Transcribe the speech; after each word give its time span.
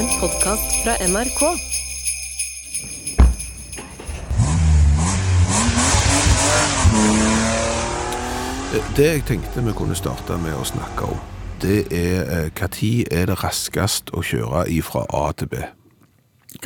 En 0.00 0.06
podkast 0.20 0.84
fra 0.84 0.94
NRK. 1.08 1.40
Det 8.96 9.04
jeg 9.04 9.24
tenkte 9.28 9.60
vi 9.60 9.74
kunne 9.76 9.98
starte 9.98 10.38
med 10.40 10.56
å 10.56 10.64
snakke 10.64 11.04
om, 11.04 11.20
det 11.60 11.82
er 11.92 12.48
når 12.48 12.72
tid 12.78 13.12
er 13.12 13.28
det 13.28 13.36
raskest 13.42 14.14
å 14.16 14.24
kjøre 14.24 14.64
ifra 14.72 15.04
A 15.04 15.26
til 15.36 15.52
B? 15.52 15.60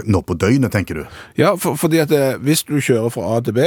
Nå 0.06 0.22
på 0.22 0.38
døgnet, 0.38 0.70
tenker 0.70 1.02
du? 1.02 1.04
Ja, 1.34 1.56
for, 1.58 1.74
fordi 1.74 2.04
at 2.04 2.14
eh, 2.14 2.38
hvis 2.38 2.62
du 2.62 2.78
kjører 2.78 3.10
fra 3.10 3.34
A 3.34 3.42
til 3.42 3.58
B, 3.58 3.66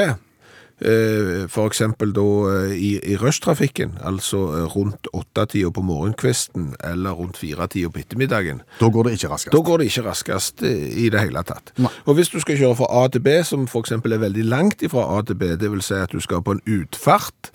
eh, 0.82 1.46
eksempel 1.68 2.14
da 2.16 2.26
eh, 2.52 2.74
i, 2.76 2.92
i 3.14 3.18
rushtrafikken, 3.18 3.98
altså 4.06 4.44
eh, 4.58 4.76
rundt 4.76 5.10
åttetida 5.14 5.72
på 5.74 5.84
morgenkvisten 5.86 6.76
eller 6.84 7.18
rundt 7.18 7.38
firetida 7.38 7.90
på 7.90 8.00
ettermiddagen, 8.00 8.62
Da 8.80 8.90
går 8.90 9.04
det 9.10 9.18
ikke 9.18 9.32
raskest. 9.34 9.54
da 9.54 9.62
går 9.62 9.78
det 9.78 9.90
ikke 9.92 10.06
raskest 10.10 10.62
i 10.64 11.10
det 11.10 11.20
hele 11.20 11.44
tatt. 11.44 11.74
Nei. 11.78 11.92
Og 12.06 12.16
hvis 12.16 12.30
du 12.30 12.40
skal 12.40 12.58
kjøre 12.58 12.76
fra 12.76 12.90
A 13.04 13.08
til 13.08 13.22
B, 13.22 13.38
som 13.44 13.68
eksempel 13.68 14.14
er 14.14 14.24
veldig 14.24 14.46
langt 14.46 14.82
ifra 14.82 15.06
A 15.18 15.22
til 15.22 15.36
B, 15.36 15.56
det 15.60 15.72
vil 15.72 15.82
si 15.82 15.94
at 15.98 16.12
du 16.12 16.20
skal 16.24 16.42
på 16.44 16.58
en 16.58 16.64
utfart, 16.66 17.52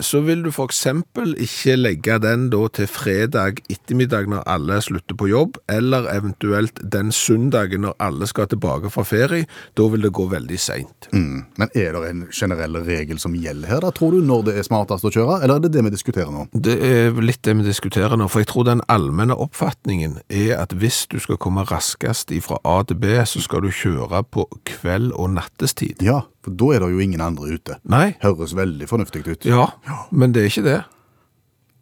så 0.00 0.20
vil 0.20 0.42
du 0.44 0.50
eksempel 0.62 1.34
ikke 1.40 1.76
legge 1.76 2.18
den 2.22 2.48
da 2.52 2.66
til 2.68 2.86
fredag 2.90 3.62
ettermiddag 3.72 4.28
når 4.30 4.44
alle 4.46 4.80
slutter 4.84 5.16
på 5.18 5.28
jobb, 5.30 5.58
eller 5.68 6.08
eventuelt 6.12 6.80
den 6.92 7.12
søndagen 7.12 7.86
når 7.86 7.96
alle 8.02 8.28
skal 8.30 8.48
tilbake 8.52 8.90
fra 8.92 9.04
ferie, 9.06 9.46
da 9.78 9.88
vil 9.92 10.04
det 10.06 10.12
gå 10.14 10.26
veldig 10.30 10.58
sent. 10.60 11.08
Mm. 11.12 11.44
Men 11.58 11.72
er 11.74 11.96
det 11.96 12.10
en 12.10 12.24
generell 12.32 12.61
regel 12.86 13.18
som 13.18 13.34
gjelder 13.34 13.68
her, 13.68 13.80
da, 13.80 13.90
tror 13.90 14.12
du, 14.12 14.20
når 14.22 14.44
det 14.46 14.54
er 14.58 14.62
smartest 14.66 15.04
å 15.04 15.10
kjøre? 15.12 15.40
Eller 15.42 15.56
er 15.56 15.64
det 15.64 15.72
det 15.72 15.82
vi 15.84 15.90
diskuterer 15.90 16.30
nå? 16.30 16.46
Det 16.52 16.76
er 16.78 17.18
litt 17.22 17.42
det 17.42 17.56
vi 17.58 17.66
diskuterer 17.66 18.16
nå, 18.16 18.28
for 18.30 18.42
jeg 18.42 18.50
tror 18.52 18.64
den 18.68 18.82
allmenne 18.92 19.34
oppfatningen 19.34 20.20
er 20.28 20.56
at 20.60 20.72
hvis 20.72 21.06
du 21.10 21.18
skal 21.22 21.36
komme 21.42 21.64
raskest 21.68 22.32
fra 22.46 22.58
A 22.64 22.82
til 22.86 22.96
B, 23.02 23.16
så 23.26 23.42
skal 23.42 23.62
du 23.66 23.70
kjøre 23.70 24.22
på 24.30 24.46
kveld 24.68 25.12
og 25.18 25.34
nattestid. 25.34 26.02
Ja, 26.02 26.22
for 26.42 26.54
da 26.54 26.72
er 26.74 26.80
det 26.86 26.92
jo 26.92 27.02
ingen 27.02 27.20
andre 27.20 27.54
ute. 27.58 27.78
Nei, 27.84 28.14
Høres 28.22 28.54
veldig 28.56 28.88
fornuftig 28.90 29.26
ut. 29.26 29.44
ja, 29.46 29.68
men 30.10 30.32
det 30.32 30.42
er 30.42 30.50
ikke 30.52 30.66
det. 30.66 30.80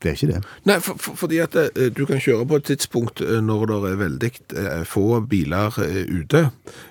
Det 0.01 0.09
er 0.09 0.17
ikke 0.17 0.31
det. 0.31 0.41
Nei, 0.65 0.79
for, 0.81 0.97
for, 0.97 1.17
fordi 1.21 1.41
at 1.45 1.57
eh, 1.61 1.91
du 1.93 2.07
kan 2.09 2.21
kjøre 2.23 2.47
på 2.49 2.61
et 2.61 2.69
tidspunkt 2.71 3.21
eh, 3.21 3.41
når 3.45 3.67
det 3.69 3.79
er 3.91 3.99
veldig 4.01 4.31
eh, 4.33 4.83
få 4.89 5.21
biler 5.29 5.77
ute. 6.09 6.47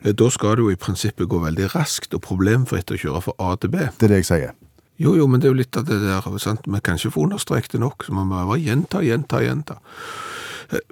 Da 0.05 0.29
skal 0.29 0.59
det 0.59 0.65
jo 0.65 0.73
i 0.73 0.79
prinsippet 0.79 1.29
gå 1.29 1.41
veldig 1.41 1.71
raskt 1.73 2.13
og 2.13 2.21
problemfritt 2.27 2.93
å 2.93 2.99
kjøre 3.01 3.23
fra 3.25 3.37
A 3.41 3.55
til 3.57 3.73
B. 3.73 3.87
Det 3.97 4.09
er 4.09 4.13
det 4.13 4.21
jeg 4.21 4.29
sier. 4.29 4.57
Jo, 4.99 5.15
jo, 5.15 5.25
men 5.31 5.39
det 5.39 5.47
er 5.47 5.53
jo 5.53 5.61
litt 5.61 5.77
av 5.79 5.87
det 5.87 6.01
der, 6.03 6.25
sant? 6.43 6.67
Vi 6.67 6.81
kan 6.83 6.99
ikke 6.99 7.13
få 7.15 7.25
understreket 7.25 7.77
det 7.77 7.81
nok, 7.81 8.03
så 8.03 8.13
man 8.13 8.27
må 8.29 8.43
bare 8.43 8.59
gjenta, 8.59 9.01
gjenta, 9.05 9.39
gjenta. 9.41 9.79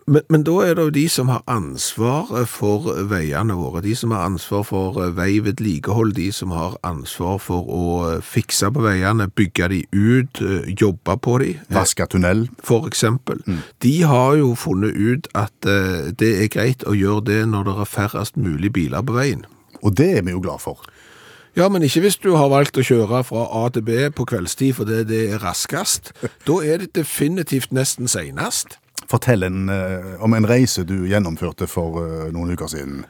Men, 0.07 0.23
men 0.29 0.43
da 0.47 0.55
er 0.65 0.73
det 0.77 0.85
jo 0.87 0.93
de 0.95 1.03
som 1.11 1.29
har 1.29 1.43
ansvar 1.51 2.31
for 2.49 2.87
veiene 3.11 3.53
våre, 3.57 3.83
de 3.85 3.93
som 3.97 4.13
har 4.15 4.25
ansvar 4.25 4.63
for 4.65 4.97
eh, 5.03 5.11
veivedlikehold, 5.17 6.15
de 6.17 6.31
som 6.33 6.53
har 6.55 6.79
ansvar 6.87 7.37
for 7.43 7.69
å 7.69 7.87
eh, 8.07 8.21
fikse 8.25 8.71
på 8.73 8.85
veiene, 8.85 9.29
bygge 9.37 9.69
de 9.73 9.81
ut, 9.93 10.41
eh, 10.41 10.71
jobbe 10.73 11.17
på 11.21 11.37
de. 11.43 11.51
Vaske 11.73 12.07
tunnel. 12.09 12.47
for 12.63 12.87
eksempel. 12.87 13.43
De 13.83 14.01
har 14.01 14.35
jo 14.39 14.55
funnet 14.55 14.95
ut 14.95 15.27
at 15.35 15.53
det 15.61 16.31
er 16.41 16.49
greit 16.51 16.83
å 16.87 16.95
gjøre 16.95 17.25
det 17.25 17.41
når 17.49 17.67
det 17.67 17.75
er 17.81 17.91
færrest 17.91 18.37
mulig 18.37 18.73
biler 18.73 19.05
på 19.05 19.13
veien. 19.13 19.45
Og 19.83 19.93
det 19.97 20.09
er 20.17 20.25
vi 20.25 20.33
jo 20.33 20.41
glad 20.41 20.61
for. 20.63 20.81
Ja, 21.57 21.69
men 21.69 21.81
ikke 21.81 22.03
hvis 22.05 22.19
du 22.21 22.35
har 22.37 22.51
valgt 22.53 22.77
å 22.77 22.85
kjøre 22.85 23.23
fra 23.25 23.45
A 23.63 23.63
til 23.73 23.85
B 23.85 24.09
på 24.13 24.27
kveldstid 24.29 24.75
fordi 24.77 25.03
det 25.09 25.21
er 25.31 25.41
raskest. 25.41 26.13
Da 26.47 26.59
er 26.61 26.83
det 26.83 26.95
definitivt 26.97 27.73
nesten 27.73 28.09
senest. 28.09 28.77
Fortell 29.07 29.45
en, 29.47 29.69
eh, 29.69 30.15
om 30.23 30.33
en 30.33 30.47
reise 30.49 30.83
du 30.83 31.05
gjennomførte 31.07 31.67
for 31.69 32.01
eh, 32.01 32.27
noen 32.33 32.55
uker 32.57 32.71
siden. 32.71 33.05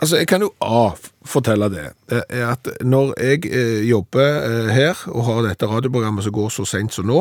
Altså, 0.00 0.16
jeg 0.16 0.30
kan 0.30 0.40
jo 0.40 0.48
A 0.64 0.94
fortelle 1.28 1.66
det, 1.68 1.90
at 2.32 2.68
når 2.80 3.10
jeg 3.20 3.50
eh, 3.52 3.82
jobber 3.84 4.70
her 4.72 5.02
og 5.12 5.24
har 5.26 5.42
dette 5.44 5.68
radioprogrammet 5.68 6.24
som 6.24 6.32
går 6.32 6.48
så 6.48 6.64
sent 6.64 6.94
som 6.96 7.04
nå, 7.04 7.18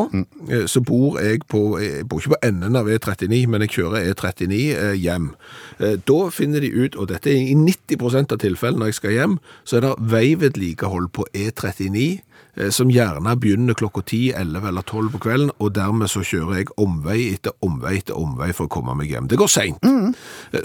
eh, 0.48 0.64
så 0.64 0.80
bor 0.80 1.20
jeg 1.20 1.42
på, 1.52 1.76
jeg 1.82 2.08
bor 2.08 2.24
ikke 2.24 2.38
på 2.38 2.40
enden 2.48 2.80
av 2.80 2.88
E39, 2.88 3.42
men 3.52 3.66
jeg 3.66 3.74
kjører 3.76 4.08
E39 4.14 4.62
eh, 4.78 4.94
hjem. 4.96 5.34
Da 5.80 6.20
finner 6.32 6.64
de 6.64 6.72
ut, 6.72 6.96
og 6.96 7.12
dette 7.12 7.34
er 7.34 7.52
i 7.52 7.58
90% 7.60 8.32
av 8.32 8.40
tilfellene 8.40 8.86
når 8.86 8.94
jeg 8.94 9.00
skal 9.02 9.16
hjem, 9.18 9.38
så 9.68 9.78
er 9.78 9.86
det 9.90 9.94
veivedlikehold 10.16 11.12
på 11.20 11.28
E39, 11.36 12.08
eh, 12.08 12.29
som 12.76 12.92
gjerne 12.92 13.36
begynner 13.40 13.78
klokka 13.78 14.02
10, 14.04 14.34
11 14.40 14.68
eller 14.68 14.82
12 14.84 15.12
på 15.14 15.22
kvelden, 15.24 15.52
og 15.60 15.74
dermed 15.78 16.12
så 16.12 16.24
kjører 16.26 16.60
jeg 16.62 16.74
omvei 16.82 17.20
etter 17.34 17.56
omvei 17.66 17.98
etter 18.02 18.18
omvei 18.20 18.50
for 18.56 18.68
å 18.68 18.74
komme 18.74 18.96
meg 19.00 19.14
hjem. 19.14 19.30
Det 19.32 19.40
går 19.40 19.52
sent. 19.52 19.84
Mm. 19.86 20.14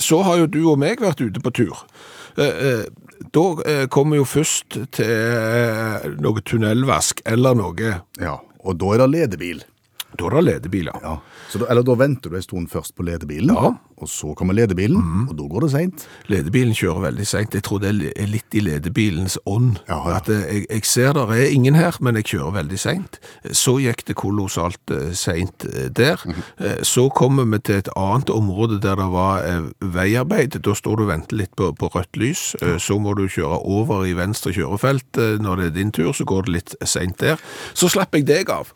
Så 0.03 0.22
har 0.27 0.41
jo 0.43 0.50
du 0.50 0.60
og 0.72 0.81
meg 0.82 1.03
vært 1.05 1.22
ute 1.22 1.43
på 1.44 1.55
tur. 1.55 1.84
Eh, 2.37 2.44
eh, 2.69 2.84
Da 3.34 3.87
kommer 3.94 4.16
vi 4.16 4.19
jo 4.19 4.27
først 4.27 4.75
til 4.93 5.06
eh, 5.06 6.09
noe 6.21 6.43
tunnelvask 6.44 7.22
eller 7.31 7.55
noe. 7.56 7.93
Ja, 8.21 8.34
og 8.65 8.76
da 8.81 8.91
er 8.94 9.05
det 9.05 9.11
ledebil. 9.12 9.62
Da 10.19 10.26
er 10.26 10.37
det 10.37 10.43
ledebiler. 10.49 10.99
Ja. 11.03 11.15
Så 11.50 11.59
da, 11.62 11.66
eller 11.71 11.82
da 11.87 11.94
venter 11.94 12.31
du 12.31 12.37
en 12.37 12.43
stund 12.43 12.69
først 12.72 12.94
på 12.97 13.05
ledebilen, 13.06 13.55
Ja. 13.55 13.75
og 14.00 14.09
så 14.09 14.34
kommer 14.37 14.55
ledebilen, 14.55 15.28
og 15.28 15.37
da 15.38 15.44
går 15.49 15.60
det 15.66 15.71
sent. 15.71 16.06
Ledebilen 16.28 16.75
kjører 16.75 17.00
veldig 17.10 17.27
sent. 17.27 17.55
Jeg 17.55 17.62
tror 17.62 17.78
det 17.81 17.93
er 18.19 18.27
litt 18.27 18.55
i 18.55 18.60
ledebilens 18.60 19.38
ånd. 19.47 19.78
Ja, 19.88 20.00
ja. 20.09 20.16
At 20.16 20.28
eh, 20.28 20.43
jeg, 20.50 20.66
jeg 20.71 20.84
ser 20.84 21.12
der 21.12 21.31
er 21.32 21.50
ingen 21.53 21.75
her, 21.75 21.97
men 22.00 22.16
jeg 22.16 22.25
kjører 22.34 22.56
veldig 22.59 22.78
sent. 22.78 23.21
Så 23.53 23.77
gikk 23.81 24.05
det 24.09 24.16
kolossalt 24.16 24.81
seint 25.15 25.62
sent 25.62 25.65
eh, 25.75 25.88
der. 25.94 26.21
Mm 26.25 26.34
Eh, 26.59 26.82
Så 26.84 27.09
kommer 27.10 27.44
vi 27.44 27.59
til 27.59 27.76
et 27.81 27.88
annet 27.97 28.31
område 28.31 28.81
der 28.81 28.94
det 28.97 29.06
var 29.12 29.43
eh, 29.44 29.62
veiarbeid. 29.81 30.59
Da 30.62 30.75
står 30.75 30.97
du 30.97 31.03
og 31.05 31.09
venter 31.11 31.37
litt 31.37 31.55
på, 31.56 31.72
på 31.76 31.88
rødt 31.94 32.16
lys. 32.21 32.55
Eh, 32.62 32.76
Så 32.78 32.99
må 33.00 33.15
du 33.19 33.26
kjøre 33.28 33.59
over 33.65 34.05
i 34.06 34.12
venstre 34.15 34.53
kjørefelt. 34.55 35.19
Eh, 35.19 35.38
Når 35.43 35.56
det 35.56 35.66
er 35.66 35.75
din 35.78 35.93
tur, 35.93 36.12
så 36.12 36.25
går 36.25 36.47
det 36.47 36.53
litt 36.59 36.75
sent 36.84 37.19
der. 37.19 37.41
Så 37.75 37.88
slapp 37.91 38.15
jeg 38.15 38.26
deg 38.26 38.50
av. 38.50 38.72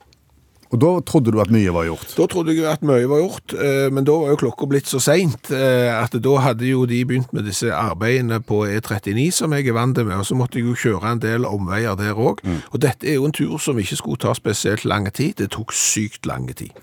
Og 0.68 0.80
da 0.82 0.90
trodde 1.08 1.32
du 1.32 1.38
at 1.40 1.52
mye 1.52 1.72
var 1.72 1.86
gjort. 1.88 2.10
Da 2.12 2.26
trodde 2.28 2.52
jeg 2.52 2.66
at 2.68 2.82
mye 2.84 3.08
var 3.08 3.22
gjort, 3.22 3.54
eh, 3.56 3.88
men 3.94 4.04
da 4.04 4.16
var 4.20 4.34
jo 4.34 4.40
klokka 4.44 4.68
blitt 4.68 4.90
så 4.90 5.00
seint 5.00 5.48
eh, 5.54 5.88
at 5.94 6.12
da 6.12 6.34
hadde 6.44 6.68
jo 6.68 6.84
de 6.88 7.00
begynt 7.08 7.32
med 7.32 7.48
disse 7.48 7.72
arbeidene 7.72 8.42
på 8.44 8.66
E39 8.68 9.30
som 9.40 9.56
jeg 9.56 9.68
er 9.68 9.76
vant 9.78 9.96
med, 9.96 10.12
og 10.18 10.26
så 10.28 10.36
måtte 10.36 10.60
jeg 10.60 10.68
jo 10.68 10.76
kjøre 10.76 11.14
en 11.14 11.22
del 11.24 11.48
omveier 11.48 11.96
der 11.96 12.18
òg. 12.18 12.44
Og 12.72 12.82
dette 12.84 13.08
er 13.08 13.16
jo 13.16 13.28
en 13.28 13.36
tur 13.36 13.56
som 13.62 13.80
ikke 13.80 13.96
skulle 14.02 14.20
ta 14.20 14.34
spesielt 14.36 14.84
lang 14.84 15.08
tid. 15.08 15.38
Det 15.40 15.52
tok 15.56 15.72
sykt 15.72 16.28
lang 16.28 16.50
tid. 16.52 16.76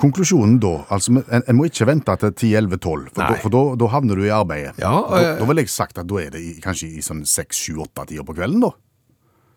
Konklusjonen 0.00 0.56
da, 0.58 0.72
altså 0.92 1.12
en, 1.22 1.44
en 1.46 1.56
må 1.56 1.68
ikke 1.68 1.86
vente 1.86 2.16
til 2.18 2.32
10-11-12, 2.34 3.12
for, 3.44 3.52
da, 3.78 3.88
havner 3.92 4.18
du 4.18 4.24
i 4.26 4.32
arbeidet. 4.34 4.74
Ja, 4.82 4.96
da, 5.06 5.20
eh, 5.20 5.36
da 5.38 5.46
vil 5.48 5.62
jeg 5.62 5.70
sagt 5.70 6.00
at 6.02 6.08
da 6.10 6.18
er 6.18 6.34
det 6.34 6.42
i, 6.42 6.56
kanskje 6.64 6.90
i 6.98 7.04
sånn 7.04 7.22
6-7-8 7.22 8.08
tider 8.10 8.26
på 8.26 8.34
kvelden 8.34 8.66
da. 8.66 8.72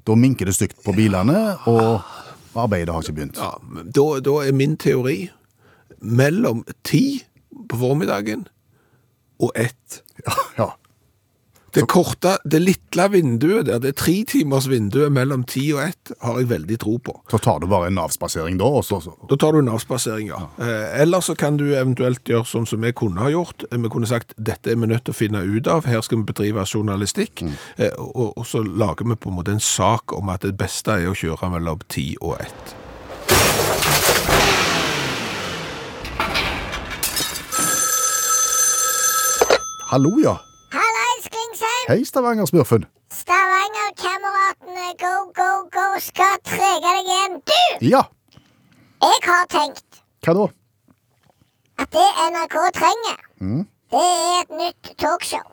Da 0.07 0.15
minker 0.15 0.47
det 0.47 0.53
stygt 0.55 0.77
på 0.85 0.93
bilene, 0.95 1.57
og 1.67 2.05
arbeidet 2.57 2.93
har 2.93 3.05
ikke 3.05 3.17
begynt. 3.19 3.39
Ja, 3.41 3.53
da, 3.95 4.05
da 4.25 4.35
er 4.47 4.55
min 4.55 4.77
teori 4.81 5.29
mellom 6.01 6.65
ti 6.87 7.23
på 7.69 7.79
formiddagen 7.79 8.47
og 9.39 9.51
ett. 9.55 10.01
Ja, 10.25 10.35
ja. 10.57 10.69
Det 11.77 11.83
korte, 11.85 12.31
det 12.41 12.57
lille 12.63 13.03
vinduet 13.13 13.67
der, 13.67 13.77
det 13.77 13.91
tre 13.99 14.15
timers 14.25 14.65
vinduet 14.65 15.11
mellom 15.13 15.43
ti 15.45 15.67
og 15.75 15.83
ett, 15.83 16.09
har 16.25 16.39
jeg 16.41 16.49
veldig 16.49 16.77
tro 16.81 16.95
på. 17.05 17.13
Så 17.29 17.37
tar 17.37 17.59
du 17.61 17.67
bare 17.69 17.91
en 17.91 17.99
avspasering 18.01 18.57
da, 18.57 18.65
og 18.79 18.81
så, 18.87 18.97
så 19.03 19.13
Da 19.29 19.37
tar 19.37 19.53
du 19.53 19.59
en 19.59 19.69
avspasering, 19.69 20.31
ja. 20.31 20.39
Eh, 20.57 21.01
eller 21.03 21.21
så 21.21 21.35
kan 21.37 21.59
du 21.61 21.67
eventuelt 21.75 22.25
gjøre 22.25 22.49
sånn 22.49 22.65
som 22.65 22.81
vi 22.81 22.89
kunne 22.97 23.21
ha 23.21 23.29
gjort. 23.29 23.67
Eh, 23.69 23.77
Vi 23.77 23.91
kunne 23.93 24.09
sagt 24.09 24.33
dette 24.41 24.73
er 24.73 24.81
vi 24.81 24.89
nødt 24.89 25.05
til 25.05 25.13
å 25.13 25.19
finne 25.19 25.43
ut 25.45 25.69
av, 25.69 25.85
her 25.85 26.01
skal 26.01 26.23
vi 26.23 26.31
bedrive 26.31 26.65
journalistikk. 26.65 27.45
Eh, 27.77 27.93
og, 27.93 28.33
og 28.33 28.49
så 28.49 28.63
lager 28.65 29.05
vi 29.05 29.19
på 29.21 29.29
en 29.29 29.37
måte 29.37 29.53
en 29.53 29.61
sak 29.61 30.17
om 30.17 30.33
at 30.33 30.41
det 30.49 30.57
beste 30.57 30.97
er 30.97 31.11
å 31.11 31.13
kjøre 31.13 31.53
mellom 31.53 31.85
ti 31.93 32.15
og 32.25 32.39
ett. 32.41 32.73
Hallo, 39.93 40.17
ja. 40.19 40.46
Hei, 41.87 42.03
Stavanger-smurfen. 42.05 42.85
Stavanger-kameratene, 43.13 44.87
go, 45.03 45.13
go, 45.37 45.49
go, 45.71 45.85
skal 46.03 46.35
trege 46.43 46.81
deg 46.83 46.97
igjen. 47.05 47.33
Du, 47.47 47.61
Ja, 47.93 48.01
jeg 49.03 49.19
har 49.27 49.45
tenkt 49.53 50.01
hva 50.25 50.33
da? 50.35 50.45
at 51.77 51.91
det 51.93 52.07
NRK 52.33 52.55
trenger, 52.75 53.17
det 53.93 54.01
er 54.01 54.41
et 54.41 54.51
nytt 54.59 54.89
talkshow. 54.99 55.45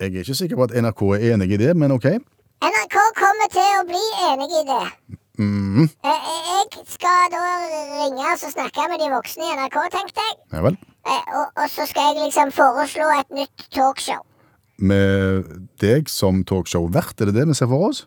Jeg 0.00 0.14
er 0.14 0.20
ikke 0.24 0.34
sikker 0.38 0.56
på 0.58 0.66
at 0.68 0.74
NRK 0.82 1.02
er 1.18 1.26
enig 1.34 1.50
i 1.54 1.58
det, 1.60 1.72
men 1.76 1.92
ok. 1.94 2.06
NRK 2.64 2.96
kommer 3.18 3.48
til 3.52 3.68
å 3.78 3.84
bli 3.90 4.04
enig 4.30 4.48
i 4.62 4.64
det. 4.72 4.86
Mhm. 5.38 5.84
Eh, 6.02 6.10
eh, 6.10 6.18
Jeg 6.58 6.86
skal 6.90 7.28
da 7.30 7.42
ringe 8.00 8.24
og 8.32 8.38
snakke 8.42 8.88
med 8.90 8.98
de 9.04 9.08
voksne 9.14 9.44
i 9.46 9.54
NRK, 9.60 9.76
tenkte 9.94 10.20
jeg. 10.26 10.34
Ja 10.52 10.60
vel. 10.66 10.76
Eh, 11.06 11.22
Og, 11.38 11.46
og 11.62 11.68
så 11.70 11.86
skal 11.86 12.02
jeg 12.16 12.24
liksom 12.24 12.50
foreslå 12.52 13.06
et 13.20 13.30
nytt 13.30 13.68
talkshow. 13.70 14.22
Med 14.78 15.48
deg 15.82 16.10
som 16.12 16.44
talkshow-vert, 16.46 17.16
er 17.20 17.30
det 17.30 17.34
det 17.40 17.46
vi 17.50 17.56
ser 17.58 17.66
for 17.70 17.88
oss? 17.88 18.04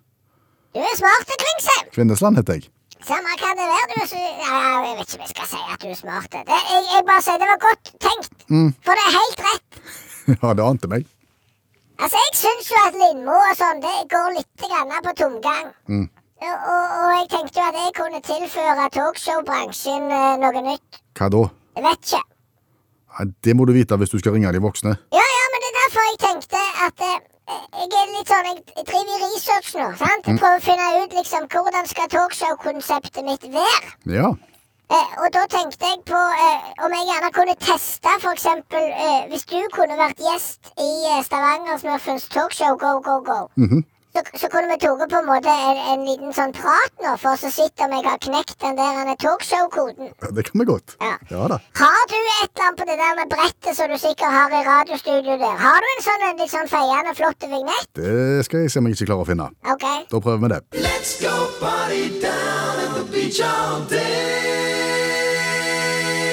Du 0.72 0.80
er 0.80 0.94
smart, 0.96 1.28
Klingsheim. 1.42 1.90
Kvinnesland 1.92 2.40
heter 2.40 2.60
jeg. 2.62 2.70
Samme 3.04 3.34
kan 3.42 3.58
det 3.60 3.66
være. 3.68 3.88
Du 3.92 3.98
er 4.00 4.28
ja, 4.40 4.60
Jeg 4.86 4.94
vet 5.00 5.10
ikke 5.10 5.18
om 5.18 5.26
jeg 5.26 5.32
skal 5.34 5.50
si 5.52 5.62
at 5.74 5.82
du 5.82 5.88
er 5.90 5.98
smart. 6.00 6.30
Det, 6.32 6.44
jeg, 6.48 6.86
jeg 6.94 7.04
bare 7.10 7.24
sier 7.26 7.42
det 7.42 7.50
var 7.50 7.60
godt 7.66 7.92
tenkt. 8.06 8.36
For 8.86 9.00
det 9.00 9.04
er 9.10 9.18
helt 9.18 9.44
rett. 9.50 9.82
Ja, 10.42 10.54
det 10.56 10.64
ante 10.64 10.88
meg. 10.88 11.08
Altså, 12.02 12.18
jeg 12.24 12.38
syns 12.40 12.68
jo 12.72 12.78
at 12.88 12.96
Lindmo 12.98 13.34
og 13.36 13.56
sånn, 13.58 13.82
det 13.84 13.96
går 14.14 14.36
litt 14.38 14.64
grann 14.64 14.94
på 15.06 15.14
tomgang. 15.18 15.72
Og, 15.92 16.54
og, 16.56 16.94
og 17.02 17.10
jeg 17.18 17.28
tenkte 17.34 17.60
jo 17.60 17.66
at 17.68 17.80
jeg 17.82 17.96
kunne 17.98 18.22
tilføre 18.26 18.86
talkshow-bransjen 18.96 20.08
eh, 20.08 20.38
noe 20.42 20.64
nytt. 20.66 21.02
Hva 21.20 21.28
da? 21.34 21.42
Jeg 21.78 21.86
vet 21.90 22.08
ikke. 22.14 22.22
Ja, 23.18 23.26
Det 23.50 23.58
må 23.60 23.68
du 23.68 23.74
vite 23.76 23.98
hvis 24.02 24.14
du 24.14 24.18
skal 24.22 24.38
ringe 24.38 24.54
de 24.56 24.62
voksne. 24.64 24.96
Ja, 25.14 25.26
ja, 25.36 25.41
derfor 25.92 26.08
jeg 26.12 26.20
tenkte 26.28 26.60
at 26.88 27.02
eh, 27.04 27.20
jeg 27.82 28.02
er 28.02 28.12
litt 28.16 28.30
sånn 28.32 28.48
Jeg 28.48 28.86
driver 28.88 29.16
i 29.16 29.32
research 29.34 29.74
nå, 29.76 29.88
sant? 30.00 30.28
Jeg 30.28 30.40
prøver 30.40 30.62
å 30.62 30.64
finne 30.64 30.88
ut 31.02 31.16
liksom 31.18 31.48
hvordan 31.52 31.90
skal 31.90 32.08
talkshow-konseptet 32.14 33.28
mitt 33.28 33.44
være. 33.52 33.92
Ja. 34.08 34.30
Eh, 34.92 35.12
og 35.24 35.28
da 35.36 35.44
tenkte 35.52 35.90
jeg 35.90 36.00
på 36.08 36.22
eh, 36.46 36.70
om 36.86 36.96
jeg 36.96 37.10
gjerne 37.10 37.32
kunne 37.36 37.56
teste 37.60 38.16
eksempel 38.32 38.88
eh, 38.92 39.28
Hvis 39.32 39.46
du 39.48 39.60
kunne 39.76 39.96
vært 40.00 40.20
gjest 40.20 40.72
i 40.80 40.92
eh, 41.12 41.24
Stavanger-smurfens 41.28 42.28
talkshow 42.32 42.80
Go, 42.80 43.00
go, 43.04 43.20
go. 43.28 43.40
Så, 44.14 44.22
så 44.42 44.48
kunne 44.52 44.68
vi 44.72 44.78
tatt 44.84 45.10
på 45.12 45.20
en 45.20 45.28
måte 45.30 45.52
en, 45.68 45.78
en 45.94 46.02
liten 46.08 46.34
sånn 46.36 46.52
prat 46.56 46.94
nå 47.04 47.14
for 47.22 47.32
å 47.36 47.52
se 47.52 47.68
om 47.86 47.94
jeg 47.96 48.06
har 48.08 48.20
knekt 48.26 48.58
den 48.64 48.76
der 48.80 49.12
talkshow-koden. 49.24 50.12
Ja, 50.22 50.32
Det 50.36 50.44
kan 50.50 50.60
vi 50.62 50.66
godt. 50.68 50.96
Ja. 51.00 51.14
Ja 51.32 51.48
da. 51.54 51.60
Har 51.80 52.02
du 52.12 52.18
et 52.18 52.52
eller 52.52 52.66
annet 52.68 52.80
på 52.82 52.88
det 52.90 52.98
der 53.00 53.14
med 53.20 53.32
brettet 53.32 53.78
som 53.78 53.88
du 53.92 53.98
sikkert 54.02 54.36
har 54.36 54.52
i 54.52 54.64
radiostudioet 54.68 55.40
der? 55.40 55.56
Har 55.64 55.80
du 55.80 55.90
en 55.96 56.04
sånn 56.08 56.28
en 56.30 56.44
litt 56.44 56.52
sånn 56.52 56.72
feiende 56.72 57.16
flott 57.16 57.48
vignett? 57.54 57.88
Det 57.96 58.44
skal 58.48 58.66
jeg 58.66 58.74
se 58.74 58.84
om 58.84 58.90
jeg 58.90 59.00
ikke 59.00 59.10
klarer 59.12 59.24
å 59.24 59.30
finne. 59.32 59.48
Ok. 59.76 59.88
Da 60.12 60.24
prøver 60.28 60.44
vi 60.44 60.52
det. 60.56 60.62
Let's 60.88 61.16
go 61.24 61.36
party 61.64 62.04
down 62.20 62.84
at 62.84 62.92
the 63.00 63.06
beach 63.16 63.40
all 63.48 63.86
day. 63.88 64.52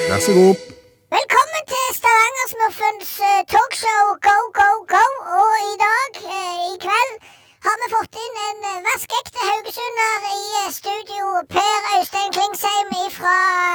Vær 0.09 0.19
så 0.25 0.35
god. 0.35 0.67
Velkommen 1.15 1.63
til 1.69 1.85
Stavanger-smurfens 1.97 3.11
eh, 3.25 3.41
talkshow 3.49 4.15
Go, 4.25 4.37
go, 4.59 4.69
go. 4.93 5.03
Og 5.39 5.53
i 5.63 5.75
dag, 5.81 6.19
eh, 6.27 6.57
i 6.73 6.75
kveld, 6.81 7.29
har 7.69 7.77
vi 7.81 7.87
fått 7.93 8.15
inn 8.17 8.37
en 8.47 8.61
eh, 8.69 8.77
vaskeekte 8.85 9.41
haugesunder 9.47 10.23
i 10.35 10.43
eh, 10.59 10.69
studio. 10.73 11.25
Per 11.53 11.81
Øystein 11.95 12.31
Klingsheim 12.35 12.93
fra 13.13 13.33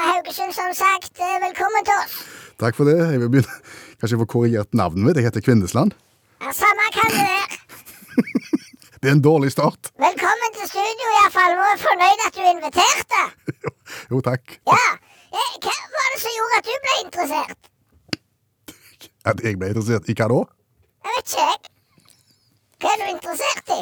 Haugesund, 0.08 0.54
som 0.56 0.72
sagt. 0.74 1.12
Eh, 1.26 1.36
velkommen 1.44 1.86
til 1.86 1.94
oss. 2.02 2.14
Takk 2.62 2.78
for 2.78 2.90
det. 2.90 2.96
Jeg 3.12 3.20
vil 3.22 3.30
begynne 3.34 3.58
Kanskje 3.98 4.16
jeg 4.16 4.22
får 4.22 4.30
korrigert 4.32 4.74
navnet 4.80 5.06
mitt. 5.06 5.18
Jeg 5.20 5.28
heter 5.28 5.44
Kvindesland. 5.46 5.94
Ja, 6.42 6.50
samme 6.62 6.88
kan 6.96 7.12
det 7.14 7.26
være. 7.28 7.60
Det 9.00 9.10
er 9.10 9.16
en 9.18 9.26
dårlig 9.30 9.50
start. 9.52 9.90
Velkommen 10.06 10.50
til 10.56 10.68
studio, 10.72 11.08
iallfall. 11.18 11.54
Vi 11.60 11.66
er 11.74 11.80
fornøyd 11.84 12.22
at 12.26 12.38
du 12.38 12.42
inviterte. 12.54 13.22
Jo, 14.10 14.20
takk. 14.30 14.56
Ja. 14.72 14.86
Hva 15.66 15.76
var 15.94 16.08
det 16.14 16.20
som 16.24 16.34
gjorde 16.38 16.58
at 16.58 16.66
du 16.70 16.74
ble 16.86 16.96
interessert? 17.04 17.70
At 19.30 19.44
jeg 19.44 19.60
ble 19.60 19.70
interessert 19.74 20.10
i 20.10 20.16
hva 20.18 20.30
da? 20.32 20.40
Jeg 21.04 21.16
vet 21.18 21.34
ikke, 21.34 21.46
jeg. 21.52 21.73
Hva 22.82 22.90
er 22.94 22.98
du 23.02 23.06
interessert 23.14 23.74
i? 23.74 23.80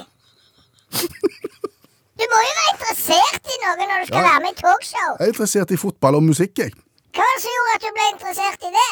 Du 2.21 2.25
må 2.31 2.39
jo 2.45 2.51
være 2.59 2.73
interessert 2.75 3.49
i 3.55 3.57
noe 3.63 3.87
når 3.89 4.03
du 4.03 4.07
skal 4.11 4.21
Ja. 4.21 4.27
være 4.29 4.43
med 4.45 4.53
i 4.53 4.59
talkshow. 4.61 5.11
Jeg 5.19 5.25
er 5.27 5.33
interessert 5.33 5.71
i 5.75 5.79
fotball 5.81 6.19
og 6.19 6.23
musikk, 6.27 6.59
jeg. 6.59 6.73
Hva 7.13 7.25
var 7.25 7.33
det 7.37 7.43
som 7.45 7.55
gjorde 7.57 7.75
at 7.79 7.83
du 7.87 7.91
ble 7.97 8.05
interessert 8.13 8.67
i 8.69 8.73
det? 8.77 8.91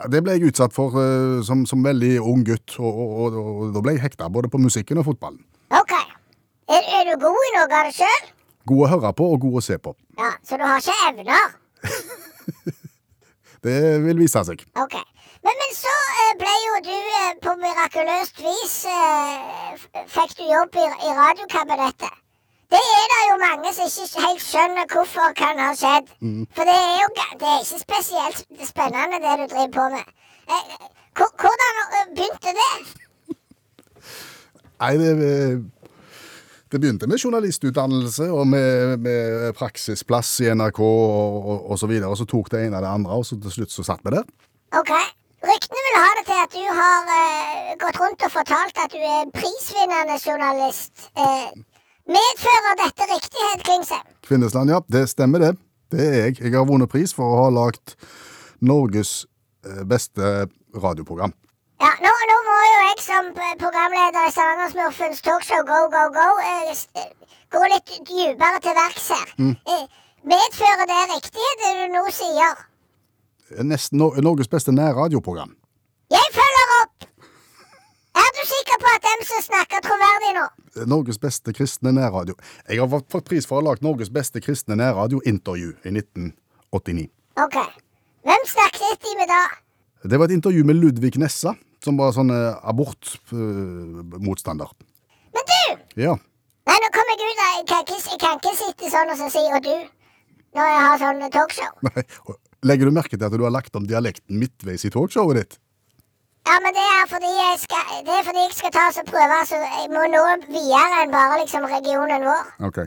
Ja, 0.00 0.06
Det 0.14 0.22
ble 0.24 0.32
jeg 0.38 0.46
utsatt 0.50 0.72
for 0.72 0.94
eh, 1.02 1.42
som, 1.44 1.66
som 1.66 1.82
veldig 1.84 2.12
ung 2.20 2.44
gutt, 2.46 2.76
og, 2.78 2.94
og, 3.04 3.34
og, 3.34 3.48
og 3.66 3.74
da 3.74 3.82
ble 3.84 3.92
jeg 3.98 4.04
hekta 4.06 4.30
både 4.32 4.48
på 4.48 4.58
musikken 4.62 4.98
og 5.02 5.04
fotballen. 5.10 5.42
Ok. 5.70 5.92
Er, 6.70 6.82
er 7.00 7.04
du 7.10 7.18
god 7.26 7.40
i 7.48 7.50
noe 7.58 7.66
av 7.66 7.84
det 7.90 7.94
sjøl? 7.98 8.30
God 8.70 8.86
å 8.86 8.90
høre 8.94 9.12
på 9.18 9.26
og 9.34 9.40
god 9.42 9.58
å 9.60 9.64
se 9.66 9.76
på. 9.82 9.92
Ja, 10.18 10.30
så 10.46 10.56
du 10.56 10.64
har 10.64 10.80
ikke 10.80 10.96
evner? 11.10 11.56
Det 13.64 13.76
vil 14.06 14.16
vise 14.22 14.40
seg. 14.48 14.62
Ok. 14.80 14.94
Men, 15.46 15.56
men 15.56 15.70
så 15.72 15.92
eh, 16.22 16.32
ble 16.40 16.54
jo 16.66 16.80
du 16.84 16.96
eh, 16.96 17.36
på 17.44 17.54
mirakuløst 17.62 18.42
vis 18.44 18.74
eh, 18.92 19.84
Fikk 20.14 20.34
du 20.36 20.44
jobb 20.44 20.76
i, 20.76 20.84
i 21.08 21.14
radiokabinettet. 21.16 22.18
Det 22.70 22.80
er 22.80 23.06
det 23.12 23.22
jo 23.26 23.36
mange 23.40 23.72
som 23.74 23.88
ikke 23.88 24.24
helt 24.26 24.44
skjønner 24.44 24.92
hvorfor 24.92 25.32
kan 25.38 25.58
ha 25.58 25.72
skjedd. 25.74 26.12
For 26.54 26.68
det 26.68 26.76
er 26.76 27.00
jo 27.00 27.08
det 27.40 27.48
er 27.50 27.64
ikke 27.64 27.80
spesielt 27.80 28.68
spennende, 28.68 29.18
det 29.24 29.32
du 29.40 29.46
driver 29.54 29.72
på 29.74 29.86
med. 29.96 30.12
Hvordan 31.18 31.80
begynte 32.14 32.54
det? 32.60 32.70
Nei, 34.80 34.92
det, 35.02 35.10
det 36.70 36.80
begynte 36.80 37.10
med 37.10 37.18
journalistutdannelse 37.18 38.30
og 38.30 38.46
med, 38.46 38.96
med 39.02 39.52
praksisplass 39.58 40.36
i 40.44 40.52
NRK 40.54 40.80
og, 40.86 41.40
og, 41.40 41.70
og 41.74 41.82
så 41.82 41.90
videre. 41.90 42.12
Og 42.12 42.22
så 42.22 42.28
tok 42.30 42.52
det 42.54 42.68
ene 42.68 42.78
av 42.78 42.86
det 42.86 42.94
andre, 43.00 43.18
og 43.18 43.26
så 43.26 43.40
til 43.40 43.58
slutt 43.58 43.74
så 43.74 43.88
satt 43.90 44.06
vi 44.06 44.14
der. 44.14 44.30
Ok. 44.78 44.94
Ryktene 45.40 45.82
vil 45.86 45.96
ha 45.96 46.08
det 46.18 46.24
til 46.28 46.38
at 46.44 46.52
du 46.52 46.64
har 46.76 47.06
eh, 47.16 47.68
gått 47.80 47.98
rundt 48.00 48.24
og 48.26 48.32
fortalt 48.34 48.80
at 48.84 48.92
du 48.92 49.00
er 49.00 49.30
prisvinnende 49.32 50.18
journalist. 50.20 51.06
Eh, 51.16 51.48
medfører 52.16 52.76
dette 52.82 53.06
riktighet, 53.08 53.64
Klingsheim? 53.64 54.04
Kvinnesland, 54.28 54.70
ja. 54.74 54.82
Det 54.92 55.06
stemmer, 55.08 55.38
det. 55.46 55.54
Det 55.90 56.06
er 56.06 56.18
jeg. 56.26 56.36
Jeg 56.44 56.52
har 56.58 56.68
vunnet 56.68 56.92
pris 56.92 57.16
for 57.16 57.24
å 57.32 57.40
ha 57.46 57.48
lagd 57.56 57.96
Norges 58.60 59.24
eh, 59.64 59.80
beste 59.88 60.44
radioprogram. 60.76 61.32
Ja, 61.80 61.94
nå, 62.04 62.12
nå 62.28 62.36
må 62.44 62.60
jo 62.60 62.78
jeg 62.84 63.02
som 63.06 63.32
programleder 63.64 64.28
i 64.28 64.34
Stavanger-smurfens 64.36 65.24
talkshow 65.24 65.64
Go, 65.64 65.86
go, 65.94 66.02
go 66.20 66.28
eh, 66.44 66.74
eh, 67.00 67.36
gå 67.48 67.64
litt 67.72 67.96
dypere 68.12 68.60
til 68.60 68.76
verks 68.76 69.08
her. 69.16 69.36
Mm. 69.40 69.56
medfører 70.28 70.90
det 70.92 71.04
riktighet, 71.14 71.64
det 71.64 71.72
du 71.80 71.96
nå 71.96 72.04
sier? 72.12 72.66
Nesten 73.58 73.98
no 73.98 74.10
Norges 74.22 74.48
beste 74.48 74.72
nærradioprogram. 74.72 75.56
Jeg 76.10 76.26
følger 76.34 76.68
opp! 76.82 77.04
Er 78.20 78.30
du 78.36 78.40
sikker 78.46 78.76
på 78.82 78.88
at 78.94 79.02
dem 79.06 79.20
som 79.26 79.42
snakker 79.46 79.80
troverdig 79.86 80.32
nå? 80.36 80.44
Norges 80.90 81.18
beste 81.18 81.52
kristne 81.56 81.92
nærradio. 81.92 82.34
Jeg 82.68 82.78
har 82.80 82.88
fått- 82.88 83.24
pris 83.26 83.46
for 83.46 83.56
å 83.58 83.62
ha 83.62 83.68
lagd 83.70 83.82
Norges 83.82 84.10
beste 84.10 84.40
kristne 84.40 84.76
nærradiointervju 84.78 85.70
i 85.84 85.90
1989. 85.90 87.08
Ok. 87.42 87.56
Hvem 88.22 88.44
snakket 88.46 89.00
de 89.02 89.16
med 89.18 89.28
da? 89.28 89.42
Det 90.08 90.18
var 90.18 90.24
et 90.30 90.36
intervju 90.38 90.64
med 90.64 90.76
Ludvig 90.76 91.16
Nessa, 91.18 91.54
som 91.84 91.96
var 91.96 92.12
sånn 92.12 92.30
abortmotstander. 92.62 94.68
Men 95.34 95.42
du! 95.50 95.62
ja. 96.02 96.14
Nei, 96.66 96.78
nå 96.84 96.88
kom 96.94 97.08
jeg 97.10 97.18
ut 97.24 97.38
Jeg 97.40 97.66
kan 97.66 97.80
ikke, 97.82 97.98
jeg 98.10 98.18
kan 98.20 98.36
ikke 98.38 98.54
sitte 98.56 98.90
sånn 98.92 99.10
og 99.10 99.16
så 99.18 99.28
si 99.32 99.38
'og 99.50 99.62
du' 99.64 99.88
når 100.54 100.64
jeg 100.66 100.80
har 100.86 100.98
sånn 100.98 101.30
talkshow. 101.30 101.72
Nei. 101.82 102.02
Legger 102.66 102.90
du 102.90 102.92
merke 102.92 103.16
til 103.16 103.24
at 103.24 103.32
du 103.32 103.42
har 103.46 103.52
lagt 103.54 103.76
om 103.78 103.86
dialekten 103.88 104.36
midtveis 104.40 104.84
i 104.84 104.90
talkshowet 104.92 105.38
ditt? 105.40 105.58
Ja, 106.48 106.56
men 106.64 106.72
det 106.76 106.82
er 106.96 107.06
fordi 107.08 107.30
jeg 107.36 107.58
skal, 107.62 107.84
det 108.06 108.14
er 108.16 108.24
fordi 108.26 108.42
jeg 108.46 108.54
skal 108.56 108.72
ta 108.74 108.86
og 108.90 109.06
prøve, 109.08 109.38
så 109.48 109.58
jeg 109.60 109.90
må 109.92 110.02
nå 110.12 110.22
videre 110.48 111.02
enn 111.04 111.12
bare 111.14 111.38
liksom 111.42 111.66
regionen 111.68 112.24
vår. 112.26 112.48
Ok. 112.68 112.80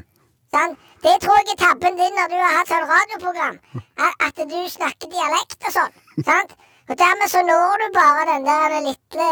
Sånn? 0.54 0.76
Det 1.04 1.14
tror 1.24 1.38
jeg 1.42 1.54
er 1.56 1.60
tabben 1.62 1.98
din 2.00 2.16
når 2.18 2.30
du 2.32 2.38
har 2.40 2.54
hatt 2.58 2.70
sånn 2.72 2.86
radioprogram. 2.90 3.58
At, 4.00 4.38
du 4.50 4.60
snakker 4.72 5.10
dialekt 5.12 5.68
og 5.68 5.74
sånn. 5.76 5.98
Sant? 6.28 6.54
Og 6.90 6.96
dermed 7.00 7.32
så 7.32 7.42
når 7.48 7.82
du 7.84 7.88
bare 7.98 8.24
den 8.30 8.46
der 8.48 8.76
lille 8.86 9.30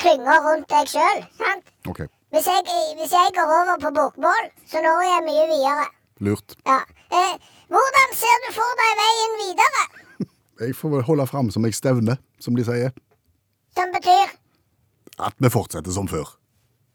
klynga 0.00 0.36
rundt 0.44 0.68
deg 0.72 0.90
sjøl. 0.92 1.22
Okay. 1.88 2.06
Hvis, 2.34 2.46
jeg- 2.50 2.94
hvis 2.98 3.12
jeg 3.14 3.34
går 3.36 3.52
over 3.60 3.78
på 3.80 3.90
bokmål, 3.98 4.50
så 4.70 4.82
når 4.84 5.02
jeg 5.08 5.24
mye 5.28 5.46
videre. 5.52 5.86
Lurt. 6.20 6.56
Ja. 6.66 6.80
Eh, 7.10 7.34
hvordan 7.74 8.12
ser 8.22 8.42
du 8.46 8.50
for 8.56 8.78
deg 8.80 8.92
veien 9.02 9.36
videre? 9.42 9.84
Jeg 10.64 10.76
får 10.78 10.92
vel 10.96 11.02
holde 11.08 11.26
fram 11.26 11.48
som 11.50 11.64
jeg 11.66 11.74
stevner, 11.74 12.18
som 12.40 12.54
de 12.56 12.62
sier. 12.66 12.92
Som 13.74 13.90
betyr 13.94 14.30
At 15.18 15.34
vi 15.42 15.50
fortsetter 15.50 15.90
som 15.94 16.06
før, 16.10 16.28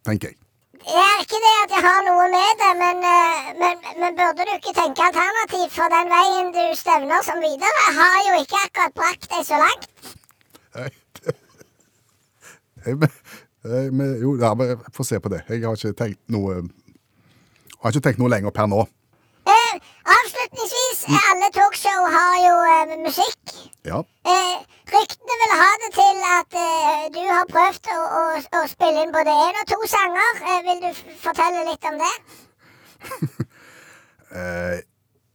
tenker 0.07 0.31
jeg. 0.31 0.37
Det 0.79 0.95
er 0.95 1.17
ikke 1.25 1.39
det 1.43 1.51
at 1.65 1.73
jeg 1.75 1.83
har 1.83 1.97
noe 2.07 2.25
med 2.31 2.61
det, 2.61 2.69
men, 2.79 3.01
eh, 3.03 3.49
men, 3.59 3.81
men 3.99 4.15
burde 4.15 4.45
du 4.47 4.51
ikke 4.55 4.71
tenke 4.77 5.03
alternativt? 5.09 5.73
For 5.75 5.91
den 5.91 6.07
veien 6.13 6.53
du 6.55 6.61
stevner 6.79 7.25
som 7.27 7.41
videre, 7.43 7.83
har 7.97 8.15
jo 8.29 8.37
ikke 8.39 8.61
akkurat 8.63 8.95
brakt 8.95 9.27
deg 9.33 9.43
så 9.49 9.59
langt. 9.59 9.89
Nei, 10.79 10.87
det- 11.19 11.35
Jeg, 12.85 12.95
jeg, 13.67 13.91
jo, 14.23 14.37
ja, 14.39 14.53
vi 14.55 14.69
får 14.95 15.03
se 15.09 15.19
på 15.19 15.29
det. 15.35 15.41
Jeg 15.51 15.65
har 15.67 15.75
ikke 15.75 15.91
tenkt 15.99 16.21
noe 16.31 16.61
har 17.83 17.91
ikke 17.91 18.05
tenkt 18.07 18.21
noe 18.23 18.31
lenger 18.31 18.55
per 18.55 18.69
nå. 18.71 18.85
Avslutningsvis, 20.09 20.99
alle 21.29 21.47
talkshow 21.53 22.05
har 22.15 22.35
jo 22.41 22.53
uh, 22.65 22.93
musikk. 23.05 23.51
Ja. 23.85 23.99
Uh, 24.29 24.57
ryktene 24.93 25.35
vil 25.41 25.53
ha 25.61 25.69
det 25.83 25.89
til 25.97 26.23
at 26.29 26.57
uh, 26.57 27.03
du 27.13 27.19
har 27.29 27.49
prøvd 27.51 27.89
å, 27.93 27.97
å, 28.19 28.21
å 28.59 28.61
spille 28.71 29.03
inn 29.05 29.13
både 29.13 29.35
én 29.45 29.59
og 29.61 29.67
to 29.69 29.79
sanger. 29.91 30.39
Vil 30.65 30.81
du 30.85 30.89
fortelle 31.25 31.65
litt 31.69 31.89
om 31.91 32.01
det? 32.03 32.13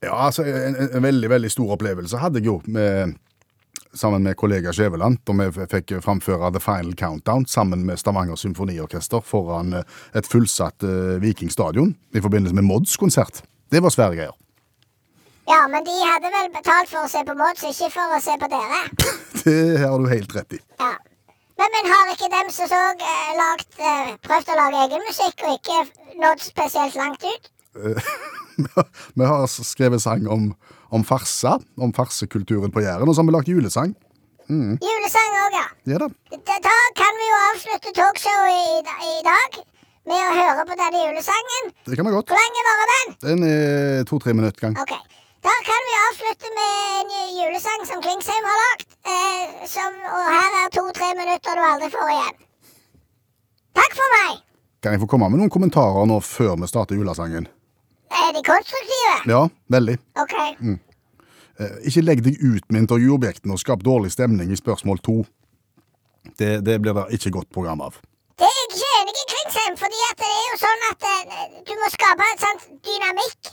Ja, 0.05 0.27
altså, 0.27 0.45
en, 0.45 0.75
en, 0.77 1.03
veldig, 1.03 1.29
veldig 1.33 1.49
stor 1.51 1.71
opplevelse 1.75 2.19
hadde 2.21 2.43
jeg 2.43 2.51
jo 2.51 2.59
med, 2.71 3.15
sammen 3.97 4.23
med 4.23 4.37
kollega 4.37 4.75
Skjæveland, 4.77 5.23
da 5.25 5.37
vi 5.39 5.67
fikk 5.73 5.95
framføre 6.05 6.51
The 6.53 6.61
Final 6.61 6.93
Countdown 7.01 7.49
sammen 7.49 7.87
med 7.89 7.99
Stavanger 7.99 8.37
Symfoniorkester 8.37 9.25
foran 9.25 9.73
et 9.81 10.29
fullsatt 10.29 10.85
Viking 11.25 11.51
stadion 11.51 11.97
i 12.13 12.21
forbindelse 12.21 12.61
med 12.61 12.69
Mods 12.69 12.99
konsert. 13.01 13.41
Det 13.73 13.81
var 13.83 13.97
svære 13.97 14.21
greier. 14.21 14.37
Ja, 15.47 15.65
men 15.69 15.85
de 15.85 15.95
hadde 16.09 16.31
vel 16.33 16.53
betalt 16.55 16.89
for 16.89 17.05
å 17.05 17.11
se 17.11 17.21
på 17.29 17.35
Mods, 17.37 17.65
ikke 17.69 17.91
for 17.93 18.15
å 18.17 18.21
se 18.25 18.37
på 18.41 18.49
dere. 18.53 18.85
Det 19.45 19.57
har 19.83 19.99
du 20.01 20.07
helt 20.09 20.33
rett 20.37 20.57
i. 20.57 20.61
Ja. 20.81 20.95
Men, 21.61 21.71
men 21.71 21.91
har 21.93 22.09
ikke 22.11 22.31
dem 22.33 22.49
som 22.51 22.71
så 22.71 22.79
eh, 22.97 23.35
lagt, 23.39 23.77
eh, 23.79 24.15
prøvd 24.25 24.49
å 24.51 24.57
lage 24.59 24.81
egen 24.87 25.05
musikk 25.07 25.45
og 25.45 25.59
ikke 25.59 25.83
nådd 26.23 26.43
spesielt 26.43 26.97
langt 26.99 27.27
ut? 27.29 27.51
Vi 29.19 29.29
har 29.29 29.45
skrevet 29.53 30.03
sang 30.03 30.27
om, 30.31 30.49
om 30.95 31.05
farse, 31.07 31.53
om 31.77 31.93
farsekulturen 31.95 32.73
på 32.75 32.83
Jæren, 32.83 33.07
og 33.07 33.15
så 33.15 33.23
har 33.23 33.29
vi 33.29 33.35
lagt 33.37 33.51
julesang. 33.51 33.95
Julesang 34.49 35.39
òg, 35.43 35.57
ja. 35.59 35.65
Ja 35.95 36.01
da. 36.03 36.09
Da, 36.35 36.59
da 36.69 36.75
kan 36.99 37.19
vi 37.19 37.31
jo 37.31 37.41
avslutte 37.49 37.95
talkshowet 37.97 38.91
i, 38.93 39.17
i 39.19 39.25
dag 39.27 39.59
med 40.11 40.21
å 40.21 40.37
høre 40.37 40.67
på 40.69 40.77
denne 40.79 41.03
julesangen. 41.07 41.73
Det 41.89 41.99
kan 41.99 42.07
vi 42.09 42.15
godt. 42.15 42.31
Hvor 42.31 42.41
lenge 42.41 42.65
varer 42.69 42.95
den? 42.95 43.15
Den 43.25 43.47
er 43.49 44.07
to-tre 44.09 44.37
minutter 44.37 44.69
gang. 44.69 44.79
Ok. 44.81 44.95
Da 45.45 45.55
kan 45.69 45.81
vi 45.89 45.95
avslutte 46.07 46.49
med 46.59 46.73
en 47.01 47.11
julesang 47.39 47.83
som 47.91 47.99
Klingsheim 48.05 48.45
har 48.51 48.57
lagd. 48.63 48.87
Eh, 49.13 49.67
som, 49.75 49.93
og 50.17 50.25
her 50.37 50.57
er 50.63 50.71
to-tre 50.77 51.11
minutter 51.19 51.59
du 51.59 51.63
aldri 51.69 51.91
får 51.93 52.13
igjen. 52.15 52.39
Takk 53.81 53.97
for 53.99 54.15
meg! 54.17 54.39
Kan 54.85 54.95
jeg 54.97 55.03
få 55.03 55.09
komme 55.11 55.29
med 55.33 55.41
noen 55.43 55.53
kommentarer 55.53 56.09
nå 56.09 56.17
før 56.25 56.57
vi 56.63 56.69
starter 56.71 56.97
julesangen? 56.97 57.47
Er 58.15 58.33
de 58.37 58.43
konstruktive? 58.47 59.15
Ja, 59.35 59.43
veldig. 59.77 59.99
Ok. 60.23 60.35
Eh, 60.65 61.77
Ikke 61.91 62.05
legg 62.05 62.25
deg 62.25 62.41
ut 62.41 62.65
med 62.73 62.85
intervjuobjektene 62.87 63.57
og 63.57 63.61
skap 63.63 63.85
dårlig 63.85 64.13
stemning 64.17 64.53
i 64.53 64.59
spørsmål 64.61 65.03
to. 65.05 65.19
Det, 66.41 66.55
det 66.65 66.79
blir 66.81 66.97
det 66.97 67.05
ikke 67.19 67.35
godt 67.37 67.51
program 67.53 67.85
av. 67.85 68.01
Det 68.41 68.49
er 68.49 68.57
jeg 68.63 68.71
ikke 68.71 68.89
enig 69.01 69.13
i, 69.21 69.27
Klingsheim, 69.35 69.77
fordi 69.79 70.01
det 70.23 70.31
er 70.31 70.47
jo 70.49 70.57
sånn 70.65 70.89
at 70.89 71.07
eh, 71.13 71.61
du 71.69 71.75
må 71.83 71.93
skape 71.93 72.31
en 72.33 72.43
sånn 72.47 72.65
dynamikk. 72.89 73.53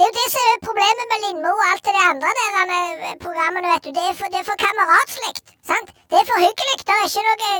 Det 0.00 0.06
er 0.06 0.12
jo 0.12 0.16
det 0.16 0.28
som 0.32 0.44
er 0.50 0.60
problemet 0.64 1.06
med 1.12 1.18
Lindmo 1.22 1.50
og 1.52 1.66
alt 1.70 1.82
det 1.86 2.02
andre 2.10 2.28
der 2.36 3.18
programmene, 3.24 3.66
vet 3.72 3.84
du. 3.84 3.90
Det 3.96 4.04
er 4.10 4.14
for, 4.20 4.32
det 4.32 4.38
er 4.40 4.46
for 4.50 4.56
kameratslikt. 4.62 5.50
sant? 5.70 5.88
Det 6.08 6.16
er 6.20 6.26
for 6.30 6.38
hyggelig. 6.40 6.76
Det 6.88 6.94
er 6.94 7.02
ikke 7.08 7.24
noe 7.26 7.50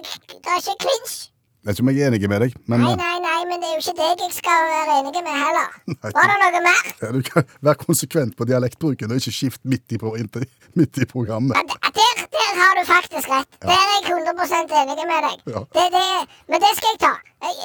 Det 0.44 0.48
er 0.54 0.62
ikke 0.62 0.76
klinsj. 0.84 1.16
Jeg 1.60 1.68
vet 1.68 1.74
ikke 1.76 1.84
om 1.84 1.90
jeg 1.92 2.00
er 2.00 2.08
enig 2.08 2.30
med 2.32 2.40
deg, 2.40 2.54
men 2.72 2.80
Nei, 2.80 2.92
eh, 2.94 2.96
nei, 3.02 3.16
nei, 3.26 3.40
men 3.50 3.60
det 3.60 3.68
er 3.68 3.74
jo 3.76 3.82
ikke 3.84 3.96
deg 3.98 4.22
jeg 4.24 4.32
skal 4.38 4.62
være 4.70 4.94
enig 5.02 5.22
med 5.26 5.36
heller. 5.42 5.74
Nei. 5.92 6.12
Var 6.16 6.30
det 6.32 6.38
noe 6.40 6.62
mer? 6.68 6.88
Ja, 7.02 7.10
du 7.12 7.20
kan 7.28 7.52
være 7.68 7.78
konsekvent 7.82 8.32
på 8.40 8.48
dialektbruken 8.48 9.12
og 9.12 9.20
ikke 9.20 9.34
skift 9.36 9.60
midt 9.74 9.92
i, 9.92 10.00
midt 10.80 11.02
i 11.04 11.10
programmet. 11.12 11.60
Ja, 11.60 11.92
Der, 12.00 12.24
der 12.38 12.50
har 12.62 12.72
du 12.80 12.82
faktisk 12.94 13.28
rett. 13.34 13.52
Der 13.68 13.76
er 13.76 13.92
jeg 13.92 14.16
100 14.16 14.80
enig 14.80 15.06
med 15.12 15.20
deg. 15.28 15.36
Ja. 15.52 15.60
Det, 15.76 15.86
det, 15.98 16.08
men 16.48 16.64
det 16.64 16.72
skal 16.80 16.96
jeg 16.96 17.04
ta. 17.04 17.12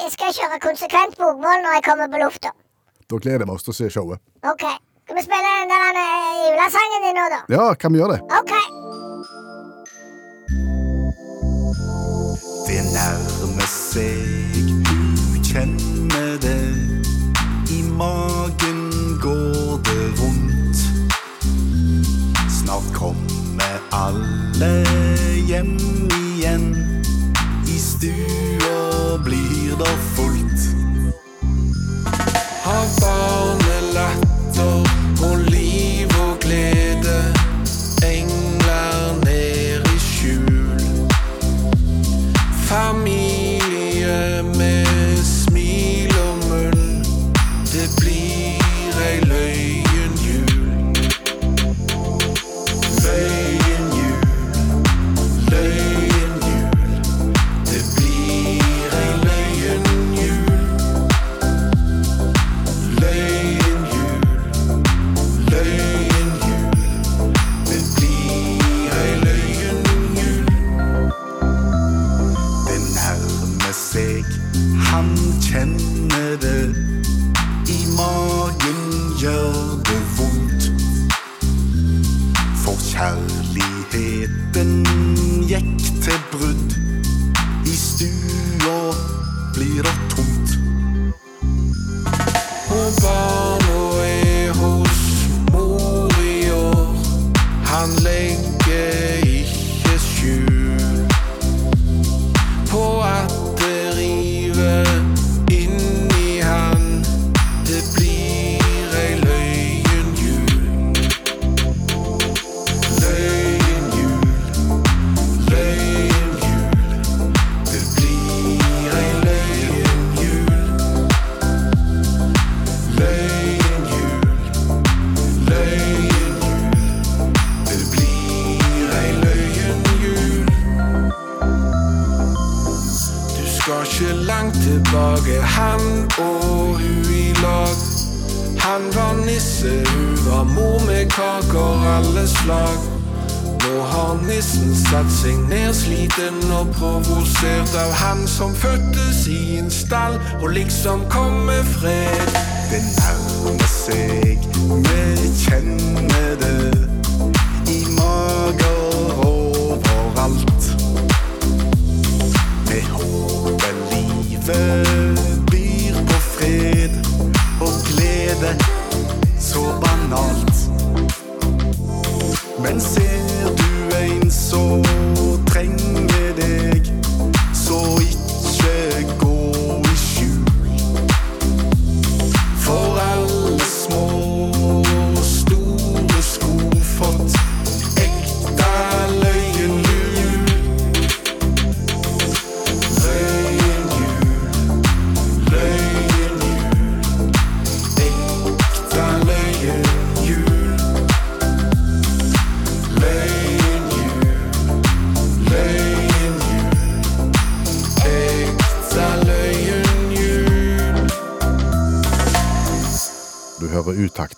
Jeg 0.04 0.12
skal 0.18 0.38
kjøre 0.42 0.62
konsekvent 0.68 1.16
bokmål 1.16 1.64
når 1.64 1.80
jeg 1.80 1.88
kommer 1.88 2.12
på 2.12 2.24
lufta. 2.26 2.52
Da 3.10 3.18
gleder 3.22 3.46
vi 3.46 3.54
oss 3.54 3.62
til 3.66 3.74
å 3.74 3.76
se 3.78 3.90
showet. 3.92 4.22
Ok. 4.42 4.64
Skal 5.06 5.16
vi 5.20 5.22
spille 5.22 5.50
den 5.60 5.70
der 5.70 5.98
eh, 6.02 6.38
julesangen 6.48 7.04
din 7.06 7.14
nå, 7.20 7.26
da? 7.30 7.40
Ja, 7.54 7.66
kan 7.78 7.94
vi 7.94 8.00
gjøre 8.02 8.16
det? 8.16 8.22
Ok. 8.40 8.95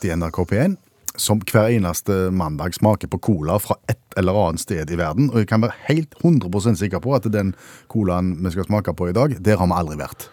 I 0.08 0.14
NRK 0.16 0.38
P1, 0.50 0.76
som 1.18 1.40
hver 1.42 1.72
eneste 1.74 2.16
mandag 2.34 2.74
smaker 2.76 3.10
på 3.10 3.18
cola 3.28 3.56
fra 3.62 3.76
et 3.90 3.98
eller 4.20 4.36
annet 4.38 4.62
sted 4.62 4.90
i 4.94 4.98
verden. 4.98 5.30
Og 5.32 5.40
jeg 5.42 5.48
kan 5.50 5.62
være 5.64 5.74
helt 5.88 6.14
100% 6.22 6.78
sikker 6.80 7.02
på 7.04 7.14
at 7.16 7.26
den 7.34 7.54
colaen 7.90 8.36
vi 8.44 8.52
skal 8.54 8.68
smake 8.68 8.94
på 8.98 9.08
i 9.10 9.16
dag, 9.16 9.34
der 9.42 9.58
har 9.60 9.66
vi 9.70 9.78
aldri 9.78 9.98
vært. 10.00 10.28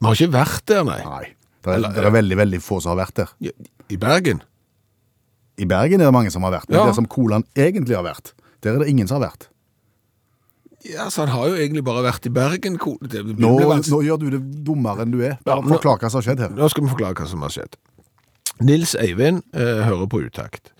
Vi 0.00 0.08
har 0.08 0.16
ikke 0.16 0.32
vært 0.38 0.64
der, 0.70 0.84
nei. 0.88 1.00
Nei. 1.04 1.26
Det 1.60 1.74
er, 1.76 1.82
det 1.92 2.04
er 2.08 2.14
veldig, 2.14 2.36
veldig 2.40 2.60
få 2.64 2.78
som 2.80 2.94
har 2.94 3.02
vært 3.04 3.18
der. 3.20 3.32
I- 3.92 3.98
Bergen? 4.00 4.38
I 5.60 5.66
Bergen 5.68 6.00
er 6.00 6.08
det 6.08 6.14
mange 6.16 6.30
som 6.32 6.42
har 6.46 6.54
vært, 6.54 6.68
men 6.70 6.78
Ja. 6.78 6.86
der 6.88 6.96
som 6.96 7.04
colaen 7.06 7.44
egentlig 7.54 7.96
har 7.98 8.06
vært, 8.06 8.32
der 8.64 8.74
er 8.74 8.78
det 8.80 8.88
ingen 8.88 9.06
som 9.10 9.20
har 9.20 9.28
vært. 9.28 9.48
Ja, 10.88 11.10
så 11.12 11.26
han 11.26 11.34
har 11.34 11.50
jo 11.50 11.58
egentlig 11.60 11.82
bare 11.84 12.00
vært 12.06 12.24
i 12.24 12.30
Bergen. 12.32 12.78
Nå, 12.80 13.50
nå 13.60 13.98
gjør 14.06 14.18
du 14.22 14.30
det 14.32 14.40
dummere 14.64 15.04
enn 15.04 15.10
du 15.12 15.18
er. 15.20 15.34
Ja, 15.44 15.56
Bare 15.58 15.60
nå- 15.66 15.74
forklar 15.76 15.98
hva 16.00 16.08
som 16.08 16.22
har 16.22 16.24
skjedd 16.30 16.40
her. 16.40 16.54
Nå 16.56 16.70
skal 16.72 16.84
vi 16.86 16.88
forklare 16.94 17.12
hva 17.20 17.26
som 17.28 17.42
har 17.44 17.52
skjedd. 17.52 17.76
Nils 18.60 18.94
Eivind 19.00 19.42
eh, 19.54 19.82
hører 19.86 20.06
på 20.10 20.20
utakt. 20.26 20.72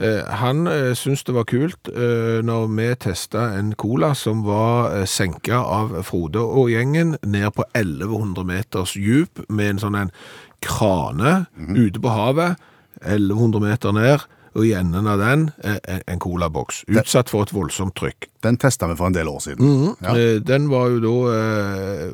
Eh, 0.00 0.22
han 0.40 0.64
eh, 0.70 0.94
syntes 0.96 1.24
det 1.28 1.34
var 1.36 1.44
kult 1.50 1.88
eh, 1.92 2.40
når 2.46 2.68
vi 2.72 2.86
testa 3.04 3.50
en 3.58 3.74
cola 3.78 4.14
som 4.16 4.42
var 4.46 4.94
eh, 4.96 5.04
senka 5.10 5.58
av 5.60 5.92
Frode 6.08 6.40
og 6.40 6.70
gjengen 6.72 7.16
ned 7.26 7.50
på 7.58 7.66
1100 7.76 8.46
meters 8.48 8.94
djup 8.96 9.42
med 9.48 9.74
en 9.74 9.82
sånn 9.82 9.98
en 10.06 10.12
krane 10.64 11.46
ute 11.76 12.00
på 12.00 12.10
havet, 12.12 12.56
1100 13.04 13.60
meter 13.64 13.92
ned, 13.96 14.24
og 14.56 14.64
i 14.66 14.72
enden 14.74 15.06
av 15.06 15.20
den 15.22 15.44
eh, 15.62 16.00
en- 16.10 16.18
colaboks. 16.20 16.82
Utsatt 16.90 17.30
for 17.30 17.46
et 17.46 17.52
voldsomt 17.54 17.94
trykk. 17.96 18.26
Den 18.42 18.56
testa 18.60 18.88
vi 18.90 18.96
for 18.98 19.06
en 19.06 19.14
del 19.14 19.28
år 19.30 19.38
siden. 19.44 19.94
Ja. 20.02 20.16
Eh, 20.16 20.40
Den 20.42 20.66
var 20.72 20.88
jo 20.90 20.98
da 21.04 21.14
eh, 21.36 22.10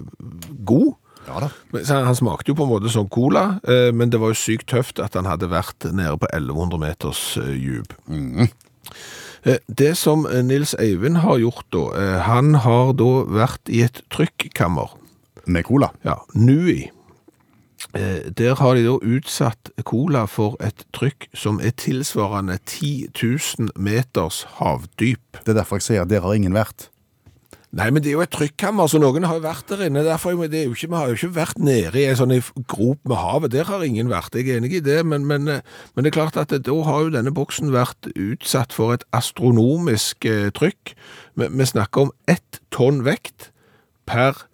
god. 0.69 0.93
Ja 1.37 1.45
da. 1.47 1.51
Men, 1.75 1.85
så 1.85 1.99
han, 2.01 2.09
han 2.09 2.17
smakte 2.19 2.51
jo 2.53 2.57
på 2.59 2.65
en 2.67 2.73
måte 2.73 2.91
som 2.93 3.09
cola, 3.13 3.59
eh, 3.69 3.91
men 3.93 4.11
det 4.13 4.21
var 4.23 4.33
jo 4.33 4.39
sykt 4.41 4.69
tøft 4.73 5.03
at 5.05 5.15
han 5.19 5.29
hadde 5.29 5.51
vært 5.53 5.87
nede 5.93 6.17
på 6.23 6.29
1100 6.33 6.81
meters 6.83 7.23
eh, 7.43 7.53
djup. 7.61 7.93
Eh, 9.47 9.61
det 9.69 9.93
som 10.01 10.25
eh, 10.27 10.43
Nils 10.43 10.75
Eivind 10.81 11.21
har 11.23 11.39
gjort 11.43 11.69
da, 11.77 11.85
eh, 12.01 12.19
han 12.27 12.55
har 12.65 12.93
da 12.99 13.13
vært 13.31 13.69
i 13.71 13.85
et 13.87 14.03
trykkammer, 14.11 14.97
Med 15.47 15.63
cola. 15.69 15.93
ja, 16.03 16.17
Nui. 16.35 16.91
Eh, 17.95 18.27
der 18.35 18.57
har 18.59 18.75
de 18.75 18.83
da 18.85 18.97
utsatt 18.99 19.71
cola 19.87 20.25
for 20.27 20.57
et 20.61 20.83
trykk 20.97 21.29
som 21.37 21.61
er 21.61 21.71
tilsvarende 21.79 22.59
10 22.67 23.13
000 23.15 23.71
meters 23.77 24.43
havdyp. 24.59 25.39
Det 25.45 25.55
er 25.55 25.61
derfor 25.61 25.79
jeg 25.79 25.87
sier 25.87 26.03
at 26.03 26.11
der 26.11 26.25
har 26.27 26.35
ingen 26.35 26.57
vært. 26.57 26.89
Nei, 27.75 27.89
men 27.91 28.01
det 28.01 28.13
er 28.13 28.15
jo 28.15 28.23
et 28.23 28.33
trykkammer, 28.33 28.87
så 28.89 29.01
noen 29.03 29.27
har 29.27 29.37
jo 29.37 29.45
vært 29.45 29.67
der 29.73 29.83
inne. 29.89 30.05
Derfor, 30.07 30.37
er 30.39 30.51
det 30.53 30.61
er 30.61 30.69
jo 30.69 30.77
ikke, 30.77 30.89
vi 30.93 30.97
har 30.97 31.11
jo 31.11 31.17
ikke 31.19 31.35
vært 31.35 31.59
nede 31.61 31.99
i 31.99 32.07
en 32.07 32.19
sånn 32.21 32.35
grop 32.71 33.03
med 33.05 33.19
havet. 33.19 33.53
Der 33.53 33.69
har 33.69 33.85
ingen 33.85 34.09
vært. 34.13 34.39
Jeg 34.39 34.49
er 34.49 34.61
enig 34.63 34.79
i 34.79 34.85
det, 34.85 35.01
men, 35.05 35.27
men, 35.29 35.51
eh, 35.51 35.67
men 35.95 36.07
det 36.07 36.13
er 36.13 36.17
klart 36.17 36.39
at 36.41 36.55
det, 36.55 36.63
da 36.69 36.79
har 36.87 37.05
jo 37.05 37.13
denne 37.13 37.35
boksen 37.35 37.75
vært 37.75 38.09
utsatt 38.15 38.77
for 38.77 38.95
et 38.95 39.05
astronomisk 39.17 40.25
eh, 40.31 40.49
trykk. 40.57 40.95
Vi, 41.37 41.51
vi 41.51 41.69
snakker 41.69 42.07
om 42.07 42.15
ett 42.31 42.63
tonn 42.73 43.03
vekt 43.05 43.51
per 44.09 44.47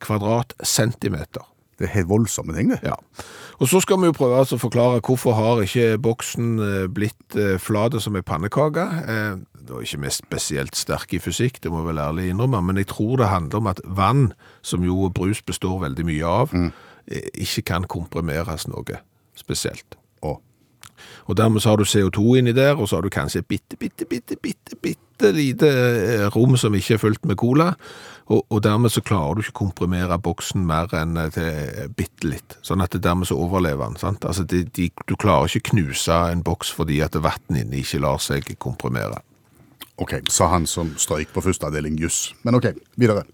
kvadratcentimeter. 0.00 1.44
Det 1.80 1.88
er 1.88 1.94
helt 1.94 2.10
voldsomme 2.10 2.52
ting, 2.52 2.74
det. 2.74 2.80
Ja. 2.84 2.96
Og 3.60 3.68
så 3.68 3.80
skal 3.80 4.00
vi 4.00 4.08
jo 4.10 4.16
prøve 4.16 4.36
altså 4.40 4.58
å 4.58 4.60
forklare 4.60 5.00
hvorfor 5.04 5.32
har 5.36 5.62
ikke 5.64 5.96
boksen 6.00 6.50
eh, 6.60 6.88
blitt 6.92 7.36
eh, 7.36 7.56
flate 7.60 8.02
som 8.04 8.16
en 8.16 8.26
pannekake. 8.26 8.84
Eh, 9.00 9.38
Da 9.70 9.78
ikke 9.84 10.02
vi 10.02 10.10
spesielt 10.14 10.78
sterke 10.78 11.18
i 11.18 11.22
fysikk, 11.22 11.60
det 11.62 11.70
må 11.70 11.84
jeg 11.84 11.92
vel 11.92 12.02
ærlig 12.02 12.28
innrømme, 12.32 12.62
men 12.66 12.80
jeg 12.80 12.90
tror 12.90 13.20
det 13.20 13.30
handler 13.30 13.62
om 13.62 13.70
at 13.70 13.82
vann, 13.86 14.32
som 14.66 14.84
jo 14.84 15.08
brus 15.14 15.42
består 15.46 15.78
veldig 15.84 16.06
mye 16.08 16.26
av, 16.26 16.54
mm. 16.54 16.70
ikke 17.46 17.66
kan 17.70 17.86
komprimeres 17.90 18.66
noe 18.70 19.02
spesielt. 19.38 19.96
Å, 20.26 20.36
Og 21.30 21.36
dermed 21.36 21.62
så 21.62 21.72
har 21.72 21.78
du 21.80 21.86
CO2 21.86 22.40
inni 22.40 22.52
der, 22.56 22.74
og 22.74 22.88
så 22.88 22.98
har 22.98 23.06
du 23.06 23.12
kanskje 23.14 23.44
et 23.44 23.48
bitte, 23.48 23.78
bitte, 23.78 24.06
bitte, 24.10 24.36
bitte, 24.42 24.76
bitte 24.82 25.30
lite 25.36 25.68
eh, 25.68 26.26
rom 26.34 26.56
som 26.56 26.74
ikke 26.74 26.96
er 26.96 27.02
fullt 27.02 27.24
med 27.28 27.38
cola, 27.40 27.70
og, 28.30 28.44
og 28.48 28.62
dermed 28.64 28.90
så 28.90 29.02
klarer 29.04 29.36
du 29.36 29.44
ikke 29.44 29.58
komprimere 29.62 30.18
boksen 30.18 30.66
mer 30.66 30.92
enn 30.96 31.16
eh, 31.20 31.30
til 31.34 31.94
bitte 31.96 32.28
litt, 32.28 32.58
sånn 32.66 32.82
at 32.82 32.94
det 32.96 33.04
dermed 33.06 33.30
så 33.30 33.38
overlever 33.38 33.86
den, 33.86 34.00
sant? 34.00 34.26
Altså, 34.26 34.44
de, 34.48 34.64
de, 34.64 34.90
du 35.06 35.16
klarer 35.16 35.46
ikke 35.46 35.70
knuse 35.74 36.20
en 36.32 36.44
boks 36.46 36.72
fordi 36.74 37.00
at 37.06 37.18
vatten 37.20 37.60
inni 37.62 37.84
ikke 37.84 38.02
lar 38.02 38.20
seg 38.22 38.50
komprimere. 38.58 39.22
OK, 40.00 40.16
sa 40.32 40.48
han 40.54 40.66
som 40.66 40.94
strøyk 40.96 41.32
på 41.34 41.42
første 41.44 41.68
avdeling 41.68 41.98
juss. 42.00 42.30
Men 42.46 42.56
OK, 42.56 42.72
videre. 43.00 43.26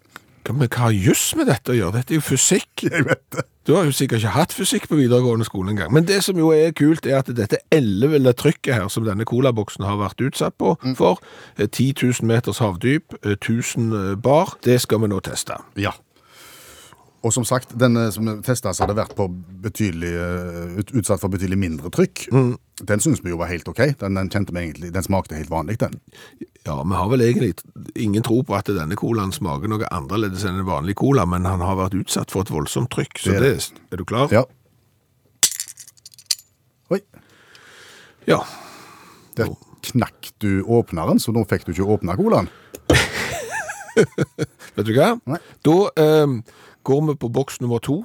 Men 0.46 0.68
hva 0.70 0.88
har 0.88 0.94
juss 0.94 1.33
med 1.38 1.48
dette 1.50 1.72
å 1.72 1.76
gjøre? 1.76 1.98
Dette 1.98 2.14
er 2.14 2.20
jo 2.20 2.26
fysikk. 2.26 2.87
Jeg 2.87 3.07
vet 3.07 3.22
det. 3.35 3.46
Du 3.66 3.72
har 3.74 3.87
jo 3.88 3.94
sikkert 3.94 4.22
ikke 4.22 4.35
hatt 4.37 4.52
fysikk 4.55 4.85
på 4.87 4.98
videregående 5.00 5.46
skole 5.48 5.72
engang. 5.72 5.90
Men 5.94 6.07
det 6.07 6.20
som 6.22 6.38
jo 6.38 6.52
er 6.55 6.70
kult, 6.76 7.07
er 7.07 7.18
at 7.18 7.31
dette 7.35 7.59
elleville 7.74 8.31
trykket 8.38 8.76
her, 8.76 8.87
som 8.92 9.02
denne 9.07 9.26
colaboksen 9.26 9.83
har 9.87 9.98
vært 9.98 10.22
utsatt 10.22 10.55
på 10.62 10.76
for, 10.98 11.18
eh, 11.59 11.66
10 11.66 11.94
000 11.98 12.31
meters 12.31 12.62
havdyp, 12.62 13.16
eh, 13.24 13.35
1000 13.35 14.22
bar, 14.22 14.55
det 14.62 14.81
skal 14.81 15.02
vi 15.02 15.11
nå 15.11 15.18
teste. 15.20 15.59
Ja. 15.74 15.96
Og 17.26 17.32
som 17.34 17.42
sagt, 17.48 17.72
den 17.80 17.96
eh, 17.98 18.10
som 18.14 18.28
testes 18.46 18.78
hadde 18.82 18.94
vært 18.94 19.18
eh, 19.18 20.76
ut, 20.78 20.92
utsatt 20.94 21.22
for 21.22 21.32
betydelig 21.32 21.58
mindre 21.58 21.90
trykk. 21.90 22.26
Den 22.86 23.02
synes 23.02 23.22
vi 23.24 23.32
jo 23.32 23.40
var 23.40 23.50
helt 23.50 23.66
ok. 23.70 23.80
Den, 24.02 24.18
den 24.20 24.30
kjente 24.30 24.54
vi 24.54 24.62
egentlig, 24.62 24.92
den 24.94 25.02
smakte 25.06 25.34
helt 25.38 25.50
vanlig, 25.50 25.78
den. 25.82 25.96
Ja, 26.66 26.76
vi 26.82 26.94
har 26.98 27.08
vel 27.10 27.24
egentlig 27.24 27.54
ingen 27.98 28.22
tro 28.26 28.42
på 28.46 28.54
at 28.58 28.70
denne 28.70 28.98
colaen 28.98 29.32
smaker 29.34 29.70
noe 29.72 29.88
annerledes 29.90 30.44
enn 30.46 30.60
en 30.60 30.68
vanlig 30.68 30.94
cola, 31.00 31.24
men 31.26 31.48
han 31.48 31.64
har 31.64 31.78
vært 31.80 31.96
utsatt 31.98 32.34
for 32.34 32.46
et 32.46 32.52
voldsomt 32.52 32.90
trykk, 32.94 33.18
så 33.22 33.32
Det 33.32 33.36
er 33.40 33.46
det, 33.48 33.82
er 33.90 34.02
du 34.02 34.04
klar? 34.06 34.30
Ja. 34.34 34.44
Oi, 36.94 37.00
Ja. 38.30 38.44
der 39.36 39.50
knakk 39.86 40.30
du 40.42 40.62
åpneren, 40.62 41.18
så 41.22 41.32
nå 41.34 41.42
fikk 41.48 41.66
du 41.66 41.72
ikke 41.72 41.86
åpne 41.96 42.16
colaen. 42.18 42.48
Vet 44.76 44.84
du 44.86 44.92
hva? 44.92 45.14
Nei. 45.30 45.38
Da 45.64 45.76
eh, 46.02 46.26
går 46.87 47.03
vi 47.11 47.16
på 47.22 47.33
boks 47.35 47.61
nummer 47.64 47.83
to. 47.83 48.03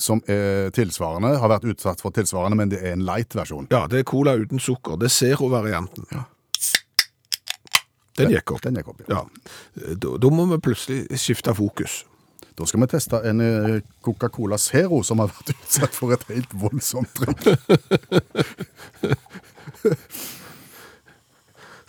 Som 0.00 0.22
er 0.32 0.70
tilsvarende, 0.72 1.34
har 1.42 1.50
vært 1.52 1.66
utsatt 1.74 2.00
for 2.00 2.14
tilsvarende, 2.16 2.56
men 2.56 2.70
det 2.72 2.78
er 2.80 2.94
en 2.96 3.04
light-versjon. 3.04 3.68
Ja, 3.72 3.84
det 3.90 4.00
er 4.00 4.06
cola 4.08 4.32
uten 4.40 4.62
sukker. 4.62 4.96
Det 4.96 5.10
er 5.10 5.12
zero-varianten. 5.12 6.06
Den 8.16 8.32
gikk 8.32 8.54
opp. 8.54 8.62
Den 8.64 8.80
gikk 8.80 8.88
opp, 8.94 9.02
ja. 9.04 9.20
Ja. 9.20 9.92
Da, 10.00 10.14
da 10.22 10.30
må 10.32 10.46
vi 10.54 10.60
plutselig 10.64 11.20
skifte 11.20 11.52
fokus. 11.56 12.00
Da 12.56 12.66
skal 12.68 12.80
vi 12.82 12.86
teste 12.92 13.16
en 13.28 13.40
eh, 13.44 13.80
Coca-Cola 14.04 14.58
Zero 14.60 14.98
som 15.06 15.20
har 15.22 15.28
vært 15.32 15.52
utsatt 15.54 15.94
for 15.96 16.08
et 16.16 16.24
helt 16.28 16.52
voldsomt 16.60 17.12
trykk. 17.16 17.42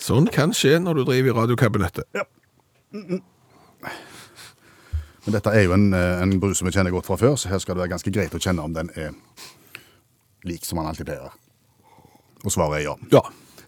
Sånn 0.02 0.28
kan 0.34 0.54
skje 0.56 0.80
når 0.82 0.94
du 1.02 1.04
driver 1.10 1.30
i 1.30 1.36
radiokabinettet. 1.42 2.06
Men 5.26 5.36
dette 5.38 5.52
er 5.54 5.66
jo 5.68 5.74
en, 5.76 5.94
eh, 5.94 6.22
en 6.24 6.40
brus 6.42 6.58
som 6.62 6.68
vi 6.68 6.74
kjenner 6.74 6.92
godt 6.94 7.06
fra 7.06 7.18
før, 7.22 7.36
så 7.38 7.50
her 7.52 7.60
skal 7.62 7.76
det 7.76 7.84
være 7.84 7.94
ganske 7.94 8.14
greit 8.14 8.34
å 8.34 8.42
kjenne 8.42 8.64
om 8.66 8.74
den 8.74 8.90
er 8.98 9.12
lik 10.50 10.66
som 10.66 10.80
man 10.80 10.88
alltid 10.90 11.06
pleier. 11.06 11.30
Og 12.44 12.50
svaret 12.52 12.80
er 12.80 12.88
ja. 12.88 12.96
Ja. 13.14 13.22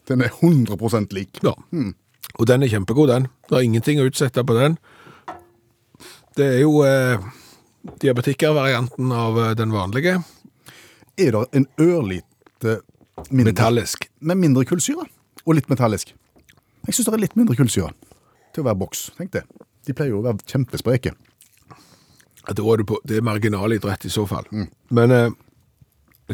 Den 0.09 0.21
er 0.25 0.29
100% 0.41 1.13
lik. 1.13 1.39
ja. 1.43 1.53
Og 2.39 2.47
den 2.49 2.63
er 2.63 2.67
kjempegod, 2.71 3.07
den. 3.11 3.27
Det 3.47 3.57
er 3.59 3.61
ingenting 3.67 3.99
å 4.01 4.07
utsette 4.09 4.41
på 4.43 4.55
den. 4.57 4.77
Det 6.35 6.47
er 6.55 6.59
jo 6.63 6.79
eh, 6.81 7.21
diabetikervarianten 8.01 9.11
av 9.13 9.37
eh, 9.37 9.51
den 9.59 9.69
vanlige. 9.71 10.15
Er 11.21 11.35
det 11.35 11.43
en 11.53 11.67
ørlite 11.77 12.79
mindre, 13.29 13.51
Metallisk. 13.51 14.07
med 14.19 14.41
mindre 14.41 14.65
kullsyre? 14.65 15.05
Og 15.45 15.59
litt 15.59 15.69
metallisk. 15.69 16.15
Jeg 16.87 16.95
syns 16.95 17.05
det 17.05 17.13
er 17.13 17.21
litt 17.27 17.37
mindre 17.37 17.55
kullsyre 17.59 17.93
til 18.55 18.63
å 18.63 18.67
være 18.71 18.79
boks. 18.81 19.11
Tenk 19.19 19.31
det. 19.35 19.43
De 19.85 19.93
pleier 19.93 20.15
jo 20.15 20.23
å 20.23 20.25
være 20.25 20.41
kjempespreke. 20.49 21.13
Er 22.49 22.83
på, 22.83 22.99
det 23.07 23.17
er 23.17 23.25
marginalidrett 23.25 24.05
i 24.05 24.11
så 24.11 24.25
fall. 24.27 24.47
Men 24.91 25.11
eh, 25.15 25.29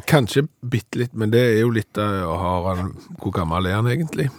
kanskje 0.10 0.48
bitte 0.62 1.04
litt, 1.04 1.14
men 1.14 1.32
det 1.34 1.42
er 1.42 1.60
jo 1.62 1.74
litt 1.74 1.98
av 2.02 2.30
å 2.30 2.38
ha 2.40 2.54
han 2.74 2.94
Hvor 3.20 3.34
gammel 3.36 3.70
er 3.70 3.78
han 3.78 3.90
egentlig? 3.92 4.30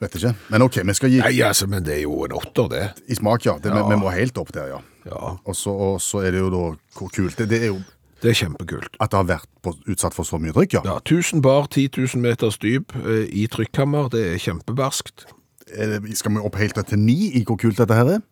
Vet 0.00 0.18
ikke. 0.18 0.34
Men 0.52 0.64
OK, 0.66 0.82
vi 0.84 0.94
skal 0.96 1.12
gi 1.12 1.20
Nei, 1.22 1.32
altså, 1.46 1.68
men 1.72 1.84
det 1.86 1.94
er 1.96 2.02
jo 2.04 2.18
en 2.26 2.34
åtter, 2.36 2.68
det. 2.68 2.84
i 3.08 3.16
smak, 3.16 3.46
ja. 3.48 3.56
Det, 3.62 3.72
Ja. 3.72 3.82
Vi, 3.86 3.94
vi 3.94 4.00
må 4.02 4.12
helt 4.12 4.36
opp 4.38 4.52
der, 4.52 4.74
ja. 4.74 4.80
Ja, 5.06 5.36
Og 5.44 5.56
så, 5.56 5.70
og 5.70 6.00
så 6.02 6.20
er 6.26 6.34
det 6.34 6.42
jo 6.42 6.50
da 6.52 6.64
hvor 6.98 7.12
kult 7.14 7.38
det, 7.38 7.48
det 7.48 7.62
er 7.62 7.70
jo 7.72 7.80
det 8.22 8.30
er 8.32 8.38
kjempekult. 8.40 8.96
at 9.00 9.10
det 9.12 9.18
har 9.18 9.26
vært 9.28 9.48
på, 9.62 9.74
utsatt 9.92 10.14
for 10.16 10.24
så 10.24 10.38
mye 10.40 10.52
trykk, 10.56 10.78
ja. 10.78 10.82
Ja, 10.84 10.96
1000 10.98 11.42
bar, 11.44 11.68
10 11.68 11.88
000 11.96 12.22
meters 12.24 12.58
dyp 12.58 12.94
eh, 12.96 13.26
i 13.28 13.46
trykkammer, 13.46 14.08
det 14.12 14.24
er 14.32 14.40
kjempebarskt. 14.40 15.26
Skal 16.16 16.32
vi 16.32 16.44
opp 16.44 16.56
helt 16.56 16.78
til 16.88 16.98
ni 16.98 17.32
i 17.36 17.44
hvor 17.44 17.58
kult 17.60 17.78
dette 17.80 17.94
her 17.94 18.16
er? 18.16 18.24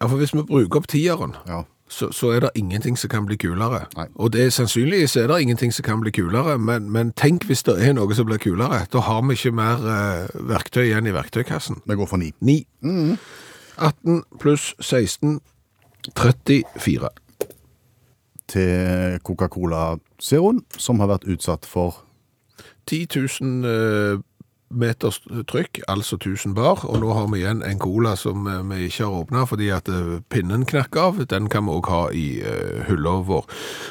Ja, 0.00 0.06
for 0.10 0.16
hvis 0.20 0.34
vi 0.34 0.42
bruker 0.42 0.80
opp 0.82 0.86
tieren, 0.90 1.34
Ja. 1.48 1.62
så, 1.88 2.08
så 2.12 2.30
er 2.34 2.40
det 2.40 2.50
ingenting 2.58 2.96
som 2.98 3.08
kan 3.12 3.26
bli 3.26 3.36
kulere. 3.36 3.84
Nei. 3.96 4.06
Og 4.16 4.32
det 4.32 4.44
er 4.46 4.50
sannsynligvis 4.50 5.16
er 5.16 5.28
det 5.30 5.40
ingenting 5.42 5.72
som 5.72 5.84
kan 5.86 6.00
bli 6.00 6.10
kulere, 6.10 6.58
men, 6.58 6.90
men 6.92 7.12
tenk 7.12 7.44
hvis 7.46 7.62
det 7.62 7.76
er 7.84 7.92
noe 7.94 8.14
som 8.14 8.26
blir 8.26 8.38
kulere. 8.42 8.82
Da 8.92 9.00
har 9.06 9.22
vi 9.22 9.36
ikke 9.38 9.52
mer 9.54 9.84
eh, 9.86 10.28
verktøy 10.50 10.84
igjen 10.88 11.06
i 11.06 11.14
verktøykassen. 11.14 11.82
Vi 11.86 11.94
går 11.96 12.06
for 12.10 12.16
ni. 12.20 12.32
9. 12.40 12.64
18 13.78 14.22
pluss 14.40 14.74
16, 14.80 15.38
34. 16.14 17.08
til 18.48 19.18
Coca-Cola-Zeroen, 19.24 20.64
som 20.76 21.00
har 21.00 21.08
vært 21.14 21.24
utsatt 21.32 21.64
for 21.66 22.02
10 22.90 23.06
000 23.40 23.64
eh, 23.64 24.18
meters 24.74 25.20
trykk, 25.50 25.80
altså 25.88 26.18
1000 26.18 26.54
bar, 26.56 26.82
og 26.88 26.98
nå 27.02 27.12
har 27.14 27.28
vi 27.32 27.40
igjen 27.42 27.62
en 27.66 27.78
cola 27.82 28.14
som 28.18 28.46
eh, 28.50 28.60
vi 28.72 28.88
ikke 28.88 29.06
har 29.06 29.18
åpnet 29.22 29.48
fordi 29.50 29.70
at 29.74 29.88
eh, 29.88 30.18
pinnen 30.32 30.66
knakk 30.68 30.96
av. 31.00 31.22
Den 31.30 31.48
kan 31.52 31.66
vi 31.68 31.76
også 31.78 31.94
ha 31.94 32.02
i 32.14 32.26
uh, 32.42 32.82
hylla 32.88 33.16
vår. 33.28 33.46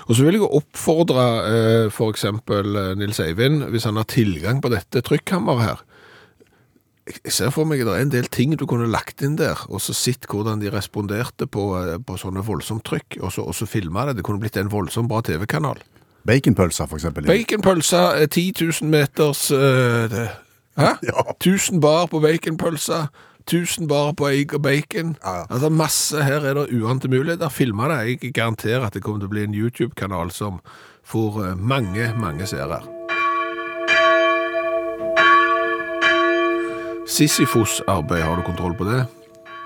Og 0.08 0.16
så 0.18 0.28
vil 0.28 0.38
jeg 0.40 0.50
oppfordre 0.60 1.26
eh, 1.48 1.88
for 1.94 2.14
eksempel 2.14 2.76
eh, 2.76 2.94
Nils 3.00 3.20
Eivind, 3.24 3.64
hvis 3.74 3.88
han 3.90 3.98
har 4.00 4.08
tilgang 4.12 4.62
på 4.64 4.72
dette 4.74 5.02
trykkammeret 5.08 5.64
her. 5.68 5.84
Jeg- 7.08 7.34
ser 7.36 7.50
for 7.52 7.68
meg 7.68 7.82
at 7.84 7.88
det 7.90 7.96
er 7.98 8.02
en 8.06 8.12
del 8.14 8.28
ting 8.32 8.54
du 8.56 8.66
kunne 8.66 8.88
lagt 8.88 9.22
inn 9.26 9.36
der, 9.36 9.60
og 9.68 9.82
så 9.84 9.92
sett 9.92 10.24
hvordan 10.32 10.62
de 10.62 10.70
responderte 10.72 11.48
på, 11.52 11.66
eh, 11.82 11.98
på 12.00 12.16
sånne 12.20 12.44
voldsomt 12.48 12.86
trykk, 12.88 13.18
og 13.22 13.34
så, 13.36 13.44
og 13.44 13.56
så 13.58 13.68
filma 13.68 14.06
det. 14.08 14.18
Det 14.22 14.24
kunne 14.24 14.40
blitt 14.40 14.56
en 14.58 14.72
voldsomt 14.72 15.10
bra 15.12 15.20
TV-kanal. 15.22 15.82
baconpølser. 16.24 16.88
Baconpølsa, 17.28 18.22
eh, 18.22 18.28
10 18.32 18.54
000 18.82 18.90
meters 18.90 19.52
uh, 19.52 20.08
Hæ? 20.78 20.94
Ja. 21.10 21.22
1000 21.40 21.82
bar 21.82 22.08
på 22.12 22.20
baconpølsa, 22.24 23.08
1000 23.48 23.88
bar 23.88 24.14
på 24.18 24.28
egg 24.32 24.54
og 24.54 24.62
bacon. 24.64 25.16
Ja, 25.24 25.36
ja. 25.36 25.46
Altså 25.50 25.70
masse 25.70 26.24
her 26.24 26.46
er 26.46 26.54
det 26.54 26.82
uante 26.82 27.08
muligheter. 27.12 27.50
Filma 27.50 27.90
det. 27.92 28.22
Jeg 28.24 28.34
garanterer 28.34 28.86
at 28.88 28.94
det 28.94 29.04
kommer 29.04 29.20
til 29.20 29.28
å 29.30 29.34
bli 29.36 29.44
en 29.44 29.56
YouTube-kanal 29.56 30.32
som 30.32 30.62
får 31.04 31.42
eh, 31.44 31.56
mange, 31.60 32.14
mange 32.18 32.48
seere. 32.48 32.80
Sisyfos-arbeid, 37.08 38.24
har 38.24 38.40
du 38.40 38.46
kontroll 38.48 38.74
på 38.80 38.88
det? 38.88 39.04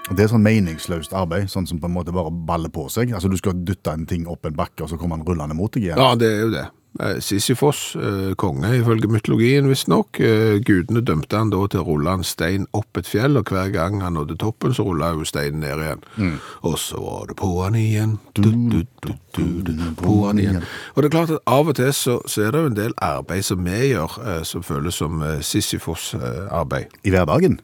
Det 0.08 0.24
er 0.24 0.32
sånn 0.32 0.43
meningsløst 0.43 1.13
arbeid, 1.15 1.50
sånn 1.52 1.67
som 1.67 1.80
på 1.84 1.88
en 1.89 1.93
måte 1.93 2.13
bare 2.15 2.32
baller 2.32 2.72
på 2.74 2.88
seg. 2.91 3.12
Altså 3.13 3.30
Du 3.30 3.38
skal 3.39 3.60
dytte 3.67 3.91
en 3.93 4.08
ting 4.10 4.26
opp 4.28 4.48
en 4.48 4.56
bakke, 4.56 4.84
og 4.86 4.89
så 4.89 4.98
kommer 5.00 5.20
han 5.20 5.28
rullende 5.28 5.56
mot 5.56 5.72
deg 5.76 5.89
igjen. 5.89 6.00
Ja, 6.00 6.15
det 6.15 6.30
er 6.32 6.41
jo 6.46 6.52
det. 6.56 6.65
Eh, 6.99 7.19
Sisyfos, 7.21 7.95
eh, 7.95 8.33
konge 8.36 8.71
ifølge 8.79 9.07
mytologien 9.07 9.69
visstnok. 9.69 10.19
Eh, 10.19 10.60
Gudene 10.65 11.01
dømte 11.01 11.38
han 11.38 11.51
da 11.53 11.60
til 11.67 11.81
å 11.81 11.86
rulle 11.86 12.13
en 12.17 12.23
stein 12.25 12.65
opp 12.73 12.97
et 12.97 13.07
fjell, 13.07 13.38
og 13.38 13.51
hver 13.53 13.69
gang 13.73 14.01
han 14.01 14.17
nådde 14.17 14.38
toppen, 14.41 14.73
så 14.73 14.86
rulla 14.88 15.12
jo 15.13 15.25
steinen 15.25 15.62
ned 15.62 15.83
igjen. 15.83 16.39
Og 16.63 16.77
så 16.81 17.01
var 17.01 17.27
det 17.27 17.38
på 17.38 17.51
han 17.63 17.75
igjen. 17.75 18.17
Du, 18.33 18.49
du, 18.51 18.83
du, 19.05 19.13
du, 19.38 19.62
du, 19.62 19.73
på 20.01 20.25
han 20.25 20.39
igjen. 20.39 20.63
Og 20.95 21.03
det 21.03 21.10
er 21.12 21.17
klart 21.17 21.36
at 21.38 21.39
av 21.45 21.69
og 21.69 21.75
til 21.75 21.93
så, 21.93 22.19
så 22.25 22.47
er 22.47 22.51
det 22.51 22.62
jo 22.62 22.71
en 22.73 22.79
del 22.81 22.93
arbeid 22.97 23.45
som 23.45 23.65
vi 23.65 23.91
gjør, 23.93 24.43
som 24.43 24.63
føles 24.63 24.95
som 24.97 25.21
Sisyfos-arbeid. 25.41 26.89
I 27.03 27.13
hverdagen. 27.13 27.60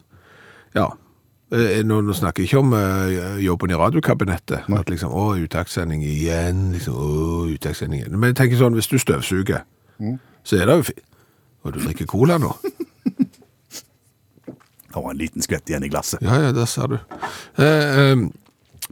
Ja. 0.75 0.91
Eh, 1.53 1.83
Nå, 1.85 1.99
nå 2.01 2.13
snakker 2.17 2.41
jeg 2.41 2.49
ikke 2.49 2.61
om 2.63 2.73
uh, 2.73 3.37
jobben 3.43 3.69
i 3.69 3.77
radiokabinettet. 3.77 4.65
At 4.73 4.89
liksom, 4.89 5.13
å, 5.13 5.35
uttakssending 5.37 6.01
igjen, 6.01 6.71
liksom, 6.73 6.95
å, 6.97 7.45
igjen. 7.53 8.15
Men 8.17 8.31
jeg 8.31 8.39
tenker 8.39 8.57
sånn, 8.57 8.73
hvis 8.77 8.89
du 8.89 8.97
støvsuger, 8.97 9.61
så 10.43 10.57
er 10.57 10.65
det 10.71 10.79
jo 10.79 10.87
fint. 10.89 11.03
Og 11.63 11.75
du 11.75 11.79
drikker 11.79 12.09
cola 12.09 12.39
nå? 12.41 12.51
Det 14.93 15.01
var 15.01 15.09
en 15.09 15.17
liten 15.17 15.41
skvett 15.41 15.69
igjen 15.71 15.85
i 15.87 15.89
glasset. 15.89 16.21
Ja, 16.21 16.35
ja, 16.37 16.51
der 16.53 16.67
ser 16.69 16.91
du. 16.91 16.99
Eh, 17.57 17.65
eh, 17.65 18.19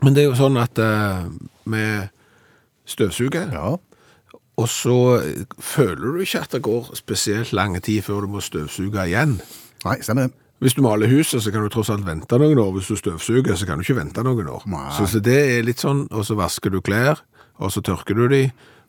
men 0.02 0.16
det 0.16 0.24
er 0.24 0.32
jo 0.32 0.38
sånn 0.40 0.58
at 0.58 0.80
eh, 0.82 1.28
vi 1.70 1.84
støvsuger, 2.90 3.52
Ja. 3.54 3.76
og 4.58 4.70
så 4.72 4.96
eh, 5.20 5.44
føler 5.62 6.02
du 6.16 6.24
ikke 6.24 6.42
at 6.42 6.56
det 6.58 6.64
går 6.66 6.90
spesielt 6.98 7.54
lang 7.54 7.78
tid 7.86 8.02
før 8.08 8.26
du 8.26 8.32
må 8.34 8.42
støvsuge 8.42 9.06
igjen. 9.12 9.38
Nei, 9.86 10.00
stemmer 10.02 10.32
det. 10.32 10.41
Hvis 10.62 10.76
du 10.78 10.84
maler 10.86 11.10
huset, 11.10 11.42
så 11.42 11.52
kan 11.52 11.64
du 11.66 11.72
tross 11.74 11.90
alt 11.90 12.06
vente 12.06 12.38
noen 12.38 12.60
år. 12.62 12.76
Hvis 12.76 12.92
du 12.92 13.00
støvsuger, 13.00 13.56
så 13.58 13.66
kan 13.66 13.80
du 13.80 13.86
ikke 13.86 13.98
vente 13.98 14.22
noen 14.22 14.50
år. 14.52 14.68
Så, 14.94 15.08
så 15.10 15.22
det 15.24 15.40
er 15.56 15.66
litt 15.66 15.82
sånn, 15.82 16.04
og 16.14 16.28
så 16.28 16.38
vasker 16.38 16.70
du 16.70 16.84
klær, 16.86 17.24
og 17.58 17.74
så 17.74 17.82
tørker 17.82 18.20
du 18.20 18.28
de, 18.30 18.44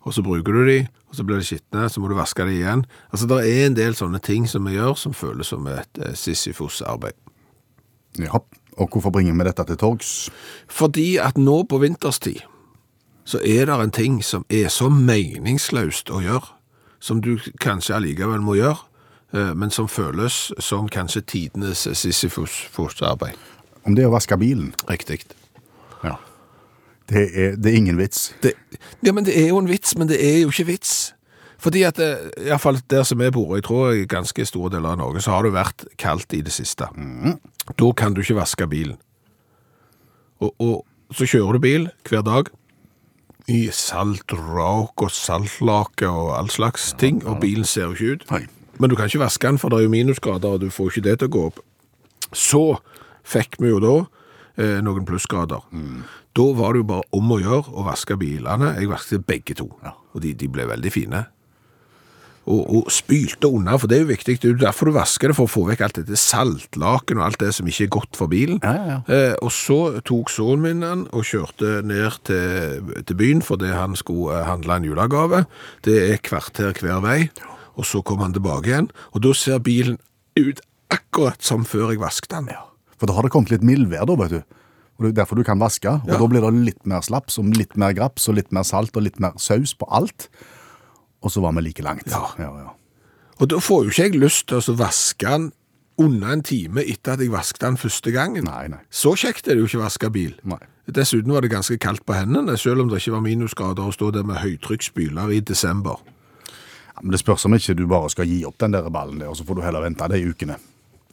og 0.05 0.13
så 0.13 0.21
bruker 0.21 0.53
du 0.53 0.67
de, 0.67 0.77
og 1.09 1.17
så 1.17 1.25
blir 1.25 1.41
de 1.41 1.47
skitne, 1.47 1.87
så 1.89 2.01
må 2.01 2.11
du 2.11 2.15
vaske 2.17 2.45
de 2.45 2.59
igjen. 2.59 2.85
Altså, 3.09 3.29
det 3.31 3.39
er 3.49 3.65
en 3.65 3.77
del 3.77 3.97
sånne 3.97 4.21
ting 4.21 4.45
som 4.49 4.69
vi 4.69 4.75
gjør 4.75 4.93
som 4.99 5.17
føles 5.17 5.49
som 5.49 5.65
et 5.71 6.01
eh, 6.01 6.13
Sisyfos-arbeid. 6.17 7.17
Ja. 8.21 8.43
Og 8.77 8.89
hvorfor 8.89 9.13
bringer 9.13 9.33
vi 9.37 9.45
dette 9.49 9.65
til 9.69 9.77
torgs? 9.81 10.13
Fordi 10.69 11.15
at 11.21 11.37
nå 11.41 11.63
på 11.69 11.81
vinterstid, 11.81 12.41
så 13.25 13.41
er 13.41 13.65
det 13.69 13.79
en 13.79 13.93
ting 13.93 14.21
som 14.25 14.45
er 14.49 14.69
så 14.73 14.89
meningsløst 14.93 16.13
å 16.13 16.21
gjøre, 16.21 16.53
som 17.01 17.21
du 17.21 17.37
kanskje 17.61 17.97
allikevel 17.97 18.43
må 18.43 18.57
gjøre, 18.59 18.81
men 19.33 19.71
som 19.73 19.87
føles 19.89 20.51
som 20.61 20.89
kanskje 20.91 21.23
tidenes 21.25 21.87
Sisyfos-arbeid. 21.87 23.39
Om 23.83 23.97
det 23.97 24.05
er 24.05 24.11
å 24.11 24.13
vaske 24.13 24.37
bilen. 24.39 24.71
Riktig. 24.89 25.23
Ja. 26.03 26.15
Det 27.09 27.25
er, 27.33 27.57
det 27.57 27.71
er 27.71 27.79
ingen 27.79 27.97
vits. 27.99 28.29
Det, 28.43 28.53
ja, 29.03 29.11
men 29.11 29.25
det 29.27 29.35
er 29.39 29.49
jo 29.49 29.59
en 29.59 29.69
vits, 29.71 29.97
men 29.99 30.07
det 30.11 30.21
er 30.23 30.43
jo 30.43 30.53
ikke 30.53 30.69
vits. 30.71 30.93
Fordi 31.63 31.83
at, 31.87 31.99
iallfall 31.99 32.43
i 32.43 32.49
hvert 32.49 32.63
fall 32.63 32.79
der 32.91 33.05
som 33.07 33.21
jeg 33.23 33.33
bor, 33.35 33.55
jeg 33.55 33.65
tror 33.67 33.95
i 33.95 34.07
ganske 34.09 34.45
store 34.45 34.73
deler 34.75 34.95
av 34.95 34.99
Norge, 34.99 35.21
så 35.23 35.35
har 35.35 35.47
det 35.47 35.53
vært 35.55 35.85
kaldt 35.99 36.35
i 36.35 36.41
det 36.43 36.51
siste. 36.51 36.89
Da 37.79 37.91
kan 37.95 38.15
du 38.15 38.23
ikke 38.23 38.39
vaske 38.39 38.67
bilen. 38.67 38.97
Og, 40.43 40.51
og 40.59 41.15
så 41.15 41.27
kjører 41.29 41.55
du 41.55 41.63
bil 41.63 41.87
hver 42.09 42.25
dag 42.27 42.51
i 43.51 43.67
saltrak 43.75 45.03
og 45.03 45.11
saltlake 45.11 46.07
og 46.07 46.33
all 46.37 46.51
slags 46.51 46.93
ting, 46.99 47.21
og 47.27 47.39
bilen 47.43 47.67
ser 47.67 47.91
jo 47.91 47.95
ikke 47.95 48.11
ut. 48.11 48.27
Nei. 48.31 48.43
Men 48.81 48.89
du 48.89 48.95
kan 48.97 49.05
ikke 49.09 49.21
vaske 49.21 49.47
den, 49.47 49.59
for 49.61 49.69
det 49.69 49.79
er 49.81 49.87
jo 49.87 49.93
minusgrader, 49.93 50.55
og 50.57 50.63
du 50.63 50.69
får 50.73 50.91
ikke 50.93 51.05
det 51.09 51.17
til 51.21 51.29
å 51.29 51.35
gå 51.35 51.43
opp. 51.51 51.59
Så 52.33 52.63
fikk 53.23 53.59
vi 53.61 53.69
jo 53.69 53.77
da 53.83 53.93
eh, 54.57 54.79
noen 54.85 55.05
plussgrader. 55.05 55.61
Da 56.33 56.47
var 56.57 56.73
det 56.73 56.81
jo 56.81 56.89
bare 56.89 57.05
om 57.13 57.35
å 57.35 57.37
gjøre 57.43 57.69
å 57.77 57.85
vaske 57.85 58.17
bilene. 58.17 58.73
Jeg 58.79 58.89
vasket 58.89 59.27
begge 59.29 59.53
to, 59.59 59.69
Ja. 59.85 59.93
og 60.15 60.21
de, 60.25 60.33
de 60.33 60.49
ble 60.49 60.65
veldig 60.71 60.91
fine. 60.95 61.25
Og, 62.43 62.59
og 62.75 62.89
spylte 62.91 63.47
unna, 63.47 63.77
for 63.79 63.87
det 63.87 63.95
er 63.95 64.01
jo 64.03 64.09
viktig. 64.09 64.33
Det 64.41 64.49
er 64.49 64.55
jo 64.57 64.63
derfor 64.65 64.89
du 64.89 64.97
vasker 64.97 65.31
det, 65.31 65.35
for 65.37 65.47
å 65.47 65.51
få 65.53 65.61
vekk 65.69 65.85
alt 65.85 65.99
dette 66.01 66.17
saltlaken 66.19 67.21
og 67.21 67.27
alt 67.29 67.39
det 67.39 67.53
som 67.55 67.69
ikke 67.71 67.85
er 67.85 67.93
godt 67.93 68.19
for 68.19 68.27
bilen. 68.33 68.57
Ja, 68.65 68.73
ja, 68.75 68.97
ja. 68.97 68.97
Eh, 69.15 69.35
og 69.45 69.53
så 69.55 69.77
tok 70.03 70.33
sønnen 70.33 70.65
min 70.65 70.83
den 70.83 71.05
og 71.15 71.23
kjørte 71.29 71.77
ned 71.87 72.17
til, 72.27 72.91
til 73.07 73.15
byen 73.21 73.45
fordi 73.45 73.71
han 73.71 73.95
skulle 73.95 74.41
eh, 74.41 74.47
handle 74.49 74.75
en 74.81 74.89
julegave. 74.89 75.45
Det 75.87 75.95
er 76.09 76.19
kvarter 76.25 76.75
hver 76.83 76.99
vei. 77.05 77.19
Og 77.77 77.85
så 77.89 78.03
kom 78.05 78.19
han 78.21 78.33
tilbake 78.35 78.69
igjen, 78.69 78.89
og 79.13 79.23
da 79.25 79.31
ser 79.33 79.59
bilen 79.63 79.97
ut 80.37 80.59
akkurat 80.93 81.41
som 81.41 81.63
før 81.65 81.89
jeg 81.93 82.01
vasket 82.03 82.29
den. 82.35 82.51
For 82.99 83.09
da 83.09 83.15
har 83.17 83.25
det 83.25 83.31
kommet 83.33 83.49
litt 83.53 83.65
mildvær, 83.65 84.05
da, 84.09 84.15
vet 84.19 84.35
du. 84.35 84.59
Og 84.99 85.05
det 85.07 85.09
er 85.09 85.23
derfor 85.23 85.35
du 85.39 85.43
kan 85.43 85.59
vaske. 85.59 85.89
Og 85.89 86.07
Ja. 86.07 86.17
da 86.21 86.27
blir 86.29 86.41
det 86.45 86.53
litt 86.65 86.85
mer 86.85 87.01
slaps, 87.01 87.39
og 87.39 87.45
litt 87.57 87.75
mer 87.75 87.93
graps, 87.93 88.27
og 88.29 88.35
litt 88.35 88.51
mer 88.53 88.63
salt, 88.63 88.95
og 88.95 89.03
litt 89.03 89.19
mer 89.19 89.33
saus 89.37 89.73
på 89.73 89.87
alt. 89.89 90.29
Og 91.23 91.31
så 91.31 91.41
var 91.41 91.53
vi 91.53 91.61
like 91.61 91.81
langt. 91.81 92.07
Ja. 92.07 92.27
ja, 92.37 92.51
ja. 92.61 92.69
Og 93.41 93.49
da 93.49 93.57
får 93.57 93.85
jo 93.85 93.89
ikke 93.89 94.03
jeg 94.11 94.21
lyst 94.21 94.47
til 94.47 94.57
å 94.61 94.77
vaske 94.77 95.25
den 95.27 95.51
under 95.97 96.31
en 96.33 96.41
time 96.45 96.81
etter 96.85 97.13
at 97.13 97.19
jeg 97.19 97.31
vasket 97.33 97.59
den 97.61 97.77
første 97.77 98.11
gangen. 98.13 98.43
Nei, 98.45 98.67
nei. 98.67 98.79
Så 98.91 99.15
kjekt 99.17 99.47
er 99.47 99.55
det 99.55 99.63
jo 99.63 99.65
ikke 99.65 99.81
å 99.81 99.85
vaske 99.87 100.11
bil. 100.13 100.33
Nei. 100.43 100.59
Dessuten 100.93 101.31
var 101.31 101.41
det 101.41 101.51
ganske 101.51 101.77
kaldt 101.79 102.05
på 102.05 102.13
hendene, 102.13 102.57
selv 102.59 102.81
om 102.81 102.89
det 102.89 102.99
ikke 103.01 103.13
var 103.15 103.21
minusgrader 103.25 103.87
å 103.87 103.93
stå 103.93 104.11
der 104.13 104.23
med 104.23 104.37
høytrykksspyler 104.43 105.31
i 105.33 105.39
desember. 105.39 105.97
Ja, 106.95 107.01
Men 107.01 107.11
det 107.11 107.19
spørs 107.23 107.45
om 107.45 107.53
ikke 107.57 107.73
du 107.77 107.87
bare 107.89 108.09
skal 108.13 108.27
gi 108.29 108.43
opp 108.45 108.57
den 108.61 108.71
der 108.75 108.89
ballen 108.93 109.19
der, 109.19 109.29
og 109.31 109.37
så 109.37 109.45
får 109.47 109.55
du 109.55 109.61
heller 109.65 109.81
vente 109.81 110.07
de 110.11 110.21
ukene. 110.29 110.57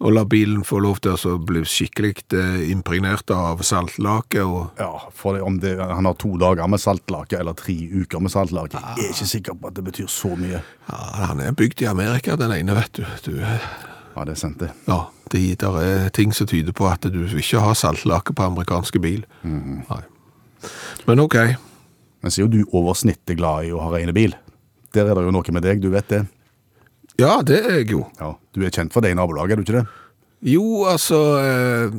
Og 0.01 0.15
la 0.17 0.23
bilen 0.25 0.63
få 0.65 0.79
lov 0.81 0.97
til 1.05 1.13
å 1.29 1.35
bli 1.45 1.61
skikkelig 1.69 2.15
eh, 2.33 2.71
impregnert 2.73 3.29
av 3.37 3.61
saltlake 3.61 4.41
og 4.41 4.79
Ja, 4.81 4.95
for 5.13 5.37
det, 5.37 5.43
om 5.45 5.59
det, 5.61 5.75
han 5.77 6.09
har 6.09 6.15
to 6.17 6.31
dager 6.41 6.69
med 6.73 6.81
saltlake, 6.81 7.37
eller 7.37 7.53
tre 7.59 7.75
uker 7.77 8.23
med 8.25 8.33
saltlake, 8.33 8.81
jeg 8.97 9.11
er 9.11 9.13
ikke 9.13 9.29
sikker 9.35 9.59
på 9.61 9.69
at 9.69 9.77
det 9.77 9.85
betyr 9.91 10.09
så 10.09 10.33
mye. 10.41 10.63
Ja, 10.89 11.01
han 11.29 11.41
er 11.45 11.53
bygd 11.53 11.85
i 11.85 11.91
Amerika, 11.91 12.37
den 12.41 12.55
ene, 12.57 12.77
vet 12.81 12.97
du. 12.97 13.05
du 13.29 13.43
eh, 13.45 13.69
Ja, 14.17 14.25
det 14.25 14.33
er 14.39 14.41
sant 14.41 14.59
det. 14.65 14.71
ja, 14.89 15.03
det 15.31 15.61
der 15.61 15.77
er 15.85 16.09
ting 16.17 16.33
som 16.35 16.49
tyder 16.49 16.73
på 16.73 16.89
at 16.89 17.05
du 17.05 17.21
ikke 17.29 17.61
har 17.61 17.77
saltlake 17.79 18.33
på 18.33 18.43
amerikanske 18.49 18.99
bil. 19.05 19.27
Nei. 19.45 20.01
Men 21.07 21.21
ok. 21.21 21.37
Men 22.21 22.33
så 22.33 22.41
er 22.41 22.49
jo 22.49 22.53
du 22.57 22.65
over 22.73 22.97
snittet 22.99 23.37
glad 23.39 23.69
i 23.69 23.71
å 23.73 23.85
ha 23.85 23.93
rene 23.95 24.17
bil. 24.17 24.35
Der 24.95 25.07
er 25.07 25.15
det 25.19 25.25
jo 25.29 25.35
noe 25.35 25.55
med 25.55 25.63
deg, 25.67 25.83
du 25.83 25.91
vet 25.93 26.09
det. 26.11 26.25
Ja, 27.21 27.41
det 27.47 27.59
er 27.61 27.81
jeg 27.81 27.91
jo. 27.93 28.05
Ja, 28.21 28.35
Du 28.55 28.65
er 28.65 28.73
kjent 28.75 28.93
for 28.95 29.05
det 29.05 29.13
i 29.13 29.19
nabolaget, 29.19 29.53
er 29.53 29.61
du 29.61 29.67
ikke 29.67 29.81
det? 29.81 29.87
Jo, 30.51 30.87
altså 30.89 31.19
eh, 31.37 31.93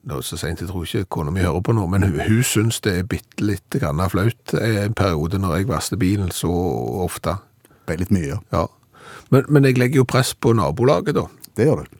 Nå 0.00 0.16
er 0.16 0.22
det 0.22 0.26
så 0.30 0.38
sent, 0.40 0.62
jeg 0.62 0.70
tror 0.70 0.86
ikke 0.86 1.10
kona 1.12 1.32
mi 1.34 1.42
hører 1.44 1.60
på 1.60 1.74
nå, 1.76 1.84
men 1.92 2.06
hun, 2.06 2.16
hun 2.24 2.42
syns 2.46 2.80
det 2.86 2.94
er 2.96 3.08
bitte 3.08 3.44
litt 3.44 3.76
grann 3.82 4.00
flaut 4.08 4.54
eh, 4.56 4.78
en 4.86 4.96
periode 4.96 5.38
når 5.38 5.58
jeg 5.58 5.68
vasker 5.68 6.00
bilen 6.00 6.32
så 6.32 6.50
ofte. 7.04 7.36
Det 7.84 7.94
er 7.94 8.00
litt 8.00 8.14
mye, 8.16 8.30
ja. 8.32 8.38
Ja. 8.54 8.64
Men, 9.30 9.44
men 9.52 9.68
jeg 9.68 9.76
legger 9.78 10.00
jo 10.00 10.08
press 10.08 10.32
på 10.34 10.54
nabolaget, 10.56 11.18
da. 11.18 11.26
Det 11.58 11.68
gjør 11.68 11.84
du. 11.84 11.98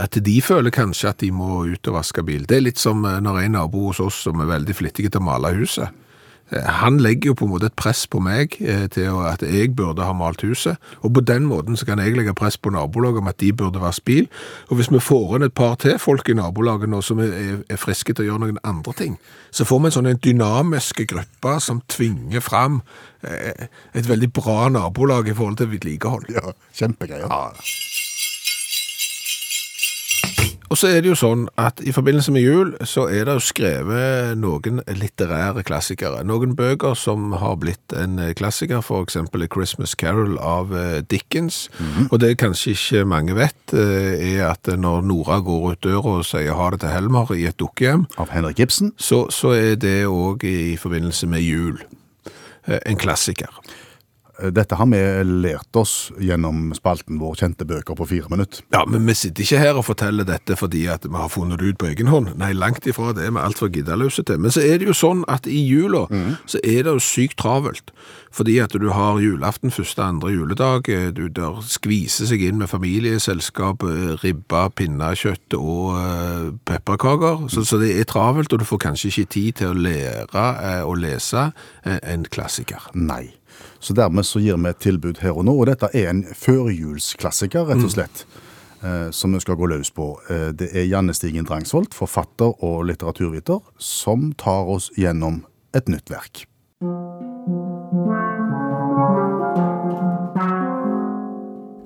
At 0.00 0.18
de 0.22 0.36
føler 0.42 0.74
kanskje 0.74 1.10
at 1.10 1.22
de 1.22 1.30
må 1.34 1.64
ut 1.70 1.88
og 1.90 1.96
vaske 1.96 2.22
bil. 2.26 2.44
Det 2.50 2.58
er 2.58 2.66
litt 2.66 2.82
som 2.82 3.06
eh, 3.06 3.20
når 3.22 3.44
en 3.44 3.56
nabo 3.60 3.86
hos 3.88 4.02
oss 4.02 4.20
som 4.26 4.42
er 4.42 4.50
veldig 4.50 4.76
flittig 4.82 5.06
til 5.08 5.22
å 5.22 5.26
male 5.30 5.54
huset. 5.54 5.94
Han 6.50 6.98
legger 6.98 7.30
jo 7.30 7.34
på 7.38 7.46
en 7.46 7.52
måte 7.52 7.68
et 7.70 7.76
press 7.78 8.06
på 8.10 8.18
meg 8.22 8.56
eh, 8.58 8.86
til 8.90 9.20
at 9.28 9.42
jeg 9.46 9.70
burde 9.78 10.02
ha 10.02 10.14
malt 10.16 10.42
huset, 10.42 10.80
og 11.00 11.14
på 11.14 11.22
den 11.22 11.46
måten 11.46 11.78
så 11.78 11.86
kan 11.86 12.02
jeg 12.02 12.16
legge 12.16 12.34
press 12.34 12.58
på 12.58 12.72
nabolaget 12.74 13.22
om 13.22 13.30
at 13.30 13.38
de 13.40 13.52
burde 13.54 13.82
vaske 13.82 14.04
bil. 14.04 14.26
Og 14.68 14.80
hvis 14.80 14.90
vi 14.90 15.02
får 15.02 15.36
inn 15.36 15.46
et 15.46 15.54
par 15.54 15.76
til 15.82 15.98
folk 16.02 16.28
i 16.28 16.34
nabolaget 16.34 16.90
nå 16.90 17.02
som 17.06 17.22
er, 17.22 17.62
er 17.70 17.80
friske 17.80 18.14
til 18.14 18.26
å 18.26 18.28
gjøre 18.32 18.44
noen 18.46 18.62
andre 18.66 18.96
ting, 18.98 19.18
så 19.54 19.66
får 19.68 19.80
vi 19.80 19.90
en 19.90 19.96
sånn 19.98 20.10
en 20.10 20.22
dynamisk 20.26 21.04
gruppe 21.10 21.56
som 21.62 21.82
tvinger 21.90 22.42
fram 22.42 22.80
eh, 23.22 23.68
et 23.94 24.10
veldig 24.10 24.32
bra 24.34 24.66
nabolag 24.74 25.30
i 25.30 25.36
forhold 25.36 25.60
til 25.62 25.70
vedlikehold. 25.76 26.32
Ja, 26.34 26.56
Kjempegreier. 26.74 27.30
Og 30.70 30.78
så 30.78 30.86
er 30.86 31.00
det 31.02 31.10
jo 31.10 31.16
sånn 31.18 31.48
at 31.58 31.80
i 31.82 31.90
forbindelse 31.90 32.30
med 32.30 32.44
jul 32.44 32.68
så 32.86 33.08
er 33.10 33.26
det 33.26 33.34
jo 33.34 33.42
skrevet 33.42 34.38
noen 34.38 34.78
litterære 34.86 35.64
klassikere. 35.66 36.22
Noen 36.22 36.54
bøker 36.54 36.94
som 36.94 37.32
har 37.42 37.56
blitt 37.58 37.94
en 37.98 38.20
klassiker, 38.38 38.78
eksempel 39.00 39.42
A 39.42 39.48
Christmas 39.50 39.96
Carol 39.98 40.38
av 40.38 40.70
eh, 40.76 41.00
Dickens. 41.02 41.64
Og 42.12 42.20
det 42.22 42.36
kanskje 42.38 42.76
ikke 42.76 43.02
mange 43.10 43.34
vet, 43.34 43.74
eh, 43.74 44.38
er 44.38 44.46
at 44.52 44.70
når 44.70 45.02
Nora 45.10 45.40
går 45.42 45.72
ut 45.72 45.82
døra 45.82 46.16
og 46.20 46.26
sier 46.28 46.54
ha 46.54 46.70
det 46.70 46.84
til 46.84 46.94
Helmer 46.94 47.34
i 47.34 47.48
et 47.50 47.58
dukkehjem, 47.58 48.06
Av 48.22 48.30
Henrik 48.30 48.62
Ibsen. 48.62 48.92
så, 48.96 49.24
så 49.34 49.56
er 49.58 49.74
det 49.74 50.04
òg 50.06 50.46
i 50.46 50.76
forbindelse 50.78 51.26
med 51.26 51.42
jul 51.42 51.82
eh, 52.68 52.78
en 52.86 53.00
klassiker. 53.00 53.50
Dette 54.54 54.78
har 54.78 54.88
vi 54.90 55.00
lært 55.26 55.76
oss 55.76 56.10
gjennom 56.20 56.70
spalten 56.76 57.20
vår 57.20 57.38
Kjente 57.40 57.66
bøker 57.68 57.96
på 57.96 58.08
fire 58.10 58.30
minutter. 58.32 58.64
Ja, 58.74 58.82
men 58.88 59.06
vi 59.08 59.14
sitter 59.16 59.44
ikke 59.44 59.60
her 59.62 59.78
og 59.80 59.86
forteller 59.86 60.26
dette 60.28 60.56
fordi 60.58 60.86
at 60.92 61.06
vi 61.06 61.16
har 61.16 61.30
funnet 61.32 61.60
det 61.60 61.72
ut 61.72 61.80
på 61.80 61.90
egen 61.90 62.10
hånd. 62.12 62.34
Nei, 62.40 62.52
langt 62.56 62.86
ifra 62.90 63.14
det 63.16 63.26
er 63.26 63.34
vi 63.36 63.42
altfor 63.42 63.70
giddaløse 63.72 64.24
til. 64.26 64.40
Men 64.40 64.54
så 64.54 64.64
er 64.64 64.80
det 64.80 64.90
jo 64.90 64.96
sånn 64.96 65.24
at 65.30 65.48
i 65.48 65.60
jula 65.64 66.06
så 66.48 66.60
er 66.64 66.84
det 66.84 66.96
jo 66.96 67.04
sykt 67.04 67.38
travelt. 67.40 67.92
Fordi 68.30 68.58
at 68.62 68.72
du 68.72 68.90
har 68.94 69.18
julaften 69.18 69.70
første, 69.70 70.02
andre 70.02 70.30
juledag, 70.30 70.86
du 71.16 71.26
der 71.28 71.58
skviser 71.66 72.28
seg 72.30 72.44
inn 72.46 72.60
med 72.60 72.70
familieselskap, 72.70 73.82
eh, 73.82 74.14
ribba, 74.22 74.68
pinnekjøtt 74.68 75.56
og 75.58 75.96
uh, 75.98 76.52
pepperkaker. 76.68 77.48
Så, 77.50 77.64
så 77.66 77.80
det 77.82 77.90
er 77.98 78.06
travelt, 78.10 78.52
og 78.52 78.62
du 78.62 78.68
får 78.68 78.84
kanskje 78.86 79.10
ikke 79.10 79.32
tid 79.34 79.52
til 79.60 79.72
å 79.72 79.82
lære 79.88 80.46
uh, 80.62 80.82
å 80.86 80.94
lese 80.94 81.50
uh, 81.50 81.98
en 82.02 82.26
klassiker. 82.30 82.90
Nei. 82.94 83.39
Så 83.80 83.94
dermed 83.94 84.24
så 84.24 84.40
gir 84.40 84.56
vi 84.56 84.68
et 84.68 84.78
tilbud 84.78 85.18
her 85.22 85.32
og 85.36 85.44
nå, 85.44 85.54
og 85.60 85.66
dette 85.66 85.88
er 85.94 86.10
en 86.10 86.24
førjulsklassiker, 86.24 87.66
rett 87.70 87.84
og 87.84 87.90
slett. 87.90 88.24
eh, 88.82 89.10
Som 89.10 89.32
vi 89.32 89.40
skal 89.40 89.56
gå 89.56 89.66
løs 89.68 89.90
på. 89.90 90.18
Eh, 90.30 90.52
Det 90.52 90.70
er 90.74 90.84
Janne 90.88 91.14
Stigen 91.14 91.44
Drangsvold, 91.44 91.92
forfatter 91.94 92.54
og 92.64 92.84
litteraturviter, 92.86 93.60
som 93.78 94.32
tar 94.32 94.64
oss 94.68 94.90
gjennom 94.96 95.44
et 95.74 95.86
nytt 95.88 96.08
verk. 96.10 96.46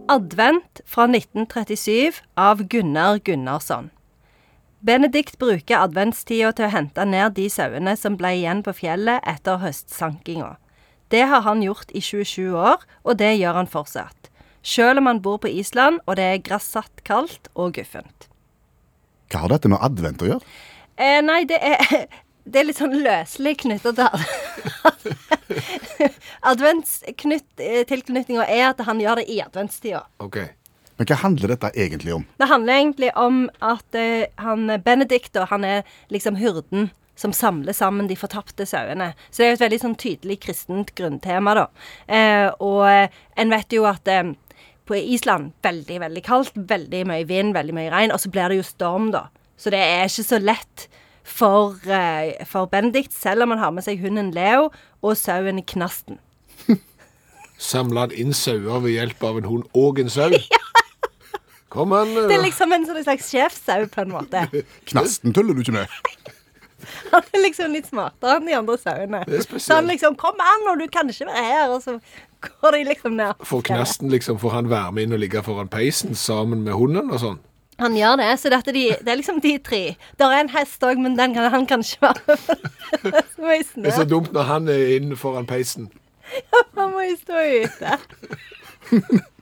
Advent 0.08 0.80
fra 0.86 1.06
1937 1.06 2.12
av 2.36 2.62
Gunnar 2.68 3.18
Gunnarsson. 3.24 3.90
Benedikt 4.84 5.38
bruker 5.40 5.80
adventstida 5.80 6.50
til 6.52 6.66
å 6.68 6.72
hente 6.74 7.06
ned 7.08 7.34
de 7.38 7.46
sauene 7.50 7.94
som 7.96 8.18
ble 8.20 8.34
igjen 8.36 8.60
på 8.66 8.74
fjellet 8.76 9.24
etter 9.26 9.62
høstsankinga. 9.62 10.50
Det 11.14 11.22
har 11.30 11.44
han 11.46 11.60
gjort 11.62 11.92
i 11.94 12.00
27 12.02 12.56
år, 12.58 12.80
og 13.06 13.18
det 13.20 13.36
gjør 13.38 13.60
han 13.60 13.68
fortsatt. 13.70 14.30
Selv 14.66 14.98
om 14.98 15.06
han 15.06 15.20
bor 15.22 15.36
på 15.38 15.50
Island 15.52 16.00
og 16.08 16.16
det 16.18 16.24
er 16.26 16.40
grassatt 16.42 17.04
kaldt 17.06 17.46
og 17.54 17.76
guffent. 17.76 18.26
Hva 19.30 19.44
har 19.44 19.52
dette 19.52 19.70
med 19.70 19.78
advent 19.84 20.24
å 20.24 20.30
gjøre? 20.32 20.54
Eh, 20.98 21.20
nei, 21.22 21.44
det 21.46 21.60
er, 21.62 22.08
det 22.50 22.60
er 22.60 22.66
litt 22.66 22.80
sånn 22.80 22.96
løselig 23.04 23.54
knytta 23.62 23.92
til 23.94 24.08
Adventstilknytninga 26.50 28.48
er 28.48 28.72
at 28.72 28.82
han 28.88 28.98
gjør 29.04 29.22
det 29.22 29.28
i 29.30 29.38
adventstida. 29.44 30.02
Ok. 30.24 30.40
Men 30.98 31.10
hva 31.10 31.20
handler 31.22 31.54
dette 31.54 31.70
egentlig 31.78 32.16
om? 32.16 32.26
Det 32.42 32.50
handler 32.50 32.80
egentlig 32.80 33.14
om 33.18 33.44
at 33.62 33.98
eh, 33.98 34.26
han 34.42 34.66
Benedikt, 34.82 35.38
han 35.50 35.62
er 35.68 35.86
liksom 36.10 36.42
hyrden 36.42 36.90
som 37.14 37.32
samler 37.32 37.76
sammen 37.76 38.08
de 38.10 38.16
fortapte 38.18 38.66
sauene. 38.66 39.12
Så 39.30 39.42
det 39.42 39.46
er 39.46 39.52
jo 39.52 39.58
et 39.58 39.64
veldig 39.66 39.82
sånn 39.84 39.98
tydelig 40.00 40.38
kristent 40.44 40.94
grunntema, 40.98 41.54
da. 41.58 41.68
Eh, 42.06 42.48
og 42.64 42.82
eh, 42.90 43.20
en 43.40 43.54
vet 43.54 43.76
jo 43.76 43.86
at 43.90 44.10
eh, 44.10 44.34
på 44.84 44.98
Island 44.98 45.54
veldig, 45.64 46.00
veldig 46.02 46.24
kaldt, 46.26 46.58
veldig 46.74 47.04
mye 47.08 47.28
vind, 47.28 47.54
veldig 47.56 47.76
mye 47.76 47.92
regn, 47.94 48.12
og 48.12 48.20
så 48.20 48.32
blir 48.32 48.52
det 48.52 48.60
jo 48.60 48.66
storm, 48.68 49.10
da. 49.14 49.28
Så 49.56 49.72
det 49.72 49.80
er 49.80 50.08
ikke 50.08 50.26
så 50.26 50.40
lett 50.42 50.88
for, 51.24 51.78
eh, 51.88 52.44
for 52.46 52.66
Benedikt, 52.66 53.14
selv 53.14 53.42
om 53.42 53.54
han 53.54 53.62
har 53.62 53.72
med 53.72 53.86
seg 53.86 54.02
hunden 54.02 54.32
Leo 54.34 54.68
og 55.02 55.16
sauen 55.16 55.62
Knasten. 55.64 56.20
Samle 57.58 58.10
inn 58.12 58.34
sauer 58.36 58.82
ved 58.84 58.98
hjelp 58.98 59.24
av 59.24 59.40
en 59.40 59.48
hund 59.48 59.64
og 59.72 60.02
en 60.02 60.12
sau. 60.12 60.30
Kom 61.74 61.94
an. 61.96 62.12
Det 62.14 62.36
er 62.36 62.44
liksom 62.44 62.70
en 62.74 62.84
sånn 62.86 63.02
slags 63.02 63.30
sjefsau, 63.32 63.88
på 63.90 64.04
en 64.04 64.12
måte. 64.14 64.44
Knasten 64.90 65.34
tuller 65.34 65.56
du 65.56 65.64
ikke 65.64 65.78
med? 65.80 66.33
Han 67.12 67.22
er 67.32 67.42
liksom 67.44 67.72
litt 67.74 67.88
smartere 67.90 68.38
enn 68.38 68.48
de 68.48 68.56
andre 68.58 68.76
sauene. 68.80 69.22
Så 69.56 69.78
han 69.78 69.88
liksom 69.90 70.16
'Kom 70.20 70.40
an, 70.40 70.68
og 70.72 70.78
du 70.80 70.86
kan 70.92 71.10
ikke 71.10 71.26
være 71.30 71.44
her.' 71.44 71.74
Og 71.74 71.82
så 71.82 71.98
går 72.44 72.76
de 72.76 72.84
liksom 72.90 73.16
ned. 73.16 73.34
For 73.44 73.64
knasten 73.64 74.10
liksom, 74.12 74.38
får 74.38 74.50
han 74.50 74.70
være 74.70 74.92
med 74.92 75.02
inn 75.06 75.16
og 75.16 75.22
ligge 75.22 75.42
foran 75.42 75.68
peisen 75.68 76.14
sammen 76.14 76.62
med 76.64 76.72
hunden 76.76 77.10
og 77.10 77.20
sånn? 77.20 77.42
Han 77.82 77.96
gjør 77.98 78.16
det. 78.20 78.30
Så 78.38 78.50
dette, 78.52 78.72
de, 78.74 78.84
det 79.02 79.10
er 79.10 79.18
liksom 79.18 79.40
de 79.42 79.58
tre. 79.58 79.82
Der 80.20 80.30
er 80.30 80.44
en 80.44 80.52
hest 80.54 80.82
òg, 80.86 81.00
men 81.02 81.16
den 81.18 81.34
kan, 81.34 81.50
han 81.50 81.66
kan 81.66 81.82
ikke 81.82 82.00
være 82.06 82.36
Det 83.02 83.24
så. 83.34 83.80
Det 83.82 83.90
er 83.90 83.96
så 83.96 84.08
dumt 84.08 84.32
når 84.32 84.50
han 84.50 84.68
er 84.68 84.96
inne 84.96 85.18
foran 85.18 85.46
peisen. 85.46 85.90
Ja, 86.34 86.62
Han 86.78 86.94
må 86.94 87.04
jo 87.04 87.16
stå 87.20 87.44
ute. 87.64 87.98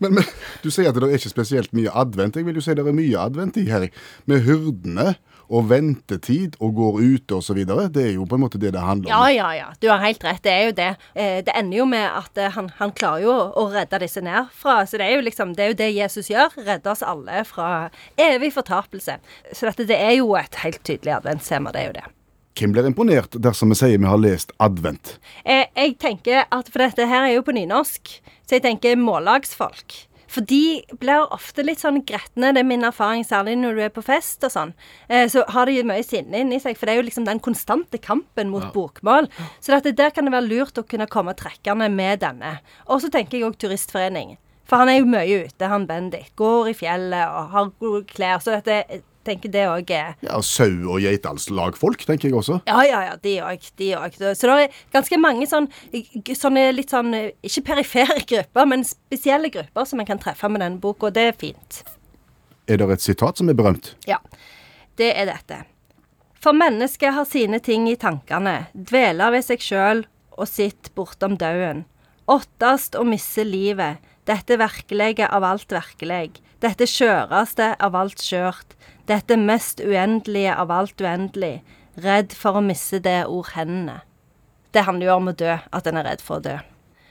Men, 0.00 0.14
men 0.14 0.24
du 0.64 0.70
sier 0.72 0.88
at 0.88 0.96
det 0.96 1.04
er 1.04 1.18
ikke 1.18 1.28
spesielt 1.32 1.72
mye 1.76 1.92
advent. 1.92 2.36
Jeg 2.38 2.46
vil 2.46 2.56
jo 2.56 2.64
si 2.64 2.74
det 2.76 2.84
er 2.86 2.96
mye 2.96 3.18
advent 3.20 3.58
i 3.60 3.66
her. 3.68 3.88
Med 4.24 4.44
hyrdene 4.46 5.14
og 5.48 5.68
ventetid 5.70 6.56
og 6.60 6.74
går 6.74 7.00
ute 7.02 7.38
videre. 7.54 7.88
Det 7.92 8.02
er 8.02 8.12
jo 8.16 8.26
på 8.26 8.34
en 8.38 8.44
måte 8.46 8.58
det 8.58 8.72
det 8.74 8.82
handler 8.82 9.10
om. 9.10 9.12
ja, 9.12 9.30
ja. 9.30 9.50
ja. 9.54 9.68
Du 9.80 9.88
har 9.88 10.02
helt 10.02 10.24
rett. 10.24 10.42
Det 10.42 10.52
er 10.52 10.64
jo 10.66 10.72
det. 10.72 10.90
Eh, 11.14 11.42
Det 11.46 11.54
ender 11.54 11.78
jo 11.78 11.86
med 11.86 12.06
at 12.10 12.38
eh, 12.38 12.50
han, 12.50 12.70
han 12.78 12.92
klarer 12.92 13.22
jo 13.22 13.34
å 13.54 13.66
redde 13.72 14.00
disse 14.02 14.20
nedfra. 14.20 14.86
Så 14.86 14.98
det 14.98 15.06
er 15.06 15.16
jo 15.16 15.24
liksom 15.26 15.54
Det 15.56 15.64
er 15.64 15.72
jo 15.72 15.78
det 15.78 15.90
Jesus 15.94 16.30
gjør. 16.30 16.56
Redde 16.66 16.90
oss 16.90 17.02
alle 17.02 17.44
fra 17.44 17.90
evig 18.16 18.52
fortapelse. 18.54 19.18
Så 19.52 19.66
dette 19.70 19.86
det 19.86 19.98
er 20.00 20.16
jo 20.18 20.34
et 20.36 20.62
helt 20.64 20.82
tydelig 20.84 21.16
adventstema. 21.20 21.72
Det 21.72 21.80
er 21.82 21.86
jo 21.92 21.96
det. 22.00 22.06
Hvem 22.56 22.72
blir 22.72 22.86
imponert 22.88 23.36
dersom 23.44 23.68
vi 23.68 23.76
sier 23.76 23.98
vi 24.00 24.08
har 24.08 24.16
lest 24.16 24.52
advent? 24.64 25.18
Eh, 25.44 25.66
jeg 25.76 25.98
tenker 26.00 26.46
at 26.50 26.70
For 26.72 26.80
dette 26.80 27.04
her 27.06 27.26
er 27.28 27.34
jo 27.36 27.44
på 27.44 27.52
nynorsk, 27.52 28.14
så 28.48 28.56
jeg 28.56 28.64
tenker 28.64 28.96
mållagsfolk. 28.96 30.05
For 30.30 30.46
de 30.46 30.82
blir 31.00 31.26
ofte 31.34 31.64
litt 31.66 31.82
sånn 31.82 32.02
gretne, 32.06 32.52
det 32.54 32.62
er 32.62 32.68
min 32.68 32.86
erfaring, 32.86 33.24
særlig 33.26 33.56
når 33.60 33.76
du 33.78 33.82
er 33.86 33.92
på 33.94 34.04
fest 34.06 34.44
og 34.46 34.52
sånn. 34.52 34.72
Eh, 35.08 35.26
så 35.32 35.44
har 35.54 35.70
de 35.70 35.84
mye 35.86 36.04
sinne 36.06 36.42
inni 36.42 36.58
seg, 36.62 36.78
for 36.78 36.88
det 36.88 36.96
er 36.96 37.00
jo 37.00 37.06
liksom 37.08 37.28
den 37.28 37.42
konstante 37.42 38.00
kampen 38.02 38.50
mot 38.52 38.66
bokmål. 38.74 39.30
Så 39.60 39.74
dette, 39.74 39.94
der 39.96 40.10
kan 40.14 40.26
det 40.26 40.34
være 40.34 40.50
lurt 40.50 40.80
å 40.80 40.86
kunne 40.86 41.08
komme 41.10 41.36
trekkende 41.38 41.88
med 41.92 42.24
denne. 42.24 42.58
Og 42.90 43.04
så 43.04 43.12
tenker 43.12 43.38
jeg 43.38 43.48
òg 43.48 43.60
turistforening. 43.62 44.36
For 44.66 44.82
han 44.82 44.90
er 44.90 44.98
jo 44.98 45.10
mye 45.10 45.44
ute, 45.46 45.68
han 45.70 45.86
Bendik. 45.86 46.32
Går 46.38 46.72
i 46.72 46.74
fjellet 46.74 47.30
og 47.30 47.52
har 47.52 47.68
gode 47.78 48.02
klær. 48.10 48.42
Så 48.42 48.56
dette, 48.56 49.02
tenker 49.26 49.52
det 49.52 49.64
òg 49.68 49.90
er 49.94 50.14
Ja, 50.24 50.38
Sau- 50.46 50.92
og 50.94 51.00
geitallslagfolk, 51.04 52.06
tenker 52.06 52.30
jeg 52.30 52.38
også. 52.38 52.60
ja, 52.66 52.80
ja, 52.86 53.02
ja, 53.10 53.16
de 53.22 53.34
òg. 53.44 53.68
De 53.76 53.90
òg. 53.98 54.16
Så 54.38 54.46
det 54.48 54.56
er 54.68 54.80
ganske 54.94 55.18
mange 55.20 55.46
sånn, 55.50 55.68
sånne 56.38 56.66
litt 56.74 56.90
sånn 56.94 57.12
Ikke 57.42 57.64
perifere 57.74 58.22
grupper, 58.26 58.66
men 58.66 58.84
spesielle 58.86 59.50
grupper 59.52 59.84
som 59.86 60.00
en 60.00 60.06
kan 60.06 60.18
treffe 60.22 60.48
med 60.50 60.62
denne 60.64 60.80
boka, 60.80 61.10
og 61.10 61.14
det 61.18 61.28
er 61.32 61.38
fint. 61.38 61.82
Er 62.68 62.78
det 62.80 62.88
et 62.96 63.00
sitat 63.04 63.38
som 63.38 63.48
er 63.48 63.54
berømt? 63.58 63.94
Ja. 64.06 64.18
Det 64.96 65.12
er 65.16 65.26
dette. 65.28 65.64
For 66.40 66.52
mennesket 66.56 67.14
har 67.14 67.24
sine 67.26 67.58
ting 67.60 67.88
i 67.90 67.96
tankene, 67.98 68.66
dveler 68.74 69.32
ved 69.34 69.44
seg 69.44 69.62
sjøl 69.62 70.04
og 70.36 70.46
sitt 70.48 70.90
bortom 70.94 71.36
dauden. 71.40 71.84
Åttast 72.28 72.96
å 72.98 73.04
misse 73.06 73.44
livet, 73.46 73.98
dette 74.26 74.56
virkelige 74.58 75.28
av 75.30 75.44
alt 75.46 75.70
virkelig, 75.70 76.40
dette 76.60 76.86
skjøreste 76.90 77.76
av 77.82 77.94
alt 77.94 78.18
skjørt, 78.22 78.74
dette 79.06 79.36
mest 79.38 79.80
uendelige 79.80 80.54
av 80.56 80.72
alt 80.74 81.00
uendelig, 81.00 81.60
redd 82.02 82.34
for 82.36 82.58
å 82.58 82.64
misse 82.64 83.00
det 83.02 83.24
ord 83.26 83.52
hendene. 83.54 84.00
Det 84.74 84.84
handler 84.84 85.08
jo 85.08 85.18
om 85.20 85.30
å 85.30 85.36
dø, 85.36 85.54
at 85.56 85.86
en 85.88 86.00
er 86.00 86.08
redd 86.10 86.24
for 86.24 86.38
å 86.38 86.44
dø. 86.44 86.56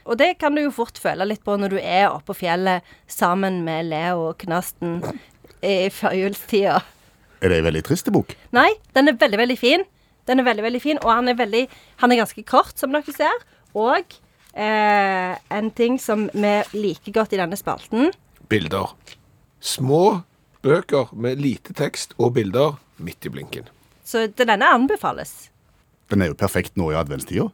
Og 0.05 0.19
det 0.19 0.35
kan 0.37 0.53
du 0.53 0.61
jo 0.61 0.73
fort 0.73 0.99
føle 1.01 1.25
litt 1.25 1.41
på 1.45 1.55
når 1.57 1.73
du 1.73 1.79
er 1.79 2.11
oppe 2.11 2.29
på 2.29 2.41
fjellet 2.43 2.85
sammen 3.09 3.63
med 3.65 3.87
Leo 3.89 4.27
og 4.27 4.37
Knasten 4.43 4.99
i 5.65 5.87
førjulstida. 5.89 6.83
Er 7.41 7.51
det 7.51 7.57
ei 7.57 7.65
veldig 7.65 7.81
trist 7.87 8.11
bok? 8.13 8.35
Nei, 8.53 8.69
den 8.93 9.09
er 9.09 9.17
veldig, 9.17 9.39
veldig 9.41 9.57
fin. 9.57 9.85
Den 10.29 10.41
er 10.41 10.47
veldig, 10.47 10.65
veldig 10.65 10.81
fin, 10.81 10.99
og 11.01 11.11
han 11.11 11.29
er 11.29 11.37
veldig 11.37 11.67
Han 12.01 12.11
er 12.11 12.21
ganske 12.21 12.43
kort, 12.43 12.77
som 12.77 12.93
dere 12.93 13.13
ser. 13.13 13.43
Og 13.77 14.15
eh, 14.53 15.33
en 15.57 15.71
ting 15.71 15.99
som 16.01 16.29
vi 16.33 16.53
liker 16.77 17.13
godt 17.13 17.33
i 17.33 17.41
denne 17.41 17.57
spalten 17.57 18.13
Bilder. 18.49 18.93
Små 19.59 20.21
bøker 20.65 21.11
med 21.13 21.41
lite 21.41 21.73
tekst 21.77 22.15
og 22.17 22.33
bilder 22.39 22.79
midt 22.97 23.25
i 23.27 23.33
blinken. 23.33 23.69
Så 24.05 24.27
denne 24.37 24.65
anbefales. 24.73 25.49
Den 26.11 26.21
er 26.21 26.33
jo 26.33 26.37
perfekt 26.37 26.75
nå 26.77 26.91
i 26.93 26.97
adventstida. 26.99 27.47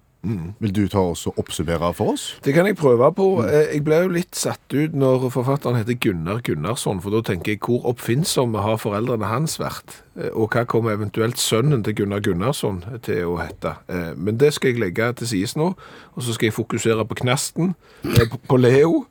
Vil 0.62 0.69
du 0.76 0.84
ta 0.91 1.02
oss 1.02 1.24
og 1.26 1.39
oppsummere 1.41 1.88
for 1.97 2.12
oss? 2.13 2.26
Det 2.45 2.54
kan 2.54 2.67
jeg 2.69 2.76
prøve 2.78 3.08
på. 3.17 3.26
Eh, 3.41 3.71
Jeg 3.74 3.82
ble 3.88 4.04
jo 4.04 4.12
litt 4.13 4.36
satt 4.38 4.69
ut 4.76 4.93
når 4.93 5.32
forfatteren 5.34 5.80
heter 5.80 5.97
Gunnar 5.97 6.43
Gunnarsson, 6.45 7.00
for 7.02 7.10
da 7.15 7.24
tenker 7.26 7.56
jeg 7.56 7.62
hvor 7.65 7.88
oppfinnsomme 7.89 8.62
har 8.62 8.78
foreldrene 8.78 9.26
hans 9.32 9.58
vært? 9.58 10.04
Eh, 10.19 10.30
Og 10.30 10.52
hva 10.54 10.62
kommer 10.69 10.93
eventuelt 10.93 11.41
sønnen 11.41 11.82
til 11.84 11.95
Gunnar 12.04 12.21
Gunnarsson 12.21 12.84
til 13.02 13.24
å 13.32 13.39
hete? 13.41 13.74
Eh, 13.89 14.13
Men 14.15 14.38
det 14.38 14.54
skal 14.54 14.74
jeg 14.76 14.80
legge 14.84 15.10
til 15.13 15.28
sides 15.28 15.56
nå, 15.58 15.71
og 16.13 16.21
så 16.21 16.34
skal 16.38 16.52
jeg 16.52 16.54
fokusere 16.60 17.08
på 17.10 17.15
Knasten, 17.24 17.74
på 18.47 18.58
Leo 18.62 19.08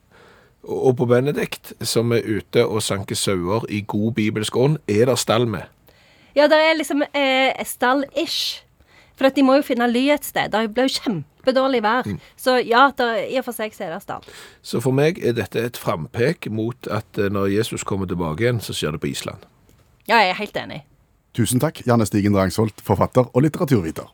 og 0.62 0.96
på 0.96 1.06
Benedikt, 1.08 1.72
som 1.80 2.12
er 2.12 2.26
ute 2.26 2.66
og 2.66 2.82
sanker 2.84 3.16
sauer 3.16 3.64
i 3.68 3.82
god 3.86 4.12
bibelsk 4.18 4.56
ånd. 4.56 4.78
Er 4.88 5.08
det 5.10 5.18
stall 5.18 5.46
med? 5.48 5.68
Ja, 6.36 6.46
det 6.50 6.58
er 6.58 6.76
liksom 6.78 7.02
eh, 7.02 7.64
stall-ish. 7.66 8.62
For 9.18 9.28
at 9.28 9.36
de 9.36 9.44
må 9.44 9.58
jo 9.58 9.64
finne 9.66 9.88
ly 9.90 10.06
et 10.14 10.24
sted. 10.24 10.48
Det 10.52 10.70
blir 10.72 10.88
jo 10.88 11.00
kjempedårlig 11.02 11.82
vær. 11.84 12.06
Så 12.40 12.56
ja, 12.64 12.86
der, 12.96 13.18
i 13.28 13.36
og 13.40 13.44
for 13.48 13.56
seg 13.56 13.74
så 13.76 13.84
er 13.84 13.92
det 13.92 14.02
stall. 14.04 14.24
Så 14.64 14.80
for 14.80 14.96
meg 14.96 15.20
er 15.20 15.34
dette 15.36 15.60
et 15.60 15.80
frampek 15.80 16.48
mot 16.48 16.88
at 16.88 17.20
eh, 17.20 17.32
når 17.32 17.50
Jesus 17.58 17.84
kommer 17.84 18.08
tilbake 18.08 18.46
igjen, 18.46 18.62
så 18.64 18.76
skjer 18.76 18.96
det 18.96 19.02
på 19.02 19.10
Island. 19.12 19.44
Ja, 20.08 20.22
jeg 20.22 20.32
er 20.32 20.40
helt 20.40 20.56
enig. 20.56 20.80
Tusen 21.36 21.60
takk, 21.62 21.82
Janne 21.86 22.06
Stigen 22.08 22.34
Drangsholt, 22.34 22.80
forfatter 22.82 23.28
og 23.30 23.44
litteraturviter. 23.44 24.08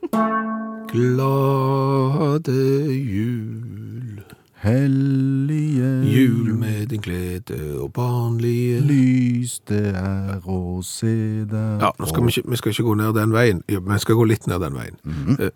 Glade 0.91 2.59
jul, 2.93 4.21
Hellige 4.65 6.03
jul 6.17 6.55
med 6.55 6.87
din 6.87 7.01
glede 7.01 7.79
og 7.81 7.93
barnlige 7.93 8.81
lys 8.81 9.59
det 9.69 9.93
er 9.95 10.41
å 10.49 10.81
se 10.83 11.45
der 11.51 11.83
Ja, 11.83 11.91
nå 11.99 12.09
skal 12.09 12.25
vi, 12.25 12.33
ikke, 12.33 12.51
vi 12.51 12.57
skal 12.57 12.73
ikke 12.73 12.87
gå 12.89 12.95
ned 13.03 13.13
den 13.19 13.35
veien, 13.37 13.61
Jo, 13.69 13.83
vi 13.85 13.99
skal 14.01 14.17
gå 14.17 14.25
litt 14.25 14.47
ned 14.49 14.63
den 14.65 14.79
veien. 14.79 14.97
Eh, 15.41 15.53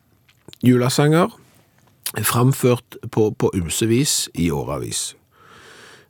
Julesanger 0.62 1.32
er 2.16 2.26
framført 2.28 2.98
på, 3.10 3.30
på 3.32 3.50
ymsevis 3.56 4.28
i 4.34 4.50
åravis. 4.52 5.14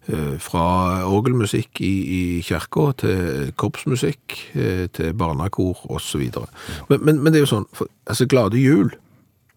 Eh, 0.09 0.35
Fra 0.42 1.07
orgelmusikk 1.07 1.81
i, 1.87 1.94
i 2.18 2.22
kirka 2.42 2.90
til 3.05 3.53
korpsmusikk, 3.57 4.35
eh, 4.59 4.87
til 4.92 5.14
barnekor 5.14 5.87
osv. 5.94 6.26
Men, 6.88 7.05
men, 7.05 7.22
men 7.22 7.31
det 7.33 7.38
er 7.38 7.46
jo 7.46 7.53
sånn, 7.55 7.68
for, 7.72 7.87
altså 8.11 8.26
Glade 8.26 8.59
jul 8.59 8.90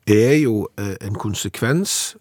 er 0.06 0.36
jo 0.44 0.68
eh, 0.78 0.98
en 1.02 1.16
konsekvens 1.18 2.14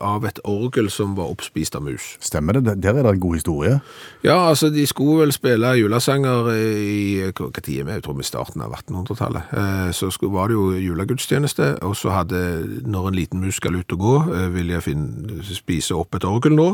av 0.00 0.24
et 0.28 0.38
orgel 0.44 0.90
som 0.92 1.14
var 1.16 1.30
oppspist 1.32 1.74
av 1.78 1.82
mus. 1.86 2.16
Stemmer 2.20 2.58
det? 2.58 2.74
Der 2.84 2.90
er 2.98 3.02
det 3.06 3.12
en 3.14 3.20
god 3.22 3.34
historie. 3.38 3.78
Ja, 4.22 4.36
altså 4.50 4.68
de 4.74 4.84
skulle 4.86 5.22
vel 5.24 5.32
spille 5.32 5.70
julesanger 5.78 6.50
eh, 6.52 6.82
i 6.84 7.30
hva 7.32 7.48
tid 7.56 7.80
er 7.80 7.86
vi? 7.88 7.94
Jeg 7.96 8.02
tror 8.04 8.18
vi 8.18 8.26
starten 8.28 8.60
av 8.60 8.74
1800-tallet. 8.76 9.54
Eh, 9.56 9.90
Så 9.96 10.10
var 10.28 10.48
det 10.52 10.58
jo 10.58 10.66
julegudstjeneste, 10.76 11.78
og 11.82 11.96
så 11.96 12.12
hadde, 12.12 12.42
når 12.84 13.08
en 13.08 13.18
liten 13.18 13.40
mus 13.40 13.56
skal 13.56 13.76
ut 13.80 13.92
og 13.96 13.98
gå, 14.04 14.14
vil 14.52 14.68
jeg 14.74 14.82
finne, 14.84 15.40
spise 15.48 15.96
opp 15.96 16.14
et 16.20 16.24
orgel 16.28 16.52
nå. 16.58 16.70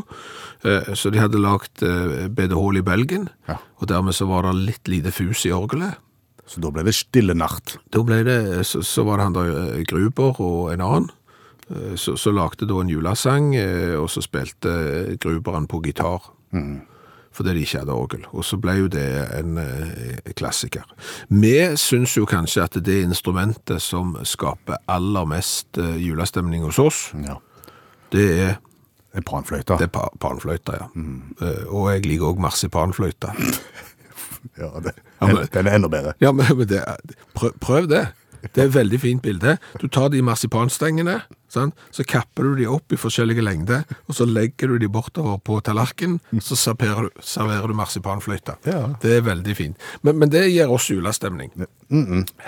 Eh, 0.64 0.90
Så 0.94 1.10
de 1.14 1.18
hadde 1.22 1.38
lagt 1.38 1.80
bedehull 2.34 2.76
i 2.78 2.82
belgen, 2.82 3.28
Ja. 3.48 3.56
og 3.80 3.88
dermed 3.88 4.14
så 4.14 4.26
var 4.26 4.42
det 4.42 4.54
litt 4.66 4.88
lite 4.88 5.12
fus 5.12 5.46
i 5.46 5.52
orgelet. 5.54 5.94
Så 6.50 6.58
da 6.60 6.70
ble 6.74 6.82
det 6.82 6.94
stille 6.98 7.34
natt. 7.38 7.76
Da 7.94 8.02
ble 8.02 8.24
det, 8.26 8.66
så, 8.66 8.80
så 8.82 9.04
var 9.06 9.18
det 9.20 9.24
han 9.28 9.34
der 9.36 9.50
eh, 9.78 9.84
Gruber 9.86 10.34
og 10.42 10.72
en 10.72 10.80
annen. 10.82 11.10
Eh, 11.70 11.94
Så, 11.96 12.16
så 12.18 12.30
lagde 12.34 12.66
da 12.66 12.80
en 12.80 12.88
julesang, 12.90 13.54
eh, 13.56 13.94
og 14.00 14.08
så 14.10 14.20
spilte 14.22 14.68
eh, 14.70 15.16
Gruberen 15.22 15.66
på 15.70 15.80
gitar. 15.84 16.30
Fordi 17.32 17.52
de 17.54 17.60
ikke 17.62 17.78
hadde 17.78 17.94
orgel. 17.94 18.24
Og 18.34 18.42
så 18.44 18.56
ble 18.58 18.72
jo 18.80 18.88
det 18.90 19.04
en 19.38 19.54
klassiker. 20.34 20.82
Vi 21.30 21.52
syns 21.78 22.16
jo 22.16 22.24
kanskje 22.26 22.64
at 22.64 22.74
det 22.84 22.96
instrumentet 23.04 23.78
som 23.80 24.16
skaper 24.26 24.80
aller 24.90 25.24
mest 25.30 25.78
julestemning 25.78 26.64
hos 26.66 26.78
oss, 26.82 27.12
Ja. 27.14 27.36
det 28.10 28.24
er, 28.40 28.58
Det 29.14 29.18
er 29.22 29.26
panfløyta. 29.30 29.78
det 29.78 29.82
er 29.86 29.92
pa- 29.94 30.10
panfløyta, 30.18 30.72
ja. 30.80 30.88
Eh, 31.40 31.64
Og 31.70 31.92
jeg 31.92 32.06
liker 32.06 32.24
òg 32.34 32.38
marsipanfløyta. 32.42 33.30
Ja, 34.58 34.70
det, 34.80 34.94
den 35.52 35.66
er 35.68 35.74
enda 35.76 35.88
bedre. 35.88 36.12
Ja, 36.20 36.32
men 36.32 36.46
men 36.56 36.66
det, 36.68 36.80
prøv, 37.34 37.52
prøv 37.60 37.88
det. 37.90 38.06
Det 38.42 38.62
er 38.62 38.68
et 38.68 38.74
veldig 38.74 39.00
fint 39.02 39.22
bilde. 39.22 39.56
Du 39.80 39.86
tar 39.92 40.10
de 40.12 40.22
marsipanstengene, 40.24 41.20
sant? 41.50 41.76
så 41.94 42.06
kapper 42.06 42.48
du 42.48 42.62
de 42.62 42.68
opp 42.70 42.92
i 42.94 42.98
forskjellige 43.00 43.44
lengder, 43.44 43.84
og 44.08 44.16
så 44.16 44.26
legger 44.28 44.72
du 44.72 44.80
de 44.80 44.90
bortover 44.92 45.38
på 45.44 45.60
tallerken, 45.66 46.18
så 46.40 46.58
serverer 46.58 47.08
du, 47.08 47.22
serverer 47.24 47.70
du 47.70 47.78
marsipanfløyta. 47.78 48.58
Ja. 48.68 48.82
Det 49.02 49.18
er 49.18 49.28
veldig 49.28 49.56
fint. 49.58 49.88
Men, 50.02 50.18
men 50.22 50.32
det 50.32 50.46
gir 50.48 50.72
oss 50.72 50.90
julestemning. 50.90 51.52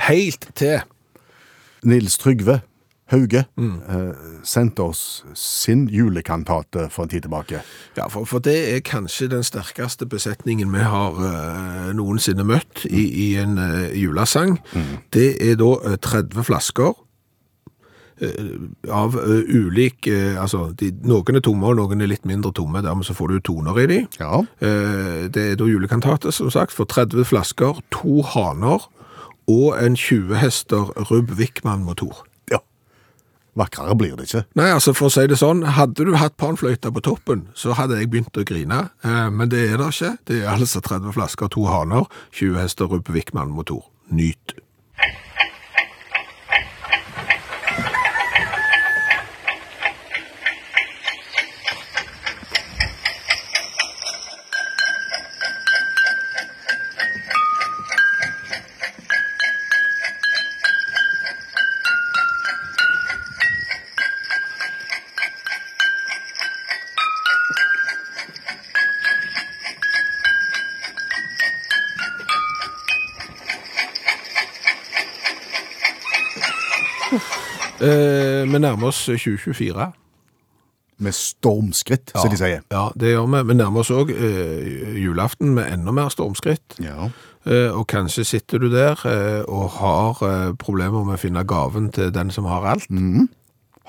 Helt 0.09 0.51
til. 0.59 0.83
Nils 1.83 2.15
Trygve 2.23 2.61
Hauge 3.13 3.45
Mm. 3.57 3.75
eh, 3.89 4.15
sendte 4.43 4.83
oss 4.83 5.25
sin 5.39 5.85
julekantate 5.93 6.89
for 6.91 7.05
en 7.05 7.13
tid 7.13 7.23
tilbake. 7.27 7.61
Ja, 7.97 8.09
for, 8.09 8.25
for 8.27 8.39
det 8.43 8.57
er 8.75 8.81
kanskje 8.81 9.29
den 9.31 9.45
sterkeste 9.47 10.07
besetningen 10.09 10.73
vi 10.73 10.83
har 10.83 11.21
eh, 11.29 11.93
noensinne 11.95 12.45
møtt 12.49 12.87
i, 12.91 13.05
i 13.29 13.29
en 13.43 13.59
eh, 13.59 13.93
julesang. 14.03 14.59
Det 15.13 15.31
er 15.45 15.57
da 15.61 15.73
eh, 15.93 15.97
30 16.03 16.43
flasker 16.49 16.93
eh, 18.21 18.57
av 18.91 19.17
eh, 19.19 19.45
ulik 19.49 20.07
eh, 20.11 20.41
Altså, 20.43 20.73
de, 20.79 20.91
noen 21.07 21.37
er 21.39 21.45
tomme, 21.45 21.69
og 21.71 21.77
noen 21.79 22.01
er 22.05 22.11
litt 22.11 22.27
mindre 22.29 22.53
tomme. 22.57 22.83
Dermed 22.85 23.07
så 23.09 23.15
får 23.19 23.29
du 23.37 23.41
toner 23.53 23.79
i 23.83 23.87
de. 23.91 24.01
Ja. 24.21 24.43
Eh, 24.65 25.29
det 25.33 25.47
er 25.53 25.57
da 25.61 25.69
julekantate, 25.71 26.33
som 26.35 26.51
sagt, 26.51 26.73
for 26.75 26.89
30 26.91 27.25
flasker, 27.29 27.81
to 27.95 28.23
haner 28.35 28.89
og 29.51 29.73
en 29.83 29.97
20 29.99 30.37
hester 30.39 30.93
Rubb 31.11 31.33
Wickman-motor. 31.39 32.23
Vakrere 33.59 33.95
blir 33.99 34.17
det 34.17 34.29
ikke. 34.31 34.45
Nei, 34.57 34.71
altså 34.73 34.95
for 34.97 35.11
å 35.11 35.13
si 35.13 35.27
det 35.29 35.37
sånn, 35.41 35.61
hadde 35.77 36.07
du 36.09 36.15
hatt 36.17 36.39
panfløyta 36.41 36.93
på 36.95 37.05
toppen, 37.05 37.47
så 37.59 37.77
hadde 37.77 37.99
jeg 38.01 38.09
begynt 38.13 38.41
å 38.41 38.47
grine, 38.49 38.87
eh, 39.05 39.29
men 39.29 39.53
det 39.53 39.67
er 39.69 39.77
det 39.83 39.91
ikke. 39.93 40.15
Det 40.31 40.41
er 40.41 40.55
altså 40.55 40.81
30 40.81 41.13
flasker, 41.19 41.53
to 41.53 41.67
haner, 41.69 42.09
20 42.33 42.61
hester 42.63 42.89
Ruppe 42.89 43.13
Wickman 43.13 43.53
motor. 43.53 43.85
Nyt. 44.13 44.57
Eh, 77.83 78.45
vi 78.47 78.63
nærmer 78.63 78.93
oss 78.93 79.05
2024. 79.11 79.91
Med 81.03 81.17
stormskritt, 81.19 82.13
som 82.15 82.31
de 82.31 82.39
sier. 82.39 82.63
Ja, 82.71 82.87
det 82.95 83.11
gjør 83.11 83.27
vi. 83.33 83.43
Vi 83.49 83.59
nærmer 83.59 83.83
oss 83.83 83.91
òg 83.91 84.13
eh, 84.15 84.95
julaften 85.03 85.55
med 85.57 85.73
enda 85.73 85.95
mer 85.95 86.13
stormskritt. 86.15 86.79
Ja. 86.83 87.11
Eh, 87.43 87.75
og 87.75 87.89
kanskje 87.91 88.25
sitter 88.29 88.63
du 88.63 88.69
der 88.71 89.03
eh, 89.09 89.43
og 89.51 89.71
har 89.81 90.23
eh, 90.29 90.55
problemer 90.63 91.03
med 91.03 91.19
å 91.19 91.23
finne 91.23 91.43
gaven 91.49 91.91
til 91.95 92.13
den 92.15 92.31
som 92.31 92.47
har 92.47 92.69
alt. 92.77 92.87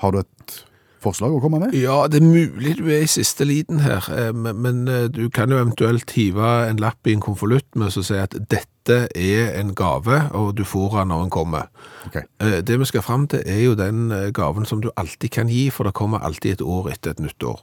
Har 0.02 0.10
du 0.10 0.24
et 0.24 0.64
forslag 1.04 1.36
å 1.36 1.40
komme 1.42 1.60
med? 1.62 1.76
Ja, 1.78 2.04
det 2.10 2.22
er 2.22 2.26
mulig 2.26 2.78
du 2.80 2.88
er 2.88 3.04
i 3.04 3.10
siste 3.10 3.46
liten 3.46 3.84
her, 3.84 4.06
eh, 4.10 4.32
men, 4.34 4.58
men 4.64 4.84
eh, 4.90 5.06
du 5.12 5.28
kan 5.30 5.52
jo 5.52 5.60
eventuelt 5.60 6.10
hive 6.16 6.54
en 6.68 6.82
lapp 6.82 7.06
i 7.06 7.14
en 7.14 7.22
konvolutt 7.22 7.68
med 7.78 7.92
å 7.92 8.04
si 8.04 8.18
at 8.18 8.34
dette 8.40 8.73
er 8.92 9.60
en 9.60 9.74
gave, 9.74 10.30
og 10.32 10.56
du 10.56 10.64
får 10.64 10.98
den 10.98 11.08
når 11.08 11.20
den 11.22 11.30
kommer. 11.30 11.68
Ok. 12.06 12.16
Eh, 12.40 12.60
Det 12.62 12.78
vi 12.80 12.84
skal 12.84 13.02
fram 13.02 13.26
til 13.28 13.42
er 13.46 13.60
jo 13.64 13.74
den 13.74 14.10
eh, 14.12 14.30
gaven 14.32 14.64
som 14.66 14.80
du 14.80 14.90
alltid 14.96 15.30
kan 15.30 15.48
gi, 15.48 15.70
for 15.70 15.84
det 15.84 15.94
kommer 15.94 16.18
alltid 16.20 16.52
et 16.52 16.62
år 16.62 16.90
etter 16.92 17.10
et 17.10 17.20
nytt 17.20 17.42
år. 17.44 17.60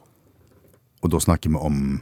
Og 1.02 1.10
da 1.10 1.18
snakker 1.18 1.50
vi 1.50 1.56
om 1.56 2.00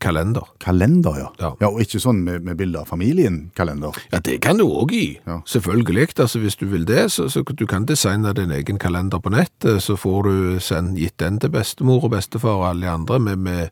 Kalender. 0.00 0.44
kalender, 0.60 1.16
ja. 1.18 1.28
Ja. 1.60 1.66
Og 1.68 1.80
ikke 1.80 1.98
sånn 1.98 2.20
med, 2.22 2.42
med 2.44 2.56
bilder 2.58 2.80
av 2.84 2.86
familien-kalender. 2.90 3.96
Ja, 4.12 4.18
det 4.20 4.40
kan 4.44 4.58
du 4.60 4.64
òg 4.68 4.92
gi. 4.92 5.18
Ja. 5.26 5.40
Selvfølgelig. 5.48 6.10
Altså, 6.20 6.38
hvis 6.38 6.56
du 6.56 6.66
vil 6.66 6.84
det, 6.86 7.10
så, 7.10 7.26
så 7.32 7.42
du 7.42 7.66
kan 7.66 7.86
designe 7.88 8.34
din 8.36 8.50
egen 8.52 8.78
kalender 8.78 9.18
på 9.18 9.30
nett. 9.32 9.64
Så 9.80 9.96
får 9.96 10.22
du 10.28 10.60
sendt, 10.60 10.98
gitt 11.00 11.16
den 11.18 11.40
til 11.40 11.50
bestemor 11.50 12.04
og 12.04 12.10
bestefar 12.12 12.60
og 12.60 12.68
alle 12.68 12.86
de 12.86 12.92
andre 12.92 13.18
med, 13.18 13.36
med 13.38 13.68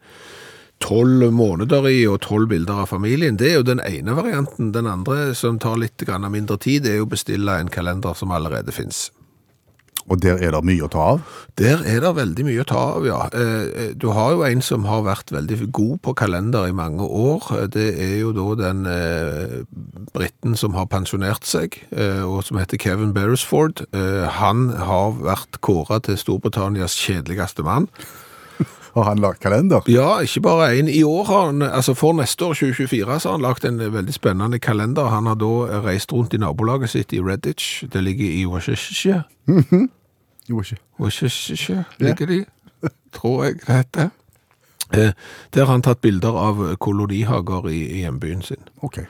tolv 0.81 1.33
måneder 1.33 1.89
i 1.89 2.07
og 2.07 2.21
tolv 2.27 2.49
bilder 2.53 2.85
av 2.85 2.91
familien. 2.93 3.39
Det 3.41 3.51
er 3.51 3.61
jo 3.61 3.67
den 3.67 3.81
ene 3.81 4.17
varianten. 4.17 4.73
Den 4.75 4.87
andre, 4.87 5.35
som 5.35 5.59
tar 5.59 5.79
litt 5.81 6.03
mindre 6.31 6.59
tid, 6.59 6.87
er 6.87 7.01
jo 7.01 7.07
å 7.07 7.15
bestille 7.15 7.61
en 7.61 7.69
kalender 7.69 8.15
som 8.15 8.31
allerede 8.31 8.73
fins. 8.73 9.11
Og 10.07 10.21
der 10.23 10.39
er 10.39 10.53
det 10.55 10.63
mye 10.63 10.85
å 10.87 10.91
ta 10.91 11.05
av. 11.17 11.23
Der 11.59 11.81
er 11.83 11.99
det 12.05 12.13
veldig 12.15 12.45
mye 12.47 12.63
å 12.63 12.67
ta 12.69 12.83
av, 12.95 13.07
ja. 13.07 13.25
Eh, 13.35 13.95
Du 13.99 14.11
har 14.15 14.33
jo 14.33 14.45
en 14.47 14.63
som 14.63 14.85
har 14.85 15.03
vært 15.03 15.33
veldig 15.33 15.73
god 15.73 16.03
på 16.03 16.15
kalender 16.15 16.69
i 16.69 16.73
mange 16.73 17.03
år. 17.03 17.43
Eh, 17.51 17.67
Det 17.67 17.89
er 17.99 18.21
jo 18.21 18.33
da 18.33 18.71
den 18.71 18.85
briten 20.15 20.37
britten 20.47 20.57
som 20.57 20.75
har 20.75 20.87
pensjonert 20.87 21.45
seg, 21.45 21.75
eh, 21.91 22.23
og 22.23 22.45
som 22.45 22.57
heter 22.57 22.79
Kevin 22.79 23.13
Beresford. 23.13 23.85
Eh, 23.93 24.29
Han 24.29 24.69
har 24.71 25.13
vært 25.13 25.61
kåret 25.61 26.05
til 26.05 26.17
Storbritannias 26.17 26.95
kjedeligste 26.95 27.65
mann. 27.65 27.89
Har 28.97 29.05
han 29.11 29.19
lagt 29.21 29.41
kalender? 29.45 29.85
Ja, 29.93 30.19
ikke 30.25 30.41
bare 30.41 30.71
en. 30.79 30.89
I 30.89 31.03
år 31.05 31.25
har 31.29 31.47
han, 31.51 31.63
altså 31.63 31.93
for 31.95 32.13
neste 32.17 32.45
år, 32.49 32.55
2024, 32.57 33.21
så 33.21 33.29
har 33.29 33.37
han 33.37 33.45
lagt 33.45 33.65
en 33.69 33.79
veldig 33.93 34.15
spennende 34.17 34.59
kalender. 34.59 35.11
Han 35.13 35.27
har 35.29 35.37
da 35.37 35.81
reist 35.85 36.13
rundt 36.17 36.33
i 36.35 36.41
nabolaget 36.41 36.91
sitt 36.95 37.13
i 37.13 37.21
Redditch. 37.21 37.85
Det 37.93 38.01
ligger 38.05 38.31
i 38.41 38.47
Worcestershire. 38.49 39.23
Jo, 40.49 40.61
ikke. 40.63 40.77
Worcestershire 41.01 41.85
ligger 42.01 42.27
de, 42.27 42.45
tror 43.13 43.45
jeg 43.45 43.61
det 43.67 43.75
heter. 43.83 44.09
Eh, 44.95 45.13
Der 45.55 45.65
har 45.65 45.73
han 45.73 45.83
tatt 45.83 46.01
bilder 46.01 46.37
av 46.39 46.77
kolonihager 46.79 47.69
i, 47.69 47.81
i 47.91 47.99
hjembyen 48.05 48.43
sin. 48.43 48.63
Ok, 48.83 49.01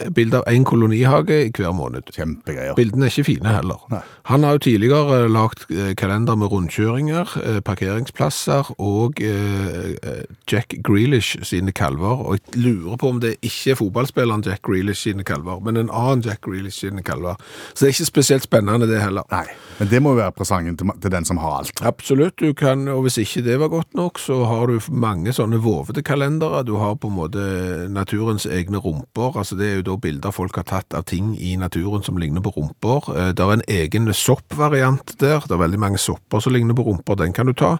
Eh, 0.00 0.10
Bilder 0.10 0.38
av 0.38 0.52
en 0.54 0.64
kolonihage 0.64 1.38
i 1.46 1.50
hver 1.50 1.72
måned. 1.76 2.02
kjempegreier. 2.12 2.74
Bildene 2.76 3.06
er 3.06 3.10
ikke 3.12 3.24
fine 3.24 3.52
heller. 3.52 3.80
Nei. 3.90 4.00
Han 4.30 4.42
har 4.44 4.56
jo 4.56 4.58
tidligere 4.66 5.28
lagt 5.30 5.66
eh, 5.70 5.94
kalender 5.98 6.36
med 6.36 6.50
rundkjøringer, 6.52 7.34
eh, 7.44 7.60
parkeringsplasser 7.64 8.72
og 8.78 9.20
eh, 9.22 9.94
eh, 10.02 10.24
Jack 10.50 10.74
Grealish 10.86 11.36
sine 11.42 11.72
kalver. 11.72 12.24
Og 12.26 12.38
jeg 12.38 12.62
lurer 12.62 12.96
på 13.00 13.08
om 13.08 13.20
det 13.20 13.36
ikke 13.42 13.74
er 13.74 13.80
fotballspilleren 13.80 14.44
Jack 14.46 14.62
Grealish 14.66 15.02
sine 15.06 15.24
kalver, 15.24 15.60
men 15.60 15.76
en 15.76 15.90
annen 15.90 16.24
Jack 16.26 16.42
Grealish 16.46 16.80
sine 16.80 17.02
kalver. 17.02 17.36
Så 17.74 17.84
det 17.84 17.90
er 17.90 17.94
ikke 17.96 18.10
spesielt 18.10 18.46
spennende 18.46 18.88
det 18.90 19.00
heller. 19.02 19.26
Nei, 19.32 19.46
men 19.78 19.90
det 19.92 20.02
må 20.02 20.14
jo 20.14 20.20
være 20.20 20.36
presangen 20.36 20.76
til 20.78 21.10
den 21.12 21.24
som 21.28 21.40
har 21.42 21.60
alt. 21.60 21.82
Absolutt, 21.86 22.38
du 22.40 22.52
kan, 22.56 22.86
og 22.88 23.02
hvis 23.06 23.18
ikke 23.22 23.44
det 23.46 23.58
var 23.60 23.72
godt 23.72 23.94
nok, 23.94 24.18
så 24.22 24.42
har 24.48 24.66
du 24.70 24.80
mange 24.90 25.32
sånne 25.36 25.60
vovete 25.62 26.02
kalendere. 26.06 26.64
Du 26.66 26.76
har 26.80 26.96
på 27.00 27.10
en 27.10 27.18
måte 27.18 27.46
naturens 27.92 28.46
egne 28.46 28.80
rumper, 28.82 29.36
altså 29.36 29.58
det 29.58 29.70
er 29.70 29.80
jo 29.80 29.85
da 29.86 29.94
bilder 30.02 30.34
folk 30.34 30.58
har 30.58 30.66
tatt 30.68 30.94
av 30.98 31.06
ting 31.08 31.32
i 31.38 31.54
naturen 31.60 32.02
som 32.04 32.18
ligner 32.20 32.42
på 32.44 32.52
rumper. 32.56 33.08
Eh, 33.14 33.32
Det 33.32 33.44
er 33.44 33.52
en 33.52 33.66
egen 33.68 34.12
soppvariant 34.12 35.16
der, 35.20 35.40
det 35.46 35.54
er 35.54 35.62
veldig 35.62 35.78
mange 35.80 35.98
sopper 36.02 36.40
som 36.42 36.52
ligner 36.52 36.74
på 36.74 36.84
rumper, 36.86 37.16
den 37.16 37.32
kan 37.32 37.46
du 37.46 37.52
ta. 37.54 37.76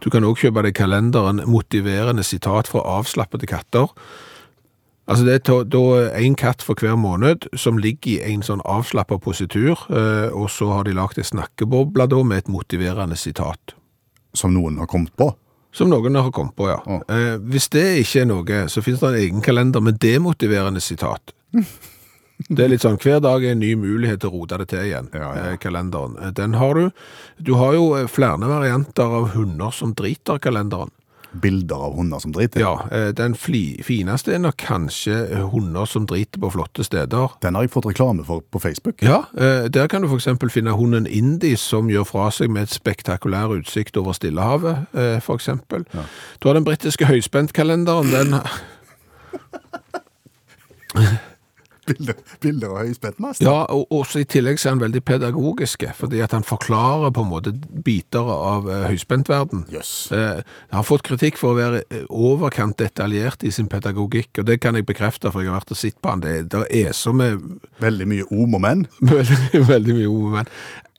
Du 0.00 0.10
kan 0.10 0.24
også 0.24 0.48
kjøpe 0.48 0.62
deg 0.68 0.74
kalenderen 0.74 1.42
motiverende 1.46 2.22
sitat 2.24 2.68
fra 2.68 2.84
avslappede 2.98 3.46
katter. 3.48 3.88
Altså 5.08 5.24
det 5.24 5.48
er 5.48 5.64
da 5.64 5.82
en 6.20 6.34
katt 6.36 6.60
for 6.62 6.76
hver 6.76 6.96
måned 7.00 7.46
som 7.56 7.78
ligger 7.80 8.20
i 8.20 8.34
en 8.34 8.42
sånn 8.44 8.60
avslappet 8.68 9.22
positur, 9.24 9.80
eh, 9.88 10.28
og 10.36 10.50
så 10.52 10.68
har 10.74 10.84
de 10.84 10.92
lagt 10.92 11.16
en 11.16 11.24
snakkeboble 11.24 12.06
da 12.12 12.22
med 12.22 12.44
et 12.44 12.48
motiverende 12.52 13.16
sitat. 13.16 13.72
Som 14.36 14.52
noen 14.52 14.76
har 14.76 14.86
kommet 14.86 15.14
på. 15.16 15.30
Som 15.72 15.88
noen 15.88 16.14
har 16.14 16.30
kommet 16.32 16.54
på, 16.56 16.68
ja. 16.68 16.76
Ja. 16.86 17.00
Eh, 17.08 17.38
hvis 17.38 17.70
det 17.72 17.86
ikke 18.02 18.20
er 18.20 18.28
noe, 18.28 18.60
så 18.68 18.82
finnes 18.84 19.00
det 19.00 19.08
en 19.08 19.20
egen 19.22 19.40
kalender 19.44 19.80
med 19.80 19.98
demotiverende 20.00 20.80
sitat. 20.80 21.32
Det 22.48 22.62
er 22.62 22.70
litt 22.70 22.84
sånn, 22.84 23.00
hver 23.02 23.18
dag 23.24 23.42
er 23.42 23.56
en 23.56 23.62
ny 23.62 23.72
mulighet 23.78 24.20
til 24.22 24.30
å 24.30 24.36
rote 24.36 24.60
det 24.60 24.68
til 24.70 24.84
igjen, 24.86 25.08
Ja, 25.10 25.32
ja. 25.34 25.46
eh, 25.50 25.56
kalenderen. 25.58 26.14
Den 26.38 26.54
har 26.54 26.78
du. 26.78 26.90
Du 27.42 27.56
har 27.58 27.74
jo 27.74 27.96
eh, 27.98 28.06
flere 28.06 28.38
varianter 28.38 29.02
av 29.18 29.32
hunder 29.34 29.74
som 29.74 29.94
driter 29.98 30.38
kalenderen. 30.38 30.92
Bilder 31.42 31.82
av 31.88 31.96
hunder 31.98 32.22
som 32.22 32.32
driter. 32.32 32.62
Ja, 32.62 32.86
eh, 32.94 33.10
den 33.12 33.34
fineste 33.34 34.32
er 34.32 34.38
nok 34.38 34.56
kanskje 34.62 35.42
hunder 35.50 35.84
som 35.90 36.06
driter 36.08 36.38
på 36.40 36.52
flotte 36.54 36.86
steder. 36.86 37.34
Den 37.42 37.58
har 37.58 37.66
jeg 37.66 37.74
fått 37.74 37.90
reklame 37.90 38.24
for 38.24 38.40
på 38.40 38.62
Facebook. 38.62 39.02
Ja, 39.02 39.24
der 39.34 39.90
kan 39.90 40.06
du 40.06 40.14
eksempel 40.14 40.48
finne 40.48 40.78
hunden 40.78 41.10
Indy 41.10 41.56
som 41.58 41.90
gjør 41.90 42.06
fra 42.06 42.30
seg 42.30 42.54
med 42.54 42.62
et 42.68 42.76
spektakulær 42.78 43.50
utsikt 43.58 43.98
over 43.98 44.14
Stillehavet, 44.16 44.86
f.eks. 44.94 45.34
eksempel. 45.36 45.84
Du 46.38 46.48
har 46.48 46.54
den 46.54 46.64
britiske 46.70 47.10
høyspentkalenderen, 47.10 48.14
den... 48.14 48.38
Bilder, 51.88 52.14
bilder 52.44 52.72
av 52.74 52.78
høyspentmast. 52.86 53.42
Ja, 53.44 53.64
og 53.74 53.86
også 53.94 54.20
i 54.22 54.26
tillegg 54.28 54.60
så 54.60 54.68
er 54.68 54.74
han 54.76 54.82
veldig 54.82 55.00
pedagogiske, 55.08 55.92
fordi 55.96 56.20
at 56.24 56.34
han 56.36 56.44
forklarer 56.46 57.10
på 57.16 57.24
en 57.24 57.30
måte 57.30 57.52
biter 57.84 58.28
av 58.34 58.68
eh, 58.70 58.84
høyspentverden. 58.92 59.64
Yes. 59.72 59.92
Eh, 60.12 60.42
han 60.70 60.80
har 60.82 60.86
fått 60.88 61.06
kritikk 61.08 61.38
for 61.40 61.54
å 61.54 61.58
være 61.58 61.82
eh, 61.88 62.04
overkant 62.10 62.76
detaljert 62.82 63.44
i 63.48 63.52
sin 63.54 63.70
pedagogikk, 63.72 64.42
og 64.42 64.48
det 64.50 64.58
kan 64.64 64.76
jeg 64.78 64.86
bekrefte, 64.88 65.32
for 65.32 65.40
jeg 65.44 65.50
har 65.52 65.60
vært 65.62 65.72
og 65.76 65.80
sett 65.80 65.96
på 66.04 66.12
han. 66.12 66.24
Det, 66.24 66.34
det 66.52 66.64
er 66.84 66.92
så 66.96 67.14
med 67.16 67.40
Veldig 67.82 68.06
mye 68.10 68.26
om 68.34 68.54
og 68.58 68.62
men. 68.64 68.86
Veldig, 69.14 69.64
veldig 69.68 69.94
mye 70.02 70.10
ord, 70.10 70.30
men 70.40 70.52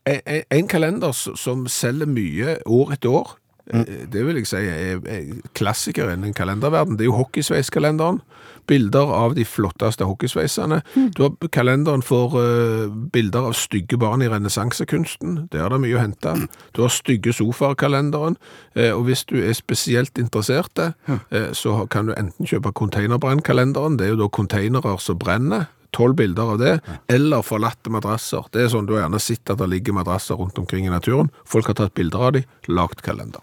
en, 0.10 0.22
en- 0.26 0.46
en 0.58 0.68
kalender 0.72 1.12
som 1.14 1.66
selger 1.70 2.08
mye 2.10 2.56
år 2.66 2.96
etter 2.96 3.14
år, 3.14 3.36
det 3.70 4.26
vil 4.26 4.40
jeg 4.40 4.50
si 4.50 4.62
er, 4.66 5.02
er 5.06 5.28
klassiker 5.58 6.10
innen 6.14 6.34
kalenderverden. 6.34 6.98
Det 6.98 7.06
er 7.06 7.12
jo 7.12 7.20
hockeysveiskalenderen. 7.20 8.22
Bilder 8.70 9.12
av 9.14 9.34
de 9.38 9.46
flotteste 9.46 10.06
hockeysveisene. 10.06 10.82
Du 11.18 11.24
har 11.26 11.50
kalenderen 11.54 12.04
for 12.06 12.36
uh, 12.38 12.90
bilder 13.14 13.50
av 13.50 13.56
stygge 13.58 13.98
barn 14.02 14.22
i 14.26 14.30
renessansekunsten. 14.30 15.48
Der 15.54 15.66
er 15.66 15.74
det 15.74 15.82
mye 15.86 15.98
å 15.98 16.04
hente. 16.04 16.36
Du 16.78 16.84
har 16.86 16.94
stygge 16.94 17.34
sofaer-kalenderen. 17.34 18.38
eh, 18.76 18.92
og 18.94 19.08
hvis 19.10 19.26
du 19.26 19.40
er 19.42 19.54
spesielt 19.58 20.18
interessert, 20.22 20.78
uh, 20.78 21.50
så 21.54 21.86
kan 21.90 22.10
du 22.10 22.14
enten 22.14 22.46
kjøpe 22.46 22.74
containerbrennkalenderen. 22.74 23.98
Det 23.98 24.08
er 24.08 24.16
jo 24.16 24.24
da 24.24 24.30
containere 24.30 24.98
som 25.02 25.18
brenner 25.18 25.70
tolv 25.92 26.16
bilder 26.16 26.54
av 26.54 26.60
det, 26.62 26.74
eller 27.10 27.42
forlatte 27.46 27.90
madrasser. 27.90 28.46
Det 28.54 28.62
er 28.62 28.74
sånn 28.74 28.86
du 28.86 28.94
har 28.96 29.08
gjerne 29.08 29.22
sett 29.24 29.50
at 29.50 29.58
det 29.62 29.70
ligger 29.72 29.98
madrasser 29.98 30.38
rundt 30.38 30.60
omkring 30.62 30.86
i 30.86 30.94
naturen. 30.94 31.32
Folk 31.50 31.72
har 31.72 31.80
tatt 31.80 31.96
bilder 31.98 32.28
av 32.30 32.36
de, 32.38 32.44
lagt 32.70 33.02
kalender. 33.06 33.42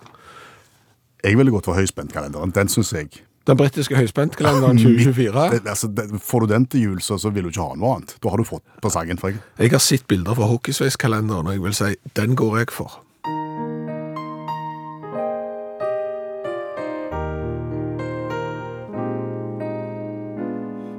Jeg 1.27 1.35
ville 1.39 1.51
gått 1.51 1.67
for 1.67 1.75
høyspentkalenderen. 1.75 2.53
Den 2.55 2.69
syns 2.71 2.93
jeg. 2.95 3.09
Den 3.47 3.59
britiske 3.59 3.97
høyspentkalenderen 3.99 4.79
2024. 4.83 5.49
Det, 5.51 5.63
altså, 5.67 5.89
det, 5.89 6.21
får 6.23 6.41
du 6.41 6.53
den 6.55 6.67
til 6.67 6.81
jul, 6.81 7.01
så, 7.03 7.19
så 7.19 7.31
vil 7.35 7.47
du 7.47 7.51
ikke 7.51 7.67
ha 7.67 7.75
noe 7.79 7.97
annet. 7.97 8.15
Da 8.23 8.31
har 8.31 8.39
du 8.39 8.47
fått 8.47 8.63
presangen. 8.83 9.19
sangen, 9.19 9.41
jeg. 9.59 9.67
Jeg 9.67 9.75
har 9.75 9.83
sett 9.83 10.07
bilder 10.07 10.39
fra 10.39 10.47
hockeysveiskalenderen, 10.53 11.47
og 11.47 11.53
jeg 11.53 11.63
vil 11.67 11.75
si, 11.75 11.95
den 12.15 12.39
går 12.39 12.59
jeg 12.63 12.71
for. 12.75 13.03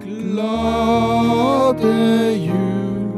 Glade 0.03 1.95
jul, 2.47 3.11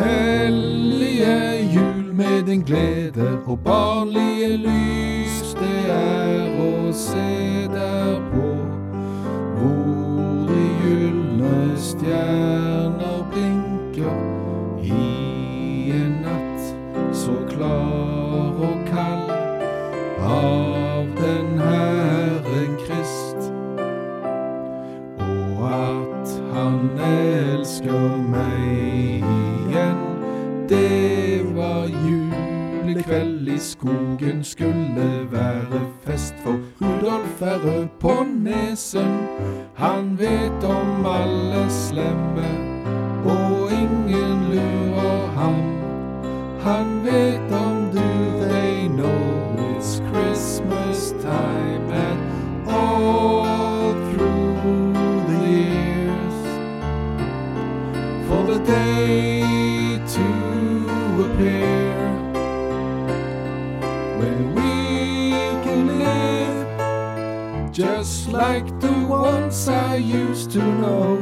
hellige 0.00 1.38
jul 1.76 2.12
med 2.14 2.46
din 2.46 2.62
glede 2.64 3.38
og 3.46 3.58
barnlige 3.64 4.56
lys. 4.56 5.03
Er 5.84 6.48
å 6.64 6.92
se 6.96 7.68
derpå 7.68 8.50
hvor 9.58 10.48
de 10.48 10.64
gylne 10.80 11.56
stjerner 11.76 13.13
skogen, 34.14 34.44
skulle 34.44 35.28
være 35.30 35.80
fest 36.04 36.34
for 36.44 36.58
Rudolf 36.80 37.42
er 37.42 37.58
rød 37.64 37.86
på 38.00 38.26
nesen. 38.36 39.26
Han 39.74 40.18
vet 40.18 40.64
om 40.64 41.06
alle 41.06 41.70
slemme, 41.70 42.48
og 43.24 43.72
ingen 43.72 44.52
lurer 44.52 45.26
ham. 45.36 45.54
Han 46.60 47.04
vet 47.04 47.52
om 47.52 47.90
du, 47.92 48.40
they 48.48 48.88
know 48.88 49.76
it's 49.76 50.00
Christmas 50.12 51.10
time 51.22 51.92
and 51.92 52.18
all 52.68 53.92
through 54.12 55.26
the 55.28 55.48
years. 55.50 56.38
For 58.28 58.52
the 58.52 58.72
day 58.72 59.33
just 67.74 68.30
like 68.30 68.64
the 68.78 68.92
ones 69.08 69.66
I 69.66 69.96
used 69.96 70.52
to 70.52 70.62
know. 70.62 71.16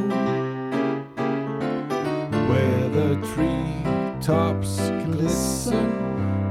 Where 2.50 2.88
the 2.90 3.16
tree 3.32 4.20
tops 4.20 4.76
glisten 5.06 5.90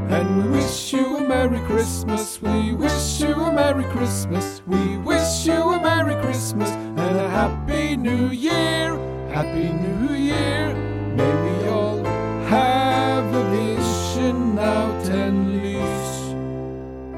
and 0.10 0.44
we 0.44 0.58
wish 0.58 0.92
you 0.92 1.18
a 1.18 1.22
Merry 1.22 1.60
Christmas, 1.68 2.42
we 2.42 2.74
wish 2.74 3.22
you 3.22 3.36
a 3.36 3.54
Merry 3.54 3.84
Christmas, 3.92 4.64
we 4.66 4.98
wish 4.98 5.46
you 5.46 5.54
a 5.54 5.80
Merry 5.80 6.20
Christmas 6.24 6.72
and 6.72 7.18
a 7.18 7.30
Happy 7.30 7.96
New 7.96 8.30
Year, 8.30 8.98
Happy 9.30 9.70
New 9.72 10.16
Year. 10.16 10.74
May 11.16 11.34
we 11.46 11.70
all 11.70 12.04
have 12.48 13.32
a 13.36 13.44
vision 13.52 14.58
out 14.58 15.10
and 15.10 15.62
lys, 15.62 16.34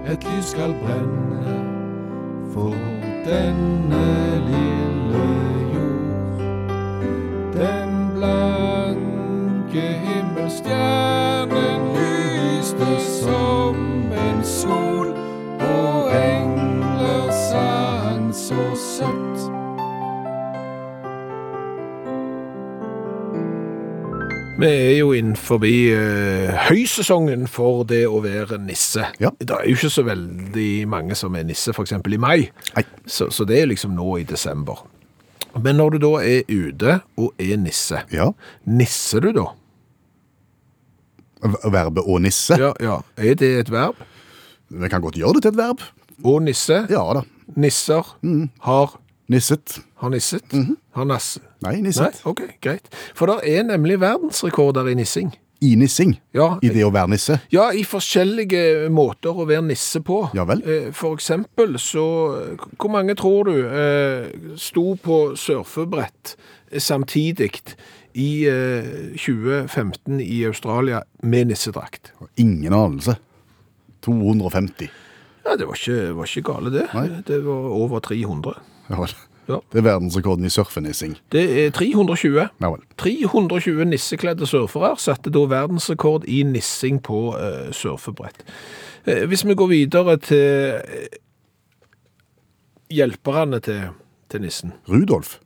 at 0.05 0.21
least 0.25 0.51
skal 0.51 0.73
brænde. 0.73 1.72
For 2.53 2.75
denne 3.25 4.05
lille 4.47 5.25
jord. 5.73 6.39
Den 7.53 8.11
blanke 8.15 9.81
himmelstjernen 9.81 11.12
Vi 24.63 24.69
er 24.71 24.93
jo 25.01 25.09
innenfor 25.17 25.59
uh, 25.59 26.53
høysesongen 26.69 27.47
for 27.51 27.83
det 27.89 28.05
å 28.07 28.21
være 28.23 28.57
nisse. 28.63 29.03
Ja. 29.19 29.29
Det 29.39 29.51
er 29.51 29.67
jo 29.67 29.75
ikke 29.75 29.91
så 29.91 30.05
veldig 30.07 30.69
mange 30.87 31.17
som 31.19 31.35
er 31.35 31.43
nisse, 31.47 31.73
f.eks. 31.75 31.91
i 31.99 32.19
mai. 32.21 32.45
Så, 33.05 33.27
så 33.33 33.43
det 33.49 33.59
er 33.61 33.67
liksom 33.73 33.93
nå 33.97 34.07
i 34.21 34.23
desember. 34.29 34.85
Men 35.59 35.77
når 35.77 35.97
du 35.97 35.99
da 36.07 36.13
er 36.25 36.47
ute 36.49 36.95
og 37.19 37.35
er 37.43 37.59
nisse, 37.61 37.99
Ja. 38.15 38.31
nisser 38.65 39.21
du 39.27 39.33
da? 39.35 39.49
Verbet 41.43 42.07
å 42.07 42.17
nisse. 42.23 42.55
Ja, 42.57 42.71
ja. 42.81 43.01
Er 43.19 43.35
det 43.35 43.49
et 43.65 43.71
verb? 43.73 43.99
Vi 44.73 44.89
kan 44.89 45.03
godt 45.03 45.17
gjøre 45.19 45.37
det 45.37 45.43
til 45.45 45.51
et 45.53 45.59
verb. 45.59 45.83
Å 46.23 46.37
nisse? 46.41 46.77
Ja 46.89 47.03
da. 47.19 47.25
Nisser? 47.59 48.07
Har, 48.63 48.93
Nisset. 49.29 49.75
har 49.99 50.09
nisset? 50.13 50.55
Har 50.95 51.05
nasse? 51.09 51.41
Nei, 51.63 51.77
Nei, 51.79 51.87
nisset. 51.89 52.19
ok, 52.27 52.41
greit. 52.61 52.89
For 53.15 53.31
det 53.31 53.39
er 53.57 53.63
nemlig 53.67 53.99
verdensrekorder 54.03 54.89
i 54.91 54.95
nissing. 54.99 55.31
I 55.63 55.75
nissing. 55.79 56.17
Ja, 56.35 56.57
I 56.59 56.67
det 56.75 56.83
å 56.83 56.89
være 56.91 57.13
nisse. 57.13 57.37
Ja, 57.53 57.69
i 57.71 57.85
forskjellige 57.87 58.89
måter 58.91 59.31
å 59.31 59.45
være 59.47 59.63
nisse 59.69 60.01
på. 60.03 60.17
Ja 60.35 60.43
vel. 60.49 60.59
Eh, 60.67 60.89
For 60.91 61.15
eksempel 61.15 61.77
så 61.79 62.03
Hvor 62.75 62.91
mange 62.91 63.15
tror 63.15 63.47
du 63.47 63.53
eh, 63.69 64.27
sto 64.59 64.97
på 64.99 65.21
surfebrett 65.39 66.33
eh, 66.69 66.79
samtidig 66.83 67.53
i 68.19 68.27
eh, 68.51 69.15
2015 69.15 70.19
i 70.19 70.41
Australia 70.51 70.99
med 71.23 71.47
nissedrakt? 71.53 72.11
Ingen 72.35 72.73
anelse. 72.75 73.15
250. 74.03 74.89
Ja, 75.45 75.55
det 75.55 75.65
var 75.67 75.79
ikke, 75.79 76.11
var 76.15 76.27
ikke 76.27 76.43
gale, 76.51 76.71
det. 76.75 76.85
Nei. 76.93 77.07
Det 77.27 77.39
var 77.45 77.71
over 77.75 77.99
300. 78.03 78.53
Ja 78.91 78.99
vel. 78.99 79.15
Ja. 79.47 79.59
Det 79.71 79.81
er 79.81 79.87
verdensrekorden 79.87 80.45
i 80.47 80.51
surfenissing. 80.51 81.17
Det 81.31 81.43
er 81.65 81.73
320. 81.75 82.47
Ja 82.61 82.69
vel. 82.71 82.83
320 82.97 83.85
nissekledde 83.91 84.47
surfere 84.47 84.93
satte 85.01 85.33
da 85.33 85.43
verdensrekord 85.51 86.27
i 86.31 86.43
nissing 86.47 87.01
på 87.03 87.25
uh, 87.35 87.67
surfebrett. 87.75 88.45
Uh, 89.07 89.25
hvis 89.27 89.45
vi 89.47 89.57
går 89.59 89.71
videre 89.73 90.17
til 90.23 90.79
eh, 90.79 91.19
hjelperne 92.93 93.59
til, 93.59 93.87
til 94.31 94.45
nissen. 94.45 94.75
Rudolf. 94.89 95.39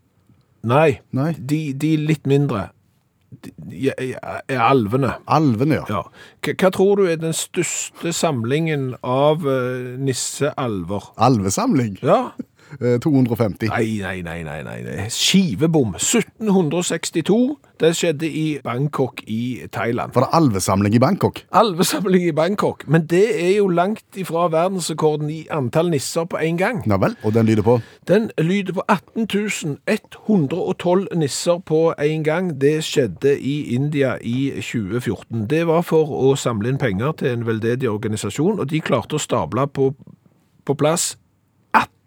Nei, 0.67 0.99
Nei. 1.15 1.31
De, 1.37 1.61
de 1.73 1.95
litt 2.01 2.27
mindre 2.27 2.69
de, 3.43 3.51
de 3.69 3.89
er 3.91 4.61
alvene. 4.63 5.13
Alvene, 5.27 5.81
ja. 5.81 5.85
Ja. 5.89 6.03
Hva, 6.47 6.69
tror 6.73 6.99
du 6.99 7.07
er 7.11 7.19
den 7.19 7.35
største 7.35 8.13
samlingen 8.15 8.93
av 9.03 9.43
uh, 9.43 9.97
nissealver? 9.99 11.11
Alvesamling. 11.19 11.97
Ja, 12.05 12.29
250. 13.03 13.67
Nei, 13.69 13.99
nei, 14.01 14.21
nei, 14.21 14.43
nei, 14.43 14.63
nei. 14.63 14.97
er 15.05 15.09
Skivebom. 15.13 15.95
1762. 15.95 17.57
Det 17.77 17.91
skjedde 17.93 18.25
i 18.25 18.57
Bangkok 18.63 19.21
i 19.29 19.67
Thailand. 19.73 20.13
Var 20.15 20.25
det 20.25 20.29
alvesamling 20.33 20.95
i 20.95 20.99
Bangkok? 20.99 21.43
Alvesamling 21.51 22.23
i 22.25 22.31
Bangkok. 22.31 22.87
Men 22.87 23.05
det 23.05 23.25
er 23.37 23.57
jo 23.57 23.67
langt 23.67 24.17
ifra 24.17 24.47
verdensrekorden 24.49 25.29
i 25.29 25.43
antall 25.53 25.91
nisser 25.93 26.25
på 26.25 26.41
en 26.41 26.57
gang. 26.57 26.81
Ja 26.89 26.97
vel. 26.97 27.15
Og 27.23 27.33
den 27.33 27.45
lyder 27.45 27.63
på? 27.63 27.79
Den 28.07 28.31
lyder 28.37 28.73
på 28.73 28.83
18 28.89 29.77
112 29.87 31.07
nisser 31.15 31.61
på 31.65 31.93
en 31.99 32.23
gang. 32.23 32.61
Det 32.61 32.83
skjedde 32.83 33.39
i 33.39 33.75
India 33.75 34.17
i 34.21 34.51
2014. 34.57 35.45
Det 35.49 35.67
var 35.67 35.85
for 35.85 36.09
å 36.09 36.35
samle 36.35 36.73
inn 36.73 36.81
penger 36.81 37.11
til 37.21 37.31
en 37.35 37.45
veldedig 37.47 37.89
organisasjon, 37.89 38.59
og 38.59 38.69
de 38.69 38.81
klarte 38.81 39.15
å 39.15 39.21
stable 39.21 39.67
på, 39.67 39.91
på 40.65 40.73
plass 40.73 41.15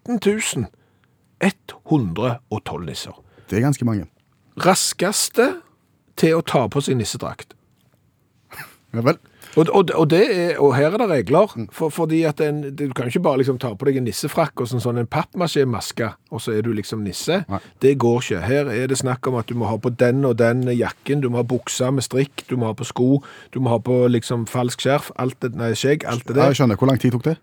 18 0.09 0.67
112 1.41 2.85
nisser. 2.85 3.17
Det 3.49 3.57
er 3.57 3.65
ganske 3.65 3.85
mange. 3.85 4.05
Raskeste 4.61 5.47
til 6.19 6.37
å 6.37 6.45
ta 6.45 6.67
på 6.71 6.83
seg 6.83 6.99
nissedrakt. 7.01 7.55
Ja 8.91 8.99
vel. 9.05 9.21
Og, 9.55 9.67
og, 9.71 9.89
og, 9.95 10.05
det 10.11 10.21
er, 10.31 10.57
og 10.63 10.73
her 10.75 10.93
er 10.93 11.01
det 11.01 11.07
regler, 11.09 11.53
for, 11.75 11.91
fordi 11.91 12.21
at 12.27 12.39
en, 12.43 12.61
du 12.75 12.85
kan 12.95 13.07
ikke 13.07 13.21
bare 13.23 13.41
liksom 13.41 13.57
ta 13.59 13.73
på 13.75 13.87
deg 13.87 13.99
en 13.99 14.05
nissefrakk 14.07 14.63
og 14.63 14.69
sånn, 14.71 14.83
sånn 14.83 15.01
en 15.01 15.09
pappmasjé-maske, 15.11 16.07
og 16.31 16.43
så 16.43 16.53
er 16.55 16.63
du 16.63 16.71
liksom 16.75 17.03
nisse. 17.03 17.41
Nei. 17.51 17.59
Det 17.83 17.93
går 17.99 18.21
ikke. 18.23 18.41
Her 18.47 18.71
er 18.71 18.87
det 18.91 19.01
snakk 19.01 19.27
om 19.27 19.35
at 19.39 19.51
du 19.51 19.57
må 19.59 19.67
ha 19.67 19.75
på 19.81 19.91
den 19.99 20.23
og 20.27 20.37
den 20.39 20.63
jakken, 20.71 21.23
du 21.23 21.27
må 21.31 21.41
ha 21.41 21.47
buksa 21.47 21.91
med 21.91 22.07
strikk, 22.07 22.45
du 22.47 22.55
må 22.59 22.71
ha 22.71 22.77
på 22.77 22.87
sko, 22.87 23.09
du 23.51 23.59
må 23.63 23.73
ha 23.73 23.79
på 23.83 23.97
liksom 24.11 24.47
falsk 24.51 24.87
skjerf, 24.87 25.11
alt 25.19 25.39
det, 25.43 25.51
nei, 25.59 25.73
skjegg, 25.75 26.07
alt 26.07 26.27
det 26.27 26.37
der. 26.37 26.51
jeg 26.51 26.61
skjønner. 26.61 26.79
Hvor 26.79 26.91
lang 26.91 27.03
tid 27.03 27.15
tok 27.15 27.27
det? 27.27 27.37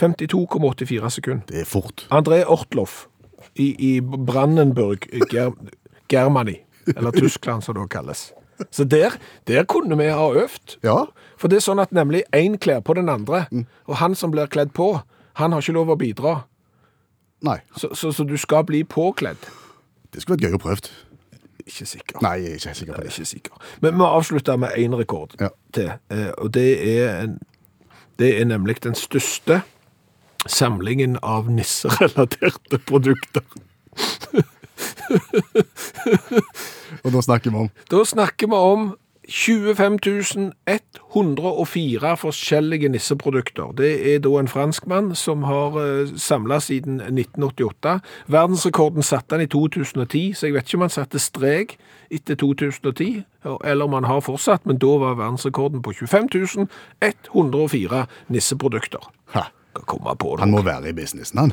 52,84 0.00 1.08
sekunder. 1.18 1.44
Det 1.48 1.60
er 1.60 1.64
fort. 1.68 2.06
André 2.10 2.42
Ortloff 2.50 3.06
i, 3.54 3.68
i 3.78 4.00
Brandenburg, 4.00 5.06
Ger 5.30 5.52
Germany, 6.10 6.56
eller 6.96 7.10
Tyskland 7.14 7.62
som 7.62 7.74
det 7.78 7.88
kalles. 7.90 8.32
Så 8.70 8.84
der, 8.84 9.14
der 9.46 9.64
kunne 9.64 9.96
vi 9.98 10.04
ha 10.10 10.28
øvd. 10.30 10.76
Ja. 10.86 11.04
For 11.38 11.48
det 11.50 11.58
er 11.58 11.64
sånn 11.66 11.82
at 11.82 11.92
nemlig 11.94 12.22
én 12.36 12.56
kler 12.62 12.80
på 12.86 12.94
den 12.94 13.08
andre, 13.10 13.46
og 13.86 13.96
han 13.98 14.14
som 14.14 14.30
blir 14.34 14.46
kledd 14.50 14.70
på, 14.76 14.92
han 15.40 15.52
har 15.52 15.62
ikke 15.64 15.74
lov 15.74 15.90
å 15.90 15.96
bidra. 15.98 16.34
Nei. 17.44 17.58
Så, 17.76 17.90
så, 17.98 18.12
så 18.14 18.24
du 18.24 18.36
skal 18.40 18.62
bli 18.68 18.84
påkledd. 18.86 19.42
Det 20.14 20.22
skulle 20.22 20.38
vært 20.38 20.46
gøy 20.52 20.58
å 20.58 20.62
prøve. 20.62 20.92
Ikke 21.64 21.86
sikker. 21.88 22.20
Nei, 22.22 22.34
jeg 22.44 22.52
er 22.52 22.60
ikke 22.60 22.74
sikker 22.78 22.94
på 22.94 23.02
det. 23.02 23.10
ikke 23.14 23.26
sikker. 23.32 23.66
Men 23.82 23.98
vi 23.98 24.06
avslutter 24.06 24.56
med 24.60 24.78
én 24.78 24.94
rekord 24.98 25.34
Ja. 25.40 25.48
til, 25.74 25.90
eh, 26.14 26.30
og 26.38 26.52
det 26.54 26.68
er, 26.98 27.20
en, 27.24 27.38
det 28.20 28.30
er 28.40 28.44
nemlig 28.50 28.78
den 28.84 28.94
største 28.94 29.62
samlingen 30.46 31.18
av 31.22 31.50
nisserelaterte 31.50 32.78
produkter. 32.88 33.44
Og 37.04 37.12
da 37.12 37.22
snakker 37.22 37.50
vi 37.50 37.64
om 37.66 37.70
Da 37.90 38.04
snakker 38.04 38.50
vi 38.50 38.60
om 38.74 38.92
25 39.28 40.52
104 41.14 42.16
forskjellige 42.16 42.88
nisseprodukter. 42.88 43.72
Det 43.72 44.14
er 44.14 44.18
da 44.18 44.28
en 44.38 44.48
franskmann 44.48 45.14
som 45.14 45.42
har 45.42 45.76
uh, 45.76 46.08
samla 46.16 46.60
siden 46.60 47.00
1988. 47.00 48.00
Verdensrekorden 48.26 49.02
satte 49.02 49.34
han 49.34 49.44
i 49.44 49.46
2010, 49.46 50.34
så 50.34 50.46
jeg 50.46 50.54
vet 50.54 50.68
ikke 50.68 50.76
om 50.76 50.86
han 50.86 50.90
satte 50.90 51.18
strek 51.18 51.78
etter 52.10 52.34
2010, 52.34 53.24
eller 53.64 53.84
om 53.84 53.92
han 53.92 54.04
har 54.04 54.20
fortsatt, 54.20 54.66
men 54.66 54.78
da 54.78 54.92
var 55.00 55.16
verdensrekorden 55.16 55.82
på 55.82 55.92
25 55.92 56.68
104 57.00 58.06
nisseprodukter. 58.28 59.10
ha, 59.32 59.48
komme 59.82 60.14
på 60.16 60.36
det. 60.36 60.40
Han 60.46 60.50
må 60.54 60.62
være 60.62 60.88
i 60.88 60.92
businessen, 60.96 61.38
han. 61.38 61.52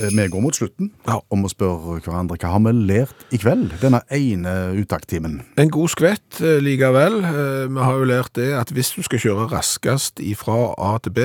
Eh, 0.00 0.10
Vi 0.12 0.28
går 0.28 0.40
mot 0.42 0.54
slutten 0.54 0.90
Ja. 1.06 1.20
om 1.30 1.44
å 1.44 1.48
spørre 1.48 2.00
hverandre 2.02 2.36
hva 2.36 2.50
har 2.52 2.58
vi 2.60 2.72
lært 2.86 3.14
i 3.32 3.38
kveld, 3.38 3.78
denne 3.80 4.02
ene 4.10 4.74
uttakttimen. 4.76 5.42
En 5.56 5.70
god 5.70 5.88
skvett 5.88 6.40
eh, 6.42 6.58
likevel. 6.60 7.24
Eh, 7.24 7.68
Vi 7.68 7.80
har 7.80 7.92
jo 7.96 8.04
lært 8.04 8.32
det 8.34 8.52
at 8.58 8.68
hvis 8.74 8.90
du 8.94 9.02
skal 9.02 9.18
kjøre 9.18 9.48
raskest 9.50 10.20
fra 10.36 10.74
A 10.76 10.98
til 10.98 11.12
B, 11.12 11.20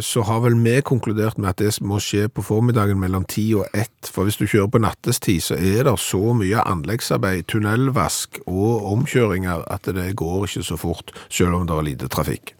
så 0.00 0.22
har 0.24 0.40
vel 0.40 0.54
vi 0.54 0.80
konkludert 0.82 1.36
med 1.38 1.48
at 1.48 1.56
det 1.56 1.80
må 1.82 1.98
skje 1.98 2.28
på 2.28 2.42
formiddagen 2.44 3.00
mellom 3.00 3.24
10 3.24 3.54
og 3.56 3.66
1. 3.74 3.88
For 4.12 4.24
hvis 4.24 4.36
du 4.38 4.46
kjører 4.46 4.70
på 4.70 4.78
nattestid, 4.80 5.40
så 5.42 5.54
er 5.58 5.82
det 5.84 5.98
så 5.98 6.32
mye 6.34 6.62
anleggsarbeid, 6.62 7.46
tunnelvask 7.48 8.38
og 8.46 8.92
omkjøringer 8.92 9.64
at 9.68 9.82
det 9.82 10.14
går 10.14 10.46
ikke 10.46 10.62
så 10.62 10.76
fort, 10.78 11.10
selv 11.28 11.54
om 11.54 11.66
det 11.66 11.74
er 11.76 11.82
lite 11.82 12.08
trafikk. 12.08 12.54